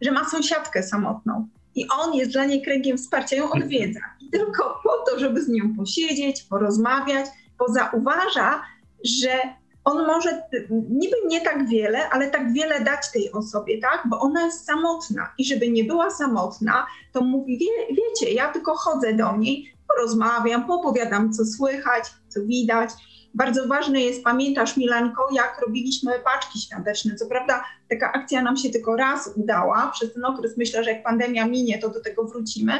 że 0.00 0.10
ma 0.10 0.28
sąsiadkę 0.28 0.82
samotną 0.82 1.48
i 1.74 1.86
on 1.88 2.14
jest 2.14 2.32
dla 2.32 2.44
niej 2.44 2.62
kręgiem 2.62 2.98
wsparcia, 2.98 3.36
ją 3.36 3.50
odwiedza. 3.50 4.00
I 4.20 4.30
tylko 4.30 4.80
po 4.84 5.10
to, 5.10 5.18
żeby 5.18 5.42
z 5.42 5.48
nią 5.48 5.76
posiedzieć, 5.76 6.42
porozmawiać, 6.42 7.26
bo 7.58 7.72
zauważa, 7.72 8.62
że 9.04 9.30
on 9.84 10.06
może 10.06 10.42
niby 10.90 11.16
nie 11.26 11.40
tak 11.40 11.68
wiele, 11.68 12.08
ale 12.08 12.30
tak 12.30 12.52
wiele 12.52 12.80
dać 12.80 13.10
tej 13.12 13.32
osobie, 13.32 13.80
tak? 13.80 14.02
Bo 14.10 14.20
ona 14.20 14.44
jest 14.44 14.64
samotna 14.66 15.32
i 15.38 15.44
żeby 15.44 15.70
nie 15.70 15.84
była 15.84 16.10
samotna, 16.10 16.86
to 17.12 17.20
mówi, 17.20 17.58
wie, 17.58 17.96
wiecie, 17.96 18.34
ja 18.34 18.52
tylko 18.52 18.74
chodzę 18.74 19.12
do 19.12 19.36
niej, 19.36 19.74
porozmawiam, 19.88 20.66
popowiadam, 20.66 21.32
co 21.32 21.44
słychać, 21.44 22.04
co 22.28 22.40
widać. 22.40 22.90
Bardzo 23.34 23.68
ważne 23.68 24.00
jest, 24.00 24.24
pamiętasz 24.24 24.76
Milanko, 24.76 25.28
jak 25.32 25.60
robiliśmy 25.66 26.12
paczki 26.24 26.60
świąteczne. 26.60 27.14
Co 27.14 27.26
prawda 27.26 27.64
taka 27.88 28.12
akcja 28.12 28.42
nam 28.42 28.56
się 28.56 28.70
tylko 28.70 28.96
raz 28.96 29.30
udała. 29.36 29.90
Przez 29.94 30.14
ten 30.14 30.24
okres 30.24 30.56
myślę, 30.56 30.84
że 30.84 30.90
jak 30.90 31.02
pandemia 31.02 31.46
minie, 31.46 31.78
to 31.78 31.88
do 31.88 32.00
tego 32.00 32.24
wrócimy. 32.24 32.72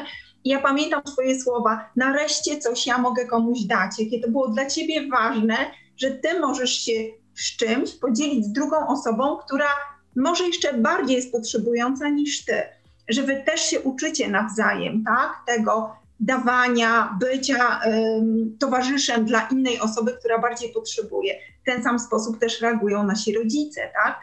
I 0.43 0.49
ja 0.49 0.61
pamiętam 0.61 1.01
swoje 1.05 1.41
słowa, 1.41 1.89
nareszcie 1.95 2.57
coś 2.57 2.87
ja 2.87 2.97
mogę 2.97 3.25
komuś 3.25 3.59
dać. 3.59 3.99
Jakie 3.99 4.19
to 4.19 4.29
było 4.29 4.47
dla 4.47 4.65
ciebie 4.65 5.07
ważne, 5.07 5.55
że 5.97 6.11
ty 6.11 6.39
możesz 6.39 6.73
się 6.73 6.91
z 7.35 7.57
czymś 7.57 7.91
podzielić 7.91 8.45
z 8.45 8.51
drugą 8.51 8.87
osobą, 8.87 9.37
która 9.37 9.67
może 10.15 10.47
jeszcze 10.47 10.73
bardziej 10.73 11.15
jest 11.15 11.31
potrzebująca 11.31 12.09
niż 12.09 12.45
ty. 12.45 12.61
Że 13.09 13.23
wy 13.23 13.43
też 13.45 13.61
się 13.61 13.81
uczycie 13.81 14.29
nawzajem, 14.29 15.03
tak? 15.03 15.31
Tego, 15.47 15.95
dawania, 16.21 17.17
bycia 17.19 17.81
towarzyszem 18.59 19.25
dla 19.25 19.47
innej 19.47 19.79
osoby, 19.79 20.13
która 20.19 20.39
bardziej 20.39 20.73
potrzebuje. 20.73 21.33
W 21.61 21.65
ten 21.65 21.83
sam 21.83 21.99
sposób 21.99 22.39
też 22.39 22.61
reagują 22.61 23.03
nasi 23.03 23.35
rodzice, 23.35 23.81
tak? 24.03 24.19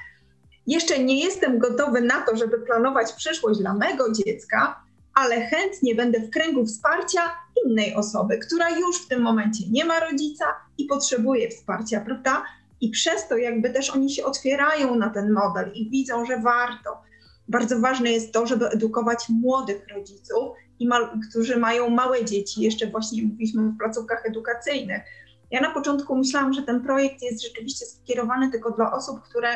Jeszcze 0.66 0.98
nie 0.98 1.24
jestem 1.24 1.58
gotowy 1.58 2.00
na 2.00 2.22
to, 2.22 2.36
żeby 2.36 2.58
planować 2.58 3.12
przyszłość 3.12 3.60
dla 3.60 3.74
mego 3.74 4.12
dziecka, 4.12 4.84
ale 5.14 5.40
chętnie 5.40 5.94
będę 5.94 6.20
w 6.20 6.30
kręgu 6.30 6.66
wsparcia 6.66 7.20
innej 7.64 7.94
osoby, 7.94 8.38
która 8.38 8.70
już 8.70 9.04
w 9.04 9.08
tym 9.08 9.22
momencie 9.22 9.64
nie 9.70 9.84
ma 9.84 10.00
rodzica 10.00 10.44
i 10.78 10.84
potrzebuje 10.84 11.50
wsparcia, 11.50 12.00
prawda? 12.00 12.42
I 12.80 12.90
przez 12.90 13.28
to 13.28 13.36
jakby 13.36 13.70
też 13.70 13.90
oni 13.90 14.10
się 14.10 14.24
otwierają 14.24 14.94
na 14.94 15.10
ten 15.10 15.32
model 15.32 15.72
i 15.74 15.90
widzą, 15.90 16.24
że 16.24 16.40
warto. 16.40 17.02
Bardzo 17.48 17.80
ważne 17.80 18.10
jest 18.10 18.32
to, 18.32 18.46
żeby 18.46 18.68
edukować 18.68 19.28
młodych 19.28 19.86
rodziców 19.94 20.48
i 20.80 20.86
ma, 20.86 21.10
którzy 21.30 21.56
mają 21.56 21.90
małe 21.90 22.24
dzieci, 22.24 22.62
jeszcze 22.62 22.86
właśnie 22.86 23.22
mówiliśmy 23.22 23.62
w 23.62 23.78
placówkach 23.78 24.26
edukacyjnych. 24.26 25.02
Ja 25.50 25.60
na 25.60 25.70
początku 25.70 26.16
myślałam, 26.16 26.52
że 26.52 26.62
ten 26.62 26.80
projekt 26.80 27.22
jest 27.22 27.44
rzeczywiście 27.44 27.86
skierowany 27.86 28.50
tylko 28.50 28.70
dla 28.70 28.92
osób, 28.92 29.20
które, 29.22 29.48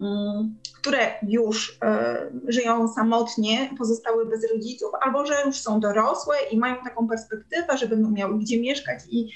mm, 0.00 0.56
które 0.80 1.10
już 1.22 1.78
e, 1.82 2.30
żyją 2.48 2.88
samotnie, 2.88 3.70
pozostały 3.78 4.26
bez 4.26 4.50
rodziców, 4.52 4.90
albo 5.00 5.26
że 5.26 5.34
już 5.46 5.56
są 5.56 5.80
dorosłe 5.80 6.36
i 6.50 6.58
mają 6.58 6.76
taką 6.84 7.08
perspektywę, 7.08 7.78
że 7.78 7.88
będą 7.88 8.10
miały 8.10 8.38
gdzie 8.38 8.60
mieszkać 8.60 9.00
i, 9.10 9.28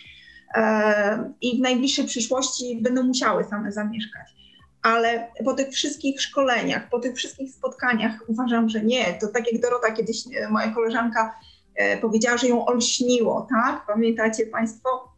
e, 0.54 1.32
i 1.40 1.58
w 1.58 1.60
najbliższej 1.60 2.06
przyszłości 2.06 2.78
będą 2.82 3.02
musiały 3.02 3.44
same 3.44 3.72
zamieszkać 3.72 4.39
ale 4.82 5.32
po 5.44 5.54
tych 5.54 5.68
wszystkich 5.68 6.20
szkoleniach, 6.20 6.88
po 6.88 6.98
tych 6.98 7.16
wszystkich 7.16 7.50
spotkaniach 7.50 8.12
uważam, 8.26 8.68
że 8.68 8.84
nie. 8.84 9.18
To 9.20 9.26
tak 9.28 9.52
jak 9.52 9.62
Dorota 9.62 9.92
kiedyś, 9.92 10.24
e, 10.36 10.48
moja 10.48 10.74
koleżanka 10.74 11.34
e, 11.74 11.98
powiedziała, 11.98 12.36
że 12.36 12.48
ją 12.48 12.66
olśniło, 12.66 13.46
tak? 13.50 13.86
Pamiętacie 13.86 14.46
Państwo? 14.46 15.14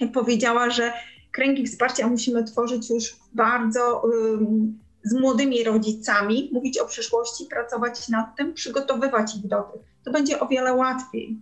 Jak 0.00 0.12
powiedziała, 0.12 0.70
że 0.70 0.92
kręgi 1.32 1.66
wsparcia 1.66 2.06
musimy 2.06 2.44
tworzyć 2.44 2.90
już 2.90 3.16
bardzo 3.32 4.02
um, 4.04 4.78
z 5.04 5.20
młodymi 5.20 5.64
rodzicami, 5.64 6.50
mówić 6.52 6.78
o 6.78 6.86
przyszłości, 6.86 7.46
pracować 7.50 8.08
nad 8.08 8.36
tym, 8.36 8.54
przygotowywać 8.54 9.36
ich 9.36 9.46
do 9.46 9.62
tych. 9.62 9.82
To 10.04 10.10
będzie 10.10 10.40
o 10.40 10.48
wiele 10.48 10.74
łatwiej. 10.74 11.38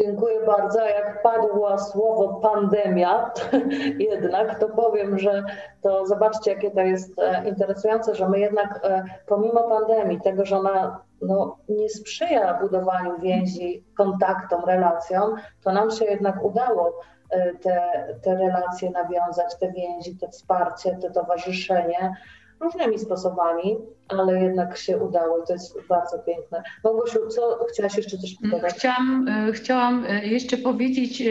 Dziękuję 0.00 0.40
bardzo. 0.46 0.80
Jak 0.84 1.22
padło 1.22 1.78
słowo 1.78 2.40
pandemia, 2.40 3.30
jednak 4.10 4.58
to 4.58 4.68
powiem, 4.68 5.18
że 5.18 5.44
to 5.82 6.06
zobaczcie, 6.06 6.50
jakie 6.50 6.70
to 6.70 6.80
jest 6.80 7.18
e, 7.18 7.48
interesujące, 7.48 8.14
że 8.14 8.28
my 8.28 8.40
jednak 8.40 8.80
e, 8.84 9.04
pomimo 9.26 9.62
pandemii, 9.68 10.20
tego, 10.20 10.44
że 10.44 10.58
ona 10.58 11.00
no, 11.22 11.56
nie 11.68 11.88
sprzyja 11.88 12.58
budowaniu 12.60 13.18
więzi, 13.18 13.84
kontaktom, 13.96 14.64
relacjom, 14.64 15.34
to 15.64 15.72
nam 15.72 15.90
się 15.90 16.04
jednak 16.04 16.44
udało 16.44 17.00
e, 17.30 17.54
te, 17.54 17.82
te 18.22 18.34
relacje 18.34 18.90
nawiązać, 18.90 19.58
te 19.58 19.72
więzi, 19.72 20.16
te 20.16 20.28
wsparcie, 20.28 20.96
te 20.96 21.10
towarzyszenie 21.10 22.16
różnymi 22.60 22.98
sposobami, 22.98 23.76
ale 24.08 24.42
jednak 24.42 24.76
się 24.76 24.98
udało 24.98 25.38
i 25.38 25.46
to 25.46 25.52
jest 25.52 25.78
bardzo 25.88 26.18
piękne. 26.18 26.62
Małgosiu, 26.84 27.28
co 27.28 27.66
chciałaś 27.72 27.96
jeszcze 27.96 28.18
coś 28.18 28.36
powiedzieć? 28.50 28.78
Chciałam, 28.78 29.28
e, 29.28 29.52
chciałam 29.52 30.04
e, 30.08 30.26
jeszcze 30.26 30.56
powiedzieć, 30.56 31.22
e, 31.22 31.24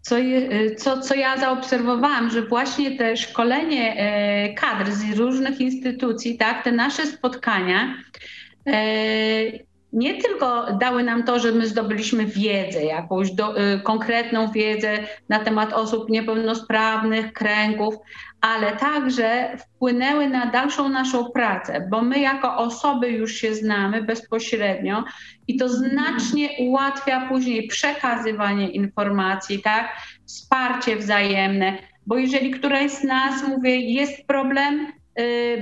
co, 0.00 0.14
co, 0.76 1.00
co 1.00 1.14
ja 1.14 1.38
zaobserwowałam, 1.38 2.30
że 2.30 2.42
właśnie 2.42 2.98
te 2.98 3.16
szkolenie 3.16 3.96
kadr 4.58 4.92
z 4.92 5.18
różnych 5.18 5.60
instytucji, 5.60 6.38
tak, 6.38 6.64
te 6.64 6.72
nasze 6.72 7.06
spotkania, 7.06 7.94
nie 9.94 10.14
tylko 10.22 10.72
dały 10.72 11.02
nam 11.02 11.22
to, 11.22 11.38
że 11.38 11.52
my 11.52 11.66
zdobyliśmy 11.66 12.26
wiedzę, 12.26 12.84
jakąś 12.84 13.30
do, 13.30 13.60
y, 13.60 13.80
konkretną 13.80 14.50
wiedzę 14.50 14.98
na 15.28 15.38
temat 15.38 15.72
osób 15.72 16.08
niepełnosprawnych, 16.10 17.32
kręgów, 17.32 17.94
ale 18.40 18.72
także 18.72 19.56
wpłynęły 19.58 20.28
na 20.28 20.46
dalszą 20.46 20.88
naszą 20.88 21.30
pracę, 21.30 21.88
bo 21.90 22.02
my 22.02 22.18
jako 22.18 22.56
osoby 22.56 23.10
już 23.10 23.34
się 23.34 23.54
znamy 23.54 24.02
bezpośrednio 24.02 25.04
i 25.48 25.56
to 25.56 25.68
znacznie 25.68 26.48
ułatwia 26.58 27.28
później 27.28 27.66
przekazywanie 27.66 28.68
informacji, 28.68 29.62
tak, 29.62 29.88
wsparcie 30.26 30.96
wzajemne, 30.96 31.78
bo 32.06 32.18
jeżeli 32.18 32.50
któraś 32.50 32.90
z 32.90 33.04
nas, 33.04 33.48
mówię, 33.48 33.76
jest 33.76 34.26
problem, 34.26 34.92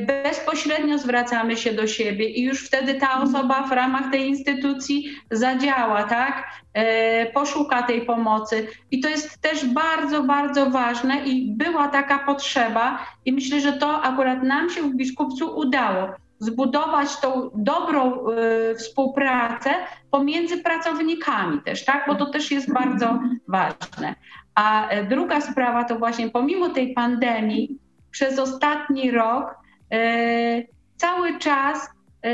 bezpośrednio 0.06 0.98
zwracamy 0.98 1.56
się 1.56 1.72
do 1.72 1.86
siebie 1.86 2.28
i 2.28 2.42
już 2.42 2.66
wtedy 2.66 2.94
ta 2.94 3.22
osoba 3.22 3.62
w 3.62 3.72
ramach 3.72 4.10
tej 4.10 4.28
instytucji 4.28 5.04
zadziała, 5.30 6.02
tak? 6.02 6.44
Y, 6.78 7.32
poszuka 7.32 7.82
tej 7.82 8.02
pomocy. 8.02 8.66
I 8.90 9.00
to 9.00 9.08
jest 9.08 9.40
też 9.40 9.66
bardzo, 9.66 10.22
bardzo 10.22 10.70
ważne 10.70 11.24
i 11.24 11.52
była 11.52 11.88
taka 11.88 12.18
potrzeba 12.18 13.06
i 13.24 13.32
myślę, 13.32 13.60
że 13.60 13.72
to 13.72 14.02
akurat 14.02 14.42
nam 14.42 14.70
się 14.70 14.82
w 14.82 14.94
Biskupcu 14.94 15.58
udało 15.58 16.08
zbudować 16.38 17.20
tą 17.20 17.50
dobrą 17.54 18.28
y, 18.72 18.74
współpracę 18.74 19.70
pomiędzy 20.10 20.58
pracownikami 20.58 21.60
też, 21.62 21.84
tak? 21.84 22.04
Bo 22.06 22.14
to 22.14 22.26
też 22.26 22.50
jest 22.50 22.72
bardzo 22.72 23.18
ważne. 23.48 24.14
A 24.54 24.88
druga 25.08 25.40
sprawa 25.40 25.84
to 25.84 25.98
właśnie 25.98 26.30
pomimo 26.30 26.68
tej 26.68 26.94
pandemii, 26.94 27.78
przez 28.12 28.38
ostatni 28.38 29.10
rok 29.10 29.54
e, 29.92 30.62
cały 30.96 31.38
czas 31.38 31.88
e, 32.24 32.30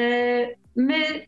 my 0.76 1.26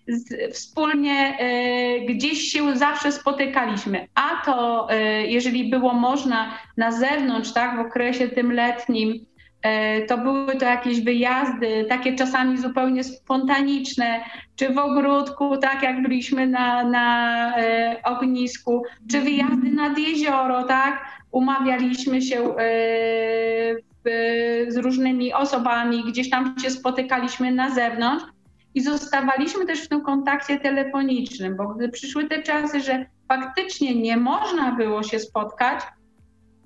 wspólnie 0.53 1.39
e, 1.39 2.01
gdzieś 2.01 2.39
się 2.39 2.77
zawsze 2.77 3.13
spotykaliśmy. 3.13 4.09
A 4.15 4.43
to, 4.45 4.89
jeżeli 5.25 5.71
było 5.71 5.93
można 5.93 6.59
na 6.77 6.93
zewnątrz, 6.93 7.53
tak, 7.53 7.77
w 7.77 7.81
okresie 7.81 8.29
tym 8.29 8.53
letnim, 8.53 9.27
to 10.09 10.19
były 10.19 10.57
to 10.57 10.65
jakieś 10.65 11.01
wyjazdy, 11.01 11.87
takie 11.89 12.15
czasami 12.15 12.59
zupełnie 12.59 13.05
spontaniczne, 13.05 14.21
czy 14.57 14.75
w 14.75 14.79
ogródku, 14.79 15.57
tak 15.57 15.83
jak 15.83 16.03
byliśmy 16.03 16.47
na, 16.47 16.85
na 16.85 17.55
ognisku, 18.05 18.83
czy 19.11 19.21
wyjazdy 19.21 19.71
nad 19.71 19.99
jezioro, 19.99 20.63
tak, 20.63 21.05
umawialiśmy 21.33 22.23
się 22.23 22.55
z 24.69 24.77
różnymi 24.77 25.35
osobami, 25.35 26.05
gdzieś 26.05 26.31
tam 26.31 26.55
się 26.63 26.71
spotykaliśmy 26.71 27.53
na 27.53 27.71
zewnątrz 27.71 28.25
i 28.75 28.81
zostawaliśmy 28.81 29.67
też 29.67 29.85
w 29.85 29.89
tym 29.89 30.01
kontakcie 30.01 30.61
telefonicznym, 30.61 31.57
bo 31.57 31.69
gdy 31.69 31.89
przyszły 31.89 32.29
te 32.29 32.43
czasy, 32.43 32.81
że 32.81 33.07
faktycznie 33.29 33.95
nie 33.95 34.17
można 34.17 34.73
było 34.73 35.03
się 35.03 35.19
spotkać, 35.19 35.81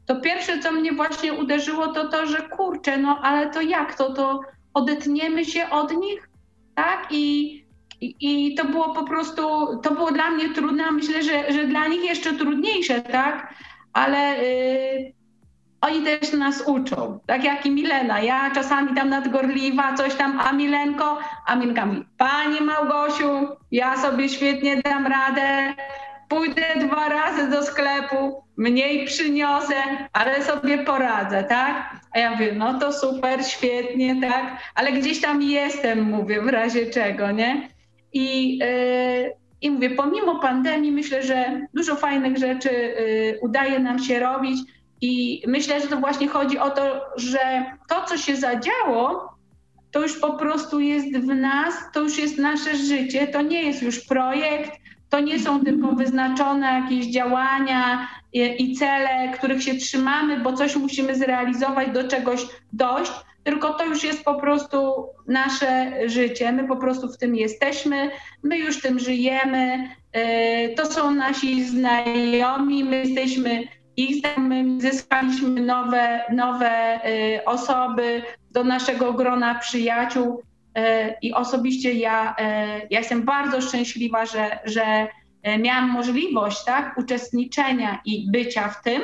to 0.06 0.20
pierwsze, 0.20 0.58
co 0.58 0.72
mnie 0.72 0.92
właśnie 0.92 1.32
uderzyło, 1.32 1.86
to 1.86 2.08
to, 2.08 2.26
że 2.26 2.48
kurczę, 2.48 2.98
no 2.98 3.18
ale 3.22 3.50
to 3.50 3.60
jak 3.60 3.94
to, 3.94 4.12
to 4.12 4.40
odetniemy 4.74 5.44
się 5.44 5.70
od 5.70 5.96
nich, 5.96 6.28
tak? 6.74 7.08
I, 7.10 7.54
i, 8.00 8.16
i 8.20 8.54
to 8.54 8.64
było 8.64 8.94
po 8.94 9.04
prostu, 9.04 9.42
to 9.82 9.94
było 9.94 10.12
dla 10.12 10.30
mnie 10.30 10.54
trudne, 10.54 10.84
a 10.84 10.90
myślę, 10.92 11.22
że, 11.22 11.52
że 11.52 11.64
dla 11.64 11.88
nich 11.88 12.04
jeszcze 12.04 12.32
trudniejsze, 12.32 13.00
tak? 13.00 13.54
Ale 13.92 14.44
yy, 14.44 15.12
oni 15.86 16.02
też 16.02 16.32
nas 16.32 16.62
uczą, 16.66 17.18
tak 17.26 17.44
jak 17.44 17.66
i 17.66 17.70
Milena. 17.70 18.20
Ja 18.20 18.50
czasami 18.54 18.94
tam 18.94 19.08
nadgorliwa, 19.08 19.94
coś 19.94 20.14
tam, 20.14 20.40
a 20.40 20.52
Milenko, 20.52 21.18
a 21.46 21.56
Milenka 21.56 21.86
mówi, 21.86 22.04
Pani 22.18 22.60
Małgosiu, 22.60 23.48
ja 23.70 23.96
sobie 23.96 24.28
świetnie 24.28 24.82
dam 24.82 25.06
radę, 25.06 25.74
pójdę 26.28 26.62
dwa 26.76 27.08
razy 27.08 27.50
do 27.50 27.62
sklepu, 27.62 28.44
mniej 28.56 29.06
przyniosę, 29.06 29.74
ale 30.12 30.42
sobie 30.42 30.78
poradzę, 30.78 31.44
tak? 31.44 32.00
A 32.12 32.18
ja 32.18 32.30
mówię, 32.30 32.52
no 32.56 32.78
to 32.78 32.92
super, 32.92 33.44
świetnie, 33.46 34.20
tak? 34.20 34.56
Ale 34.74 34.92
gdzieś 34.92 35.20
tam 35.20 35.42
jestem, 35.42 36.02
mówię, 36.02 36.42
w 36.42 36.48
razie 36.48 36.86
czego, 36.86 37.30
nie? 37.30 37.68
I, 38.12 38.58
yy, 38.58 39.32
i 39.60 39.70
mówię, 39.70 39.90
pomimo 39.90 40.40
pandemii 40.40 40.92
myślę, 40.92 41.22
że 41.22 41.60
dużo 41.74 41.96
fajnych 41.96 42.36
rzeczy 42.38 42.70
yy, 42.70 43.38
udaje 43.42 43.78
nam 43.78 43.98
się 43.98 44.20
robić, 44.20 44.58
i 45.04 45.42
myślę, 45.46 45.80
że 45.80 45.86
to 45.86 45.96
właśnie 45.96 46.28
chodzi 46.28 46.58
o 46.58 46.70
to, 46.70 47.00
że 47.16 47.64
to, 47.88 48.04
co 48.04 48.16
się 48.16 48.36
zadziało, 48.36 49.34
to 49.90 50.02
już 50.02 50.20
po 50.20 50.32
prostu 50.32 50.80
jest 50.80 51.18
w 51.18 51.26
nas, 51.26 51.74
to 51.92 52.00
już 52.00 52.18
jest 52.18 52.38
nasze 52.38 52.76
życie, 52.76 53.26
to 53.26 53.42
nie 53.42 53.62
jest 53.62 53.82
już 53.82 54.06
projekt, 54.06 54.72
to 55.10 55.20
nie 55.20 55.38
są 55.38 55.64
tylko 55.64 55.92
wyznaczone 55.92 56.66
jakieś 56.66 57.06
działania 57.06 58.08
i 58.32 58.76
cele, 58.76 59.32
których 59.34 59.62
się 59.62 59.74
trzymamy, 59.74 60.40
bo 60.40 60.52
coś 60.52 60.76
musimy 60.76 61.14
zrealizować, 61.14 61.90
do 61.90 62.08
czegoś 62.08 62.46
dojść, 62.72 63.12
tylko 63.44 63.74
to 63.74 63.84
już 63.84 64.04
jest 64.04 64.24
po 64.24 64.34
prostu 64.34 65.06
nasze 65.28 65.92
życie. 66.06 66.52
My 66.52 66.68
po 66.68 66.76
prostu 66.76 67.08
w 67.08 67.18
tym 67.18 67.36
jesteśmy, 67.36 68.10
my 68.42 68.58
już 68.58 68.80
tym 68.80 68.98
żyjemy. 68.98 69.88
E, 70.12 70.68
to 70.68 70.86
są 70.86 71.10
nasi 71.10 71.64
znajomi, 71.64 72.84
my 72.84 72.96
jesteśmy 72.96 73.64
ich 73.96 74.22
zyskaliśmy 74.78 75.60
nowe, 75.60 76.20
nowe 76.32 77.00
y, 77.08 77.44
osoby 77.44 78.22
do 78.50 78.64
naszego 78.64 79.12
grona 79.12 79.54
przyjaciół. 79.54 80.42
Y, 80.78 81.14
I 81.22 81.32
osobiście 81.32 81.92
ja, 81.92 82.32
y, 82.32 82.86
ja 82.90 82.98
jestem 82.98 83.22
bardzo 83.22 83.60
szczęśliwa, 83.60 84.26
że, 84.26 84.58
że 84.64 85.08
miałam 85.58 85.90
możliwość 85.90 86.64
tak, 86.64 86.98
uczestniczenia 86.98 88.00
i 88.04 88.30
bycia 88.30 88.68
w 88.68 88.82
tym, 88.82 89.02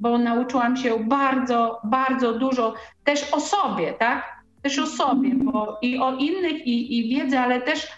bo 0.00 0.18
nauczyłam 0.18 0.76
się 0.76 1.04
bardzo, 1.04 1.80
bardzo 1.84 2.32
dużo 2.32 2.74
też 3.04 3.32
o 3.32 3.40
sobie, 3.40 3.92
tak? 3.92 4.42
Też 4.62 4.78
o 4.78 4.86
sobie, 4.86 5.30
bo 5.34 5.78
i 5.82 5.98
o 5.98 6.16
innych, 6.16 6.66
i, 6.66 6.98
i 6.98 7.16
wiedzy, 7.16 7.38
ale 7.38 7.60
też 7.60 7.88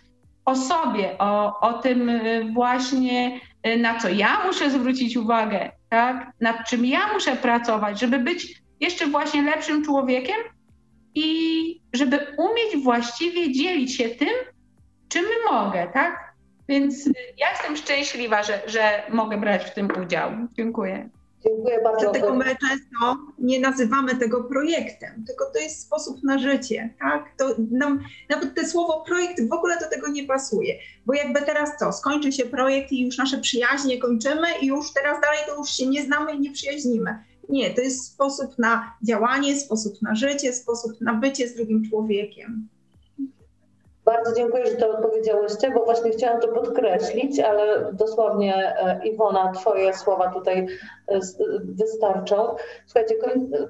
o 0.44 0.56
sobie, 0.56 1.18
o, 1.18 1.60
o 1.60 1.72
tym 1.72 2.10
właśnie, 2.52 3.40
na 3.78 3.98
co 3.98 4.08
ja 4.08 4.46
muszę 4.46 4.70
zwrócić 4.70 5.16
uwagę, 5.16 5.70
tak? 5.92 6.32
nad 6.40 6.68
czym 6.68 6.86
ja 6.86 7.12
muszę 7.12 7.36
pracować, 7.36 8.00
żeby 8.00 8.18
być 8.18 8.62
jeszcze 8.80 9.06
właśnie 9.06 9.42
lepszym 9.42 9.84
człowiekiem 9.84 10.36
i 11.14 11.80
żeby 11.92 12.26
umieć 12.38 12.84
właściwie 12.84 13.52
dzielić 13.52 13.96
się 13.96 14.08
tym, 14.08 14.34
czym 15.08 15.24
mogę, 15.50 15.90
tak? 15.94 16.34
Więc 16.68 17.06
ja 17.38 17.50
jestem 17.50 17.76
szczęśliwa, 17.76 18.42
że, 18.42 18.60
że 18.66 19.02
mogę 19.10 19.36
brać 19.36 19.64
w 19.64 19.74
tym 19.74 19.88
udział. 20.02 20.30
Dziękuję. 20.52 21.08
Dziękuję 21.46 21.80
bardzo. 21.84 22.00
Dlatego 22.00 22.34
my 22.34 22.44
często 22.44 23.16
nie 23.38 23.60
nazywamy 23.60 24.16
tego 24.16 24.44
projektem, 24.44 25.24
tylko 25.26 25.44
to 25.52 25.58
jest 25.58 25.80
sposób 25.80 26.22
na 26.22 26.38
życie, 26.38 26.94
tak? 27.00 27.24
To 27.38 27.54
nam, 27.70 28.04
nawet 28.28 28.54
to 28.54 28.66
słowo 28.66 29.04
projekt 29.06 29.48
w 29.48 29.52
ogóle 29.52 29.78
do 29.78 29.88
tego 29.88 30.08
nie 30.08 30.24
pasuje, 30.24 30.74
bo 31.06 31.14
jakby 31.14 31.42
teraz 31.42 31.70
co, 31.78 31.92
skończy 31.92 32.32
się 32.32 32.44
projekt 32.44 32.92
i 32.92 33.04
już 33.04 33.18
nasze 33.18 33.38
przyjaźnie 33.38 33.98
kończymy 33.98 34.46
i 34.60 34.66
już 34.66 34.92
teraz 34.92 35.20
dalej 35.20 35.38
to 35.46 35.56
już 35.56 35.70
się 35.70 35.86
nie 35.86 36.04
znamy 36.04 36.34
i 36.34 36.40
nie 36.40 36.52
przyjaźnimy. 36.52 37.24
Nie, 37.48 37.70
to 37.70 37.80
jest 37.80 38.04
sposób 38.04 38.58
na 38.58 38.96
działanie, 39.02 39.60
sposób 39.60 40.02
na 40.02 40.14
życie, 40.14 40.52
sposób 40.52 41.00
na 41.00 41.14
bycie 41.14 41.48
z 41.48 41.54
drugim 41.54 41.90
człowiekiem. 41.90 42.68
Bardzo 44.12 44.32
dziękuję, 44.34 44.66
że 44.66 44.76
to 44.76 44.90
odpowiedziałyście, 44.90 45.70
bo 45.70 45.84
właśnie 45.84 46.10
chciałam 46.10 46.40
to 46.40 46.48
podkreślić, 46.48 47.40
ale 47.40 47.92
dosłownie 47.92 48.56
e, 48.56 49.00
Iwona, 49.06 49.52
Twoje 49.52 49.94
słowa 49.94 50.30
tutaj 50.30 50.66
e, 51.08 51.20
wystarczą. 51.64 52.54
Słuchajcie, 52.86 53.14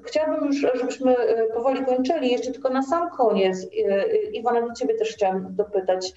chciałabym 0.05 0.47
już, 0.47 0.57
żebyśmy 0.57 1.16
e, 1.16 1.45
powoli 1.45 1.84
kończyli. 1.86 2.32
Jeszcze 2.32 2.53
tylko 2.53 2.70
na 2.70 2.82
sam 2.82 3.11
koniec, 3.11 3.66
Iwona, 4.32 4.68
do 4.68 4.74
Ciebie 4.74 4.95
też 4.95 5.12
chciałam 5.12 5.47
dopytać. 5.51 6.12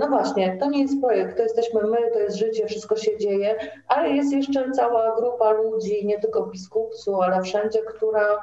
No 0.00 0.08
właśnie, 0.08 0.56
to 0.60 0.70
nie 0.70 0.82
jest 0.82 1.00
projekt, 1.00 1.36
to 1.36 1.42
jesteśmy 1.42 1.82
my, 1.82 1.98
to 2.12 2.18
jest 2.18 2.36
życie, 2.36 2.66
wszystko 2.66 2.96
się 2.96 3.18
dzieje, 3.18 3.56
ale 3.88 4.10
jest 4.10 4.32
jeszcze 4.32 4.70
cała 4.70 5.16
grupa 5.16 5.50
ludzi, 5.50 6.06
nie 6.06 6.20
tylko 6.20 6.42
w 6.42 6.50
biskupcu, 6.50 7.22
ale 7.22 7.42
wszędzie, 7.42 7.78
która 7.82 8.38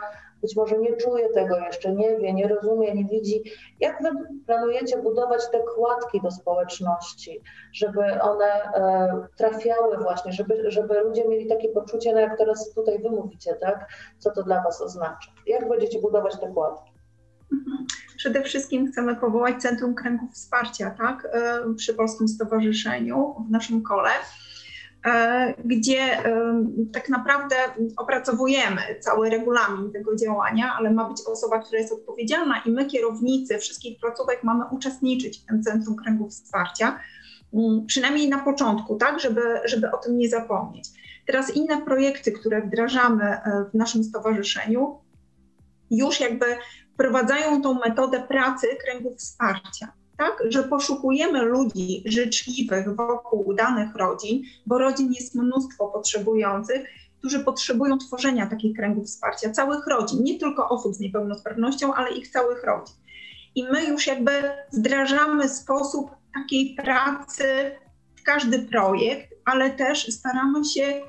być 0.45 0.55
może 0.55 0.77
nie 0.79 0.97
czuje 0.97 1.29
tego 1.29 1.59
jeszcze, 1.59 1.93
nie 1.93 2.17
wie, 2.17 2.33
nie 2.33 2.47
rozumie, 2.47 2.95
nie 2.95 3.05
widzi. 3.05 3.43
Jak 3.79 4.03
wy 4.03 4.09
planujecie 4.45 4.97
budować 4.97 5.41
te 5.51 5.59
kładki 5.75 6.21
do 6.21 6.31
społeczności, 6.31 7.41
żeby 7.73 8.21
one 8.21 8.45
e, 8.45 9.27
trafiały 9.37 9.97
właśnie, 9.97 10.33
żeby, 10.33 10.71
żeby 10.71 10.99
ludzie 10.99 11.27
mieli 11.27 11.47
takie 11.47 11.69
poczucie, 11.69 12.13
no 12.13 12.19
jak 12.19 12.37
teraz 12.37 12.73
tutaj 12.73 13.01
wy 13.01 13.09
mówicie, 13.09 13.55
tak? 13.55 13.89
Co 14.19 14.31
to 14.31 14.43
dla 14.43 14.63
was 14.63 14.81
oznacza? 14.81 15.31
Jak 15.47 15.69
będziecie 15.69 16.01
budować 16.01 16.39
te 16.39 16.47
kładki? 16.47 16.91
Mhm. 17.53 17.85
Przede 18.17 18.41
wszystkim 18.41 18.91
chcemy 18.91 19.15
powołać 19.15 19.61
Centrum 19.61 19.95
Kręgów 19.95 20.31
Wsparcia, 20.31 20.95
tak? 20.97 21.27
E, 21.31 21.59
przy 21.77 21.93
Polskim 21.93 22.27
Stowarzyszeniu 22.27 23.35
w 23.47 23.51
naszym 23.51 23.83
kole 23.83 24.09
gdzie 25.65 26.23
tak 26.93 27.09
naprawdę 27.09 27.55
opracowujemy 27.97 28.81
cały 28.99 29.29
regulamin 29.29 29.91
tego 29.91 30.15
działania, 30.15 30.73
ale 30.77 30.91
ma 30.91 31.09
być 31.09 31.21
osoba, 31.27 31.59
która 31.59 31.79
jest 31.79 31.93
odpowiedzialna 31.93 32.61
i 32.65 32.71
my, 32.71 32.85
kierownicy 32.85 33.57
wszystkich 33.57 33.99
placówek, 33.99 34.43
mamy 34.43 34.65
uczestniczyć 34.71 35.39
w 35.39 35.45
tym 35.45 35.63
Centrum 35.63 35.95
Kręgów 35.95 36.31
Wsparcia, 36.31 36.99
mm, 37.53 37.85
przynajmniej 37.85 38.29
na 38.29 38.39
początku, 38.39 38.95
tak, 38.95 39.19
żeby, 39.19 39.41
żeby 39.65 39.91
o 39.91 39.97
tym 39.97 40.17
nie 40.17 40.29
zapomnieć. 40.29 40.89
Teraz 41.27 41.55
inne 41.55 41.81
projekty, 41.81 42.31
które 42.31 42.61
wdrażamy 42.61 43.23
e, 43.23 43.65
w 43.71 43.73
naszym 43.73 44.03
stowarzyszeniu, 44.03 44.99
już 45.91 46.19
jakby 46.19 46.45
wprowadzają 46.93 47.61
tą 47.61 47.73
metodę 47.73 48.23
pracy 48.27 48.67
kręgów 48.85 49.17
wsparcia 49.17 49.93
tak, 50.17 50.43
że 50.49 50.63
poszukujemy 50.63 51.41
ludzi 51.41 52.03
życzliwych 52.05 52.95
wokół 52.95 53.53
danych 53.53 53.95
rodzin, 53.95 54.43
bo 54.65 54.77
rodzin 54.77 55.13
jest 55.13 55.35
mnóstwo 55.35 55.87
potrzebujących, 55.87 56.87
którzy 57.19 57.39
potrzebują 57.39 57.97
tworzenia 57.97 58.47
takich 58.47 58.75
kręgów 58.75 59.05
wsparcia, 59.05 59.49
całych 59.49 59.87
rodzin, 59.87 60.23
nie 60.23 60.39
tylko 60.39 60.69
osób 60.69 60.95
z 60.95 60.99
niepełnosprawnością, 60.99 61.93
ale 61.93 62.11
ich 62.11 62.27
całych 62.29 62.63
rodzin. 62.63 62.95
I 63.55 63.63
my 63.63 63.85
już 63.85 64.07
jakby 64.07 64.31
wdrażamy 64.73 65.49
sposób 65.49 66.11
takiej 66.33 66.75
pracy 66.75 67.71
w 68.15 68.23
każdy 68.23 68.59
projekt, 68.59 69.33
ale 69.45 69.71
też 69.71 70.07
staramy 70.07 70.65
się 70.65 71.01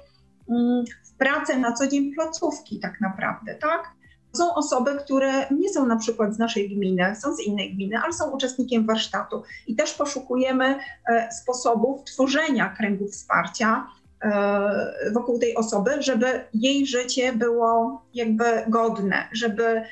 mm, 0.51 0.85
w 1.05 1.17
pracę 1.19 1.59
na 1.59 1.73
co 1.73 1.87
dzień 1.87 2.15
placówki 2.15 2.81
tak 2.81 3.01
naprawdę, 3.01 3.55
tak? 3.55 3.96
Są 4.37 4.55
osoby, 4.55 4.91
które 5.05 5.47
nie 5.51 5.68
są 5.68 5.87
na 5.87 5.97
przykład 5.97 6.34
z 6.34 6.39
naszej 6.39 6.68
gminy, 6.68 7.16
są 7.16 7.34
z 7.34 7.41
innej 7.41 7.74
gminy, 7.74 7.99
ale 8.05 8.12
są 8.12 8.30
uczestnikiem 8.30 8.87
warsztatu. 8.87 9.43
I 9.66 9.76
też 9.76 9.95
poszukujemy 9.95 10.78
e, 11.09 11.32
sposobów 11.32 12.05
tworzenia 12.05 12.74
kręgów 12.78 13.11
wsparcia 13.11 13.87
e, 14.22 15.12
wokół 15.12 15.39
tej 15.39 15.57
osoby, 15.57 15.91
żeby 16.03 16.45
jej 16.55 16.87
życie 16.87 17.32
było 17.32 18.03
jakby 18.14 18.45
godne, 18.68 19.28
żeby 19.32 19.82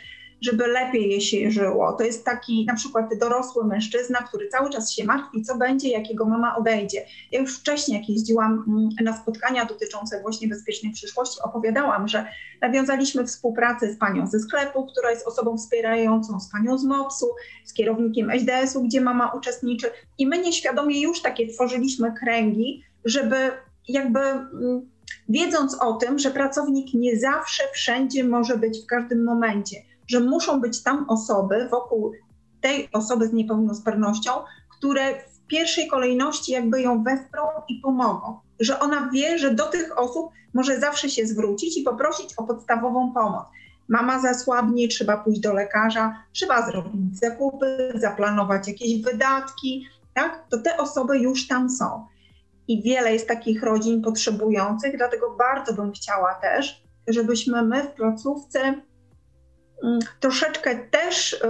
żeby 0.45 0.67
lepiej 0.67 1.11
jej 1.11 1.21
się 1.21 1.51
żyło. 1.51 1.93
To 1.93 2.05
jest 2.05 2.25
taki 2.25 2.65
na 2.67 2.75
przykład 2.75 3.07
dorosły 3.21 3.65
mężczyzna, 3.65 4.19
który 4.19 4.49
cały 4.49 4.71
czas 4.71 4.93
się 4.93 5.05
martwi, 5.05 5.43
co 5.43 5.59
będzie, 5.59 5.89
jak 5.89 6.11
jego 6.11 6.25
mama 6.25 6.57
odejdzie. 6.57 7.07
Ja 7.33 7.41
już 7.41 7.59
wcześniej, 7.59 7.99
jak 7.99 8.09
jeździłam 8.09 8.65
mm, 8.69 8.89
na 9.03 9.17
spotkania 9.17 9.65
dotyczące 9.65 10.23
właśnie 10.23 10.49
bezpiecznej 10.49 10.93
przyszłości, 10.93 11.41
opowiadałam, 11.43 12.09
że 12.09 12.27
nawiązaliśmy 12.61 13.27
współpracę 13.27 13.93
z 13.93 13.99
panią 13.99 14.27
ze 14.27 14.41
sklepu, 14.41 14.87
która 14.87 15.11
jest 15.11 15.27
osobą 15.27 15.57
wspierającą, 15.57 16.41
z 16.41 16.51
panią 16.53 16.79
z 16.79 16.85
MOPS-u, 16.85 17.27
z 17.65 17.73
kierownikiem 17.73 18.31
SDS-u, 18.31 18.83
gdzie 18.83 19.01
mama 19.01 19.33
uczestniczy 19.33 19.91
i 20.19 20.27
my 20.27 20.39
nieświadomie 20.39 21.03
już 21.03 21.23
takie 21.23 21.49
tworzyliśmy 21.49 22.13
kręgi, 22.13 22.83
żeby 23.05 23.37
jakby 23.89 24.21
mm, 24.21 24.91
wiedząc 25.29 25.83
o 25.83 25.93
tym, 25.93 26.19
że 26.19 26.31
pracownik 26.31 26.95
nie 26.95 27.19
zawsze 27.19 27.63
wszędzie 27.73 28.25
może 28.25 28.57
być 28.57 28.79
w 28.79 28.87
każdym 28.87 29.25
momencie, 29.25 29.77
że 30.07 30.21
muszą 30.21 30.61
być 30.61 30.83
tam 30.83 31.07
osoby 31.09 31.69
wokół 31.71 32.13
tej 32.61 32.89
osoby 32.93 33.29
z 33.29 33.33
niepełnosprawnością, 33.33 34.31
które 34.79 35.15
w 35.15 35.47
pierwszej 35.47 35.89
kolejności 35.89 36.53
jakby 36.53 36.83
ją 36.83 37.03
wesprą 37.03 37.43
i 37.69 37.81
pomogą. 37.81 38.39
Że 38.61 38.81
ona 38.81 39.11
wie, 39.13 39.39
że 39.39 39.55
do 39.55 39.67
tych 39.67 39.99
osób 39.99 40.31
może 40.55 40.81
zawsze 40.81 41.09
się 41.09 41.27
zwrócić 41.27 41.79
i 41.79 41.83
poprosić 41.83 42.35
o 42.37 42.43
podstawową 42.43 43.13
pomoc. 43.13 43.45
Mama 43.89 44.21
zasłabnie, 44.21 44.89
trzeba 44.89 45.17
pójść 45.17 45.41
do 45.41 45.53
lekarza, 45.53 46.25
trzeba 46.33 46.67
zrobić 46.67 47.19
zakupy, 47.19 47.93
zaplanować 47.95 48.69
jakieś 48.69 49.03
wydatki, 49.03 49.87
tak? 50.15 50.45
To 50.51 50.59
te 50.59 50.77
osoby 50.77 51.19
już 51.19 51.49
tam 51.49 51.71
są. 51.71 52.07
I 52.69 52.83
wiele 52.83 53.13
jest 53.13 53.29
takich 53.29 53.63
rodzin 53.63 54.03
potrzebujących, 54.03 54.97
dlatego 54.97 55.37
bardzo 55.39 55.73
bym 55.73 55.93
chciała 55.93 56.35
też, 56.35 56.85
żebyśmy 57.09 57.63
my 57.63 57.83
w 57.83 57.93
placówce 57.93 58.75
troszeczkę 60.21 60.77
też 60.77 61.43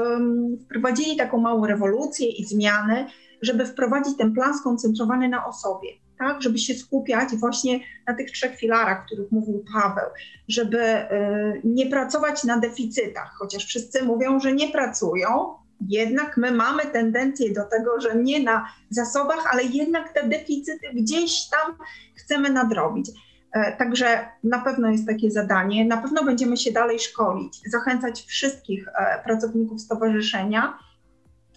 wprowadzili 0.64 1.16
taką 1.16 1.38
małą 1.38 1.66
rewolucję 1.66 2.28
i 2.28 2.44
zmiany, 2.44 3.06
żeby 3.42 3.66
wprowadzić 3.66 4.16
ten 4.16 4.34
plan 4.34 4.58
skoncentrowany 4.58 5.28
na 5.28 5.46
osobie, 5.46 5.88
tak, 6.18 6.42
żeby 6.42 6.58
się 6.58 6.74
skupiać 6.74 7.28
właśnie 7.36 7.80
na 8.06 8.14
tych 8.14 8.30
trzech 8.30 8.56
filarach, 8.56 9.02
o 9.02 9.06
których 9.06 9.32
mówił 9.32 9.64
Paweł, 9.74 10.10
żeby 10.48 10.78
y, 10.78 11.60
nie 11.64 11.86
pracować 11.86 12.44
na 12.44 12.58
deficytach, 12.58 13.30
chociaż 13.38 13.66
wszyscy 13.66 14.02
mówią, 14.02 14.40
że 14.40 14.52
nie 14.52 14.68
pracują, 14.68 15.54
jednak 15.88 16.36
my 16.36 16.50
mamy 16.52 16.82
tendencję 16.82 17.52
do 17.52 17.64
tego, 17.64 18.00
że 18.00 18.16
nie 18.16 18.42
na 18.42 18.68
zasobach, 18.90 19.46
ale 19.52 19.62
jednak 19.64 20.12
te 20.12 20.28
deficyty 20.28 20.86
gdzieś 20.94 21.48
tam 21.48 21.76
chcemy 22.14 22.50
nadrobić. 22.50 23.10
E, 23.54 23.76
także 23.76 24.28
na 24.44 24.58
pewno 24.58 24.90
jest 24.90 25.06
takie 25.06 25.30
zadanie. 25.30 25.84
Na 25.84 25.96
pewno 25.96 26.24
będziemy 26.24 26.56
się 26.56 26.72
dalej 26.72 26.98
szkolić, 26.98 27.60
zachęcać 27.66 28.22
wszystkich 28.22 28.88
e, 28.88 29.22
pracowników 29.24 29.80
stowarzyszenia, 29.80 30.78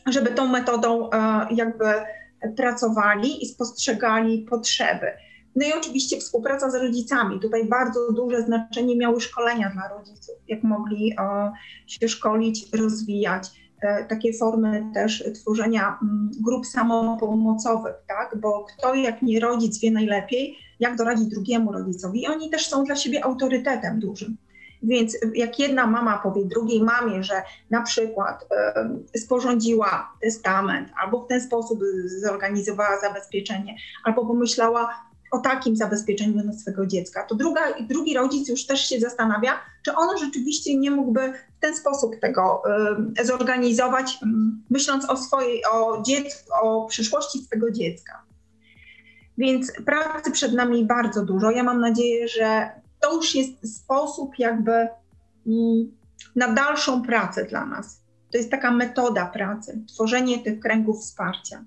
żeby 0.05 0.29
tą 0.29 0.47
metodą 0.47 1.09
e, 1.09 1.47
jakby 1.51 1.85
pracowali 2.57 3.43
i 3.43 3.47
spostrzegali 3.47 4.45
potrzeby. 4.49 5.07
No 5.55 5.67
i 5.67 5.73
oczywiście 5.73 6.19
współpraca 6.19 6.69
z 6.69 6.75
rodzicami. 6.75 7.39
Tutaj 7.39 7.65
bardzo 7.65 8.11
duże 8.11 8.41
znaczenie 8.41 8.97
miały 8.97 9.21
szkolenia 9.21 9.69
dla 9.69 9.97
rodziców, 9.97 10.35
jak 10.47 10.63
mogli 10.63 11.15
się 11.87 12.07
szkolić, 12.07 12.73
rozwijać. 12.73 13.49
Takie 14.09 14.33
formy 14.33 14.91
też 14.93 15.23
tworzenia 15.41 15.99
mm, 16.01 16.31
grup 16.45 16.65
samopomocowych, 16.65 17.95
tak? 18.07 18.41
bo 18.41 18.65
kto 18.65 18.95
jak 18.95 19.21
nie 19.21 19.39
rodzic 19.39 19.81
wie 19.81 19.91
najlepiej, 19.91 20.57
jak 20.79 20.95
doradzić 20.95 21.27
drugiemu 21.27 21.71
rodzicowi. 21.71 22.21
I 22.21 22.27
oni 22.27 22.49
też 22.49 22.69
są 22.69 22.83
dla 22.83 22.95
siebie 22.95 23.25
autorytetem 23.25 23.99
dużym. 23.99 24.37
Więc 24.83 25.17
jak 25.33 25.59
jedna 25.59 25.87
mama 25.87 26.17
powie 26.17 26.45
drugiej 26.45 26.83
mamie, 26.83 27.23
że 27.23 27.41
na 27.69 27.81
przykład 27.81 28.45
y, 29.13 29.19
sporządziła 29.19 30.13
testament, 30.21 30.89
albo 31.03 31.25
w 31.25 31.27
ten 31.27 31.41
sposób 31.41 31.79
zorganizowała 32.21 32.99
zabezpieczenie, 32.99 33.75
albo 34.03 34.25
pomyślała 34.25 35.07
o 35.31 35.39
takim 35.39 35.75
zabezpieczeniu 35.75 36.43
dla 36.43 36.53
swojego 36.53 36.85
dziecka, 36.85 37.23
to 37.23 37.35
druga, 37.35 37.61
drugi 37.79 38.13
rodzic 38.13 38.49
już 38.49 38.65
też 38.65 38.89
się 38.89 38.99
zastanawia, 38.99 39.53
czy 39.85 39.95
on 39.95 40.17
rzeczywiście 40.17 40.75
nie 40.75 40.91
mógłby 40.91 41.33
w 41.57 41.59
ten 41.59 41.75
sposób 41.75 42.19
tego 42.21 42.61
y, 43.19 43.25
zorganizować, 43.25 44.13
y, 44.13 44.25
myśląc 44.69 45.09
o 45.09 45.17
swojej, 45.17 45.61
o 45.71 46.01
dziecku, 46.01 46.53
o 46.61 46.85
przyszłości 46.85 47.39
swojego 47.39 47.71
dziecka. 47.71 48.26
Więc 49.37 49.71
pracy 49.85 50.31
przed 50.31 50.53
nami 50.53 50.85
bardzo 50.85 51.25
dużo. 51.25 51.51
Ja 51.51 51.63
mam 51.63 51.81
nadzieję, 51.81 52.27
że 52.27 52.69
to 52.99 53.15
już 53.15 53.35
jest 53.35 53.77
sposób 53.77 54.39
jakby 54.39 54.71
mm, 55.47 55.91
na 56.35 56.53
dalszą 56.53 57.03
pracę 57.03 57.45
dla 57.45 57.65
nas. 57.65 58.01
To 58.31 58.37
jest 58.37 58.51
taka 58.51 58.71
metoda 58.71 59.25
pracy, 59.25 59.81
tworzenie 59.93 60.39
tych 60.39 60.59
kręgów 60.59 61.01
wsparcia. 61.01 61.65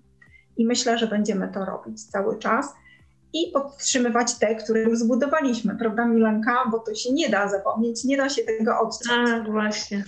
I 0.56 0.66
myślę, 0.66 0.98
że 0.98 1.06
będziemy 1.06 1.48
to 1.48 1.64
robić 1.64 2.04
cały 2.04 2.38
czas 2.38 2.74
i 3.32 3.50
podtrzymywać 3.52 4.34
te, 4.34 4.54
które 4.54 4.82
już 4.82 4.98
zbudowaliśmy, 4.98 5.76
prawda 5.76 6.06
Milenka? 6.06 6.64
Bo 6.70 6.78
to 6.78 6.94
się 6.94 7.12
nie 7.12 7.28
da 7.28 7.48
zapomnieć, 7.48 8.04
nie 8.04 8.16
da 8.16 8.28
się 8.28 8.42
tego 8.42 8.80
odciąć. 8.80 9.30
Tak, 9.30 9.50
właśnie. 9.50 10.04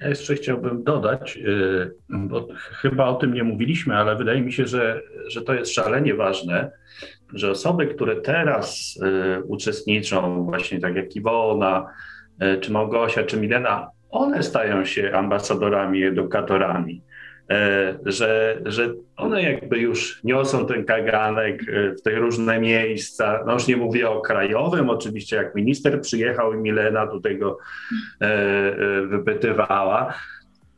Ja 0.00 0.08
jeszcze 0.08 0.34
chciałbym 0.34 0.84
dodać, 0.84 1.36
y, 1.36 1.90
bo 2.08 2.48
chyba 2.72 3.06
o 3.06 3.14
tym 3.14 3.34
nie 3.34 3.44
mówiliśmy, 3.44 3.96
ale 3.96 4.16
wydaje 4.16 4.40
mi 4.40 4.52
się, 4.52 4.66
że, 4.66 5.02
że 5.28 5.42
to 5.42 5.54
jest 5.54 5.74
szalenie 5.74 6.14
ważne, 6.14 6.70
że 7.34 7.50
osoby, 7.50 7.86
które 7.86 8.16
teraz 8.16 8.98
y, 9.38 9.42
uczestniczą, 9.44 10.44
właśnie 10.44 10.80
tak 10.80 10.96
jak 10.96 11.16
Iwona, 11.16 11.86
y, 12.42 12.60
czy 12.60 12.72
Małgosia, 12.72 13.22
czy 13.22 13.40
Milena, 13.40 13.90
one 14.10 14.42
stają 14.42 14.84
się 14.84 15.12
ambasadorami, 15.12 16.04
edukatorami. 16.04 17.02
E, 17.50 17.98
że, 18.06 18.60
że 18.64 18.94
one 19.16 19.42
jakby 19.42 19.78
już 19.78 20.20
niosą 20.24 20.66
ten 20.66 20.84
kaganek 20.84 21.62
e, 21.62 21.94
w 21.94 22.02
te 22.02 22.10
różne 22.10 22.60
miejsca. 22.60 23.44
No 23.46 23.52
już 23.52 23.66
nie 23.66 23.76
mówię 23.76 24.10
o 24.10 24.20
krajowym, 24.20 24.90
oczywiście 24.90 25.36
jak 25.36 25.54
minister 25.54 26.00
przyjechał 26.00 26.54
i 26.54 26.56
Milena 26.56 27.06
do 27.06 27.20
tego 27.20 27.58
e, 28.20 28.72
wypytywała, 29.06 30.14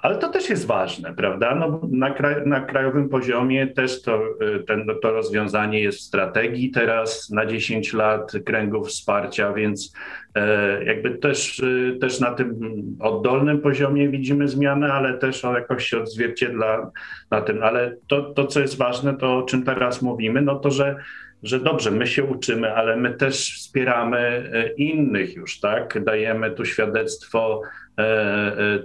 ale 0.02 0.16
to 0.16 0.28
też 0.28 0.50
jest 0.50 0.66
ważne, 0.66 1.14
prawda? 1.14 1.54
No, 1.54 1.80
na, 1.90 2.10
kraj, 2.10 2.46
na 2.46 2.60
krajowym 2.60 3.08
poziomie 3.08 3.66
też 3.66 4.02
to, 4.02 4.22
ten, 4.66 4.86
to 5.02 5.10
rozwiązanie 5.12 5.80
jest 5.80 5.98
w 5.98 6.02
strategii 6.02 6.70
teraz 6.70 7.30
na 7.30 7.46
10 7.46 7.92
lat 7.92 8.32
kręgów 8.44 8.88
wsparcia, 8.88 9.52
więc 9.52 9.92
E, 10.34 10.84
jakby 10.84 11.10
też, 11.10 11.60
e, 11.60 11.98
też 11.98 12.20
na 12.20 12.30
tym 12.30 12.56
oddolnym 13.00 13.60
poziomie 13.60 14.08
widzimy 14.08 14.48
zmianę, 14.48 14.92
ale 14.92 15.18
też 15.18 15.44
on 15.44 15.54
jakoś 15.54 15.86
się 15.86 15.98
odzwierciedla 15.98 16.90
na 17.30 17.40
tym. 17.40 17.62
Ale 17.62 17.96
to, 18.06 18.22
to, 18.22 18.46
co 18.46 18.60
jest 18.60 18.78
ważne, 18.78 19.16
to 19.16 19.38
o 19.38 19.42
czym 19.42 19.62
teraz 19.62 20.02
mówimy, 20.02 20.42
no 20.42 20.56
to, 20.56 20.70
że 20.70 20.96
że 21.42 21.60
dobrze, 21.60 21.90
my 21.90 22.06
się 22.06 22.24
uczymy, 22.24 22.74
ale 22.74 22.96
my 22.96 23.14
też 23.14 23.54
wspieramy 23.54 24.18
e, 24.18 24.72
innych 24.72 25.34
już, 25.34 25.60
tak? 25.60 26.04
Dajemy 26.04 26.50
tu 26.50 26.64
świadectwo 26.64 27.62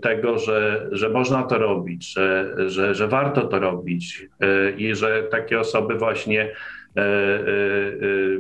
tego, 0.02 0.40
że, 0.40 0.88
że 0.92 1.10
można 1.10 1.44
to 1.44 1.58
robić, 1.58 2.14
że, 2.14 2.54
że, 2.68 2.96
że 2.96 3.08
warto 3.08 3.48
to 3.48 3.60
robić 3.60 4.28
i 4.78 4.96
że 4.96 5.24
takie 5.24 5.60
osoby 5.60 5.96
właśnie 5.96 6.52
E, 6.96 7.02
e, 7.02 7.04
e, 7.04 8.40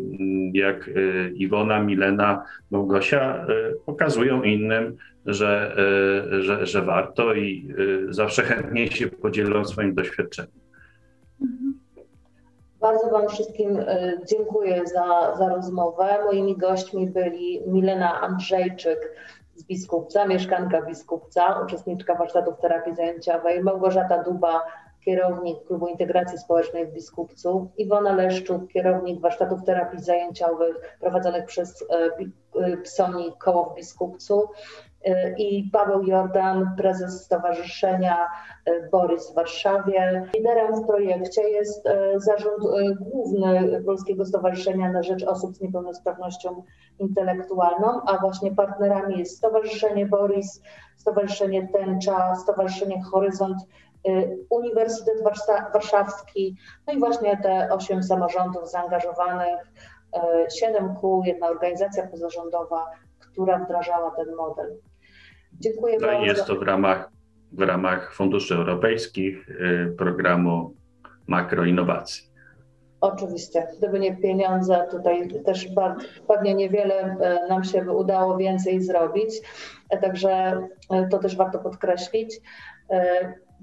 jak 0.54 0.90
Iwona, 1.36 1.80
Milena, 1.80 2.44
Małgosia 2.72 3.46
pokazują 3.86 4.44
innym, 4.44 4.96
że, 5.26 5.76
że, 6.42 6.66
że 6.66 6.82
warto 6.82 7.34
i 7.34 7.68
zawsze 8.10 8.44
chętnie 8.44 8.88
się 8.88 9.08
podzielą 9.08 9.66
swoim 9.66 9.94
doświadczeniem. 9.94 10.65
Bardzo 12.86 13.10
Wam 13.10 13.28
wszystkim 13.28 13.86
dziękuję 14.26 14.88
za, 14.88 15.36
za 15.38 15.50
rozmowę. 15.50 16.18
Moimi 16.26 16.58
gośćmi 16.58 17.10
byli 17.10 17.62
Milena 17.68 18.22
Andrzejczyk 18.22 19.12
z 19.56 19.64
Biskupca, 19.64 20.26
mieszkanka 20.26 20.82
Biskupca, 20.82 21.62
uczestniczka 21.66 22.16
warsztatów 22.16 22.60
terapii 22.62 22.96
zajęciowej, 22.96 23.64
Małgorzata 23.64 24.24
Duba, 24.24 24.64
kierownik 25.06 25.64
Klubu 25.68 25.88
Integracji 25.88 26.38
Społecznej 26.38 26.88
w 26.88 26.94
Biskupcu, 26.94 27.72
Iwona 27.78 28.14
Leszczuk, 28.14 28.68
kierownik 28.68 29.22
warsztatów 29.22 29.64
terapii 29.64 30.00
zajęciowych 30.00 30.98
prowadzonych 31.00 31.46
przez 31.46 31.84
e, 31.90 32.10
e, 32.62 32.78
Psoni 32.78 33.34
Koło 33.40 33.70
w 33.70 33.76
Biskupcu 33.76 34.44
e, 34.44 34.48
i 35.38 35.70
Paweł 35.74 36.04
Jordan, 36.04 36.76
prezes 36.78 37.24
Stowarzyszenia 37.26 38.28
Borys 38.92 39.32
w 39.32 39.36
Warszawie. 39.36 40.30
Liderem 40.36 40.76
w 40.76 40.88
projekcie 40.88 41.50
jest 41.50 41.84
zarząd 42.16 42.64
główny 43.00 43.84
Polskiego 43.86 44.26
Stowarzyszenia 44.26 44.92
na 44.92 45.04
Rzecz 45.04 45.24
Osób 45.24 45.56
z 45.56 45.62
Niepełnosprawnością 45.62 46.64
Intelektualną, 47.00 48.02
a 48.06 48.18
właśnie 48.18 48.56
partnerami 48.56 49.20
jest 49.20 49.38
Stowarzyszenie 49.38 50.06
Borys, 50.06 50.62
Stowarzyszenie 50.98 51.68
Tęcza, 51.68 52.36
Stowarzyszenie 52.36 53.04
Horyzont 53.04 53.58
Uniwersytet 54.50 55.24
Warszawski, 55.74 56.58
no 56.88 56.94
i 56.94 57.00
właśnie 57.00 57.38
te 57.38 57.70
osiem 57.74 58.04
samorządów 58.04 58.72
zaangażowanych, 58.72 59.72
siedem 60.60 60.96
kół, 60.96 61.24
jedna 61.24 61.48
organizacja 61.48 62.08
pozarządowa, 62.08 62.86
która 63.20 63.60
wdrażała 63.60 64.12
ten 64.12 64.36
model. 64.36 64.78
Dziękuję 65.60 65.98
no 66.02 66.08
bardzo. 66.08 66.26
Jest 66.26 66.46
to 66.46 66.56
w 66.56 66.62
ramach, 66.62 67.12
w 67.52 67.62
ramach 67.62 68.14
funduszy 68.14 68.56
europejskich 68.56 69.50
y, 69.50 69.96
programu 69.98 70.76
makroinnowacji. 71.28 72.36
Oczywiście, 73.02 73.68
gdyby 73.78 74.00
nie 74.00 74.18
pieniądze, 74.18 74.88
tutaj 74.92 75.44
też 75.46 75.74
bardzo, 75.74 76.06
pewnie 76.28 76.56
niewiele 76.56 77.18
nam 77.50 77.64
się 77.64 77.92
udało 77.92 78.38
więcej 78.38 78.82
zrobić, 78.82 79.42
także 80.02 80.62
to 81.12 81.18
też 81.18 81.36
warto 81.36 81.60
podkreślić. 81.60 82.42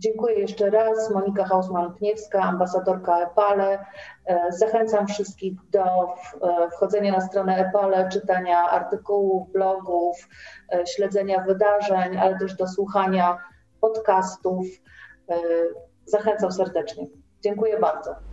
Dziękuję 0.03 0.35
jeszcze 0.35 0.71
raz. 0.71 1.11
Monika 1.11 1.45
Hausman-Pniewska, 1.45 2.39
ambasadorka 2.41 3.19
EPALE. 3.21 3.79
E, 4.27 4.53
zachęcam 4.53 5.07
wszystkich 5.07 5.53
do 5.71 5.85
e, 5.85 6.71
wchodzenia 6.71 7.13
na 7.13 7.21
stronę 7.21 7.57
EPALE, 7.57 8.09
czytania 8.09 8.71
artykułów, 8.71 9.53
blogów, 9.53 10.29
e, 10.73 10.87
śledzenia 10.87 11.41
wydarzeń, 11.41 12.17
ale 12.17 12.39
też 12.39 12.55
do 12.55 12.69
słuchania 12.69 13.39
podcastów. 13.81 14.67
Zachęcam 16.05 16.53
serdecznie. 16.53 17.07
Dziękuję 17.41 17.79
bardzo. 17.81 18.32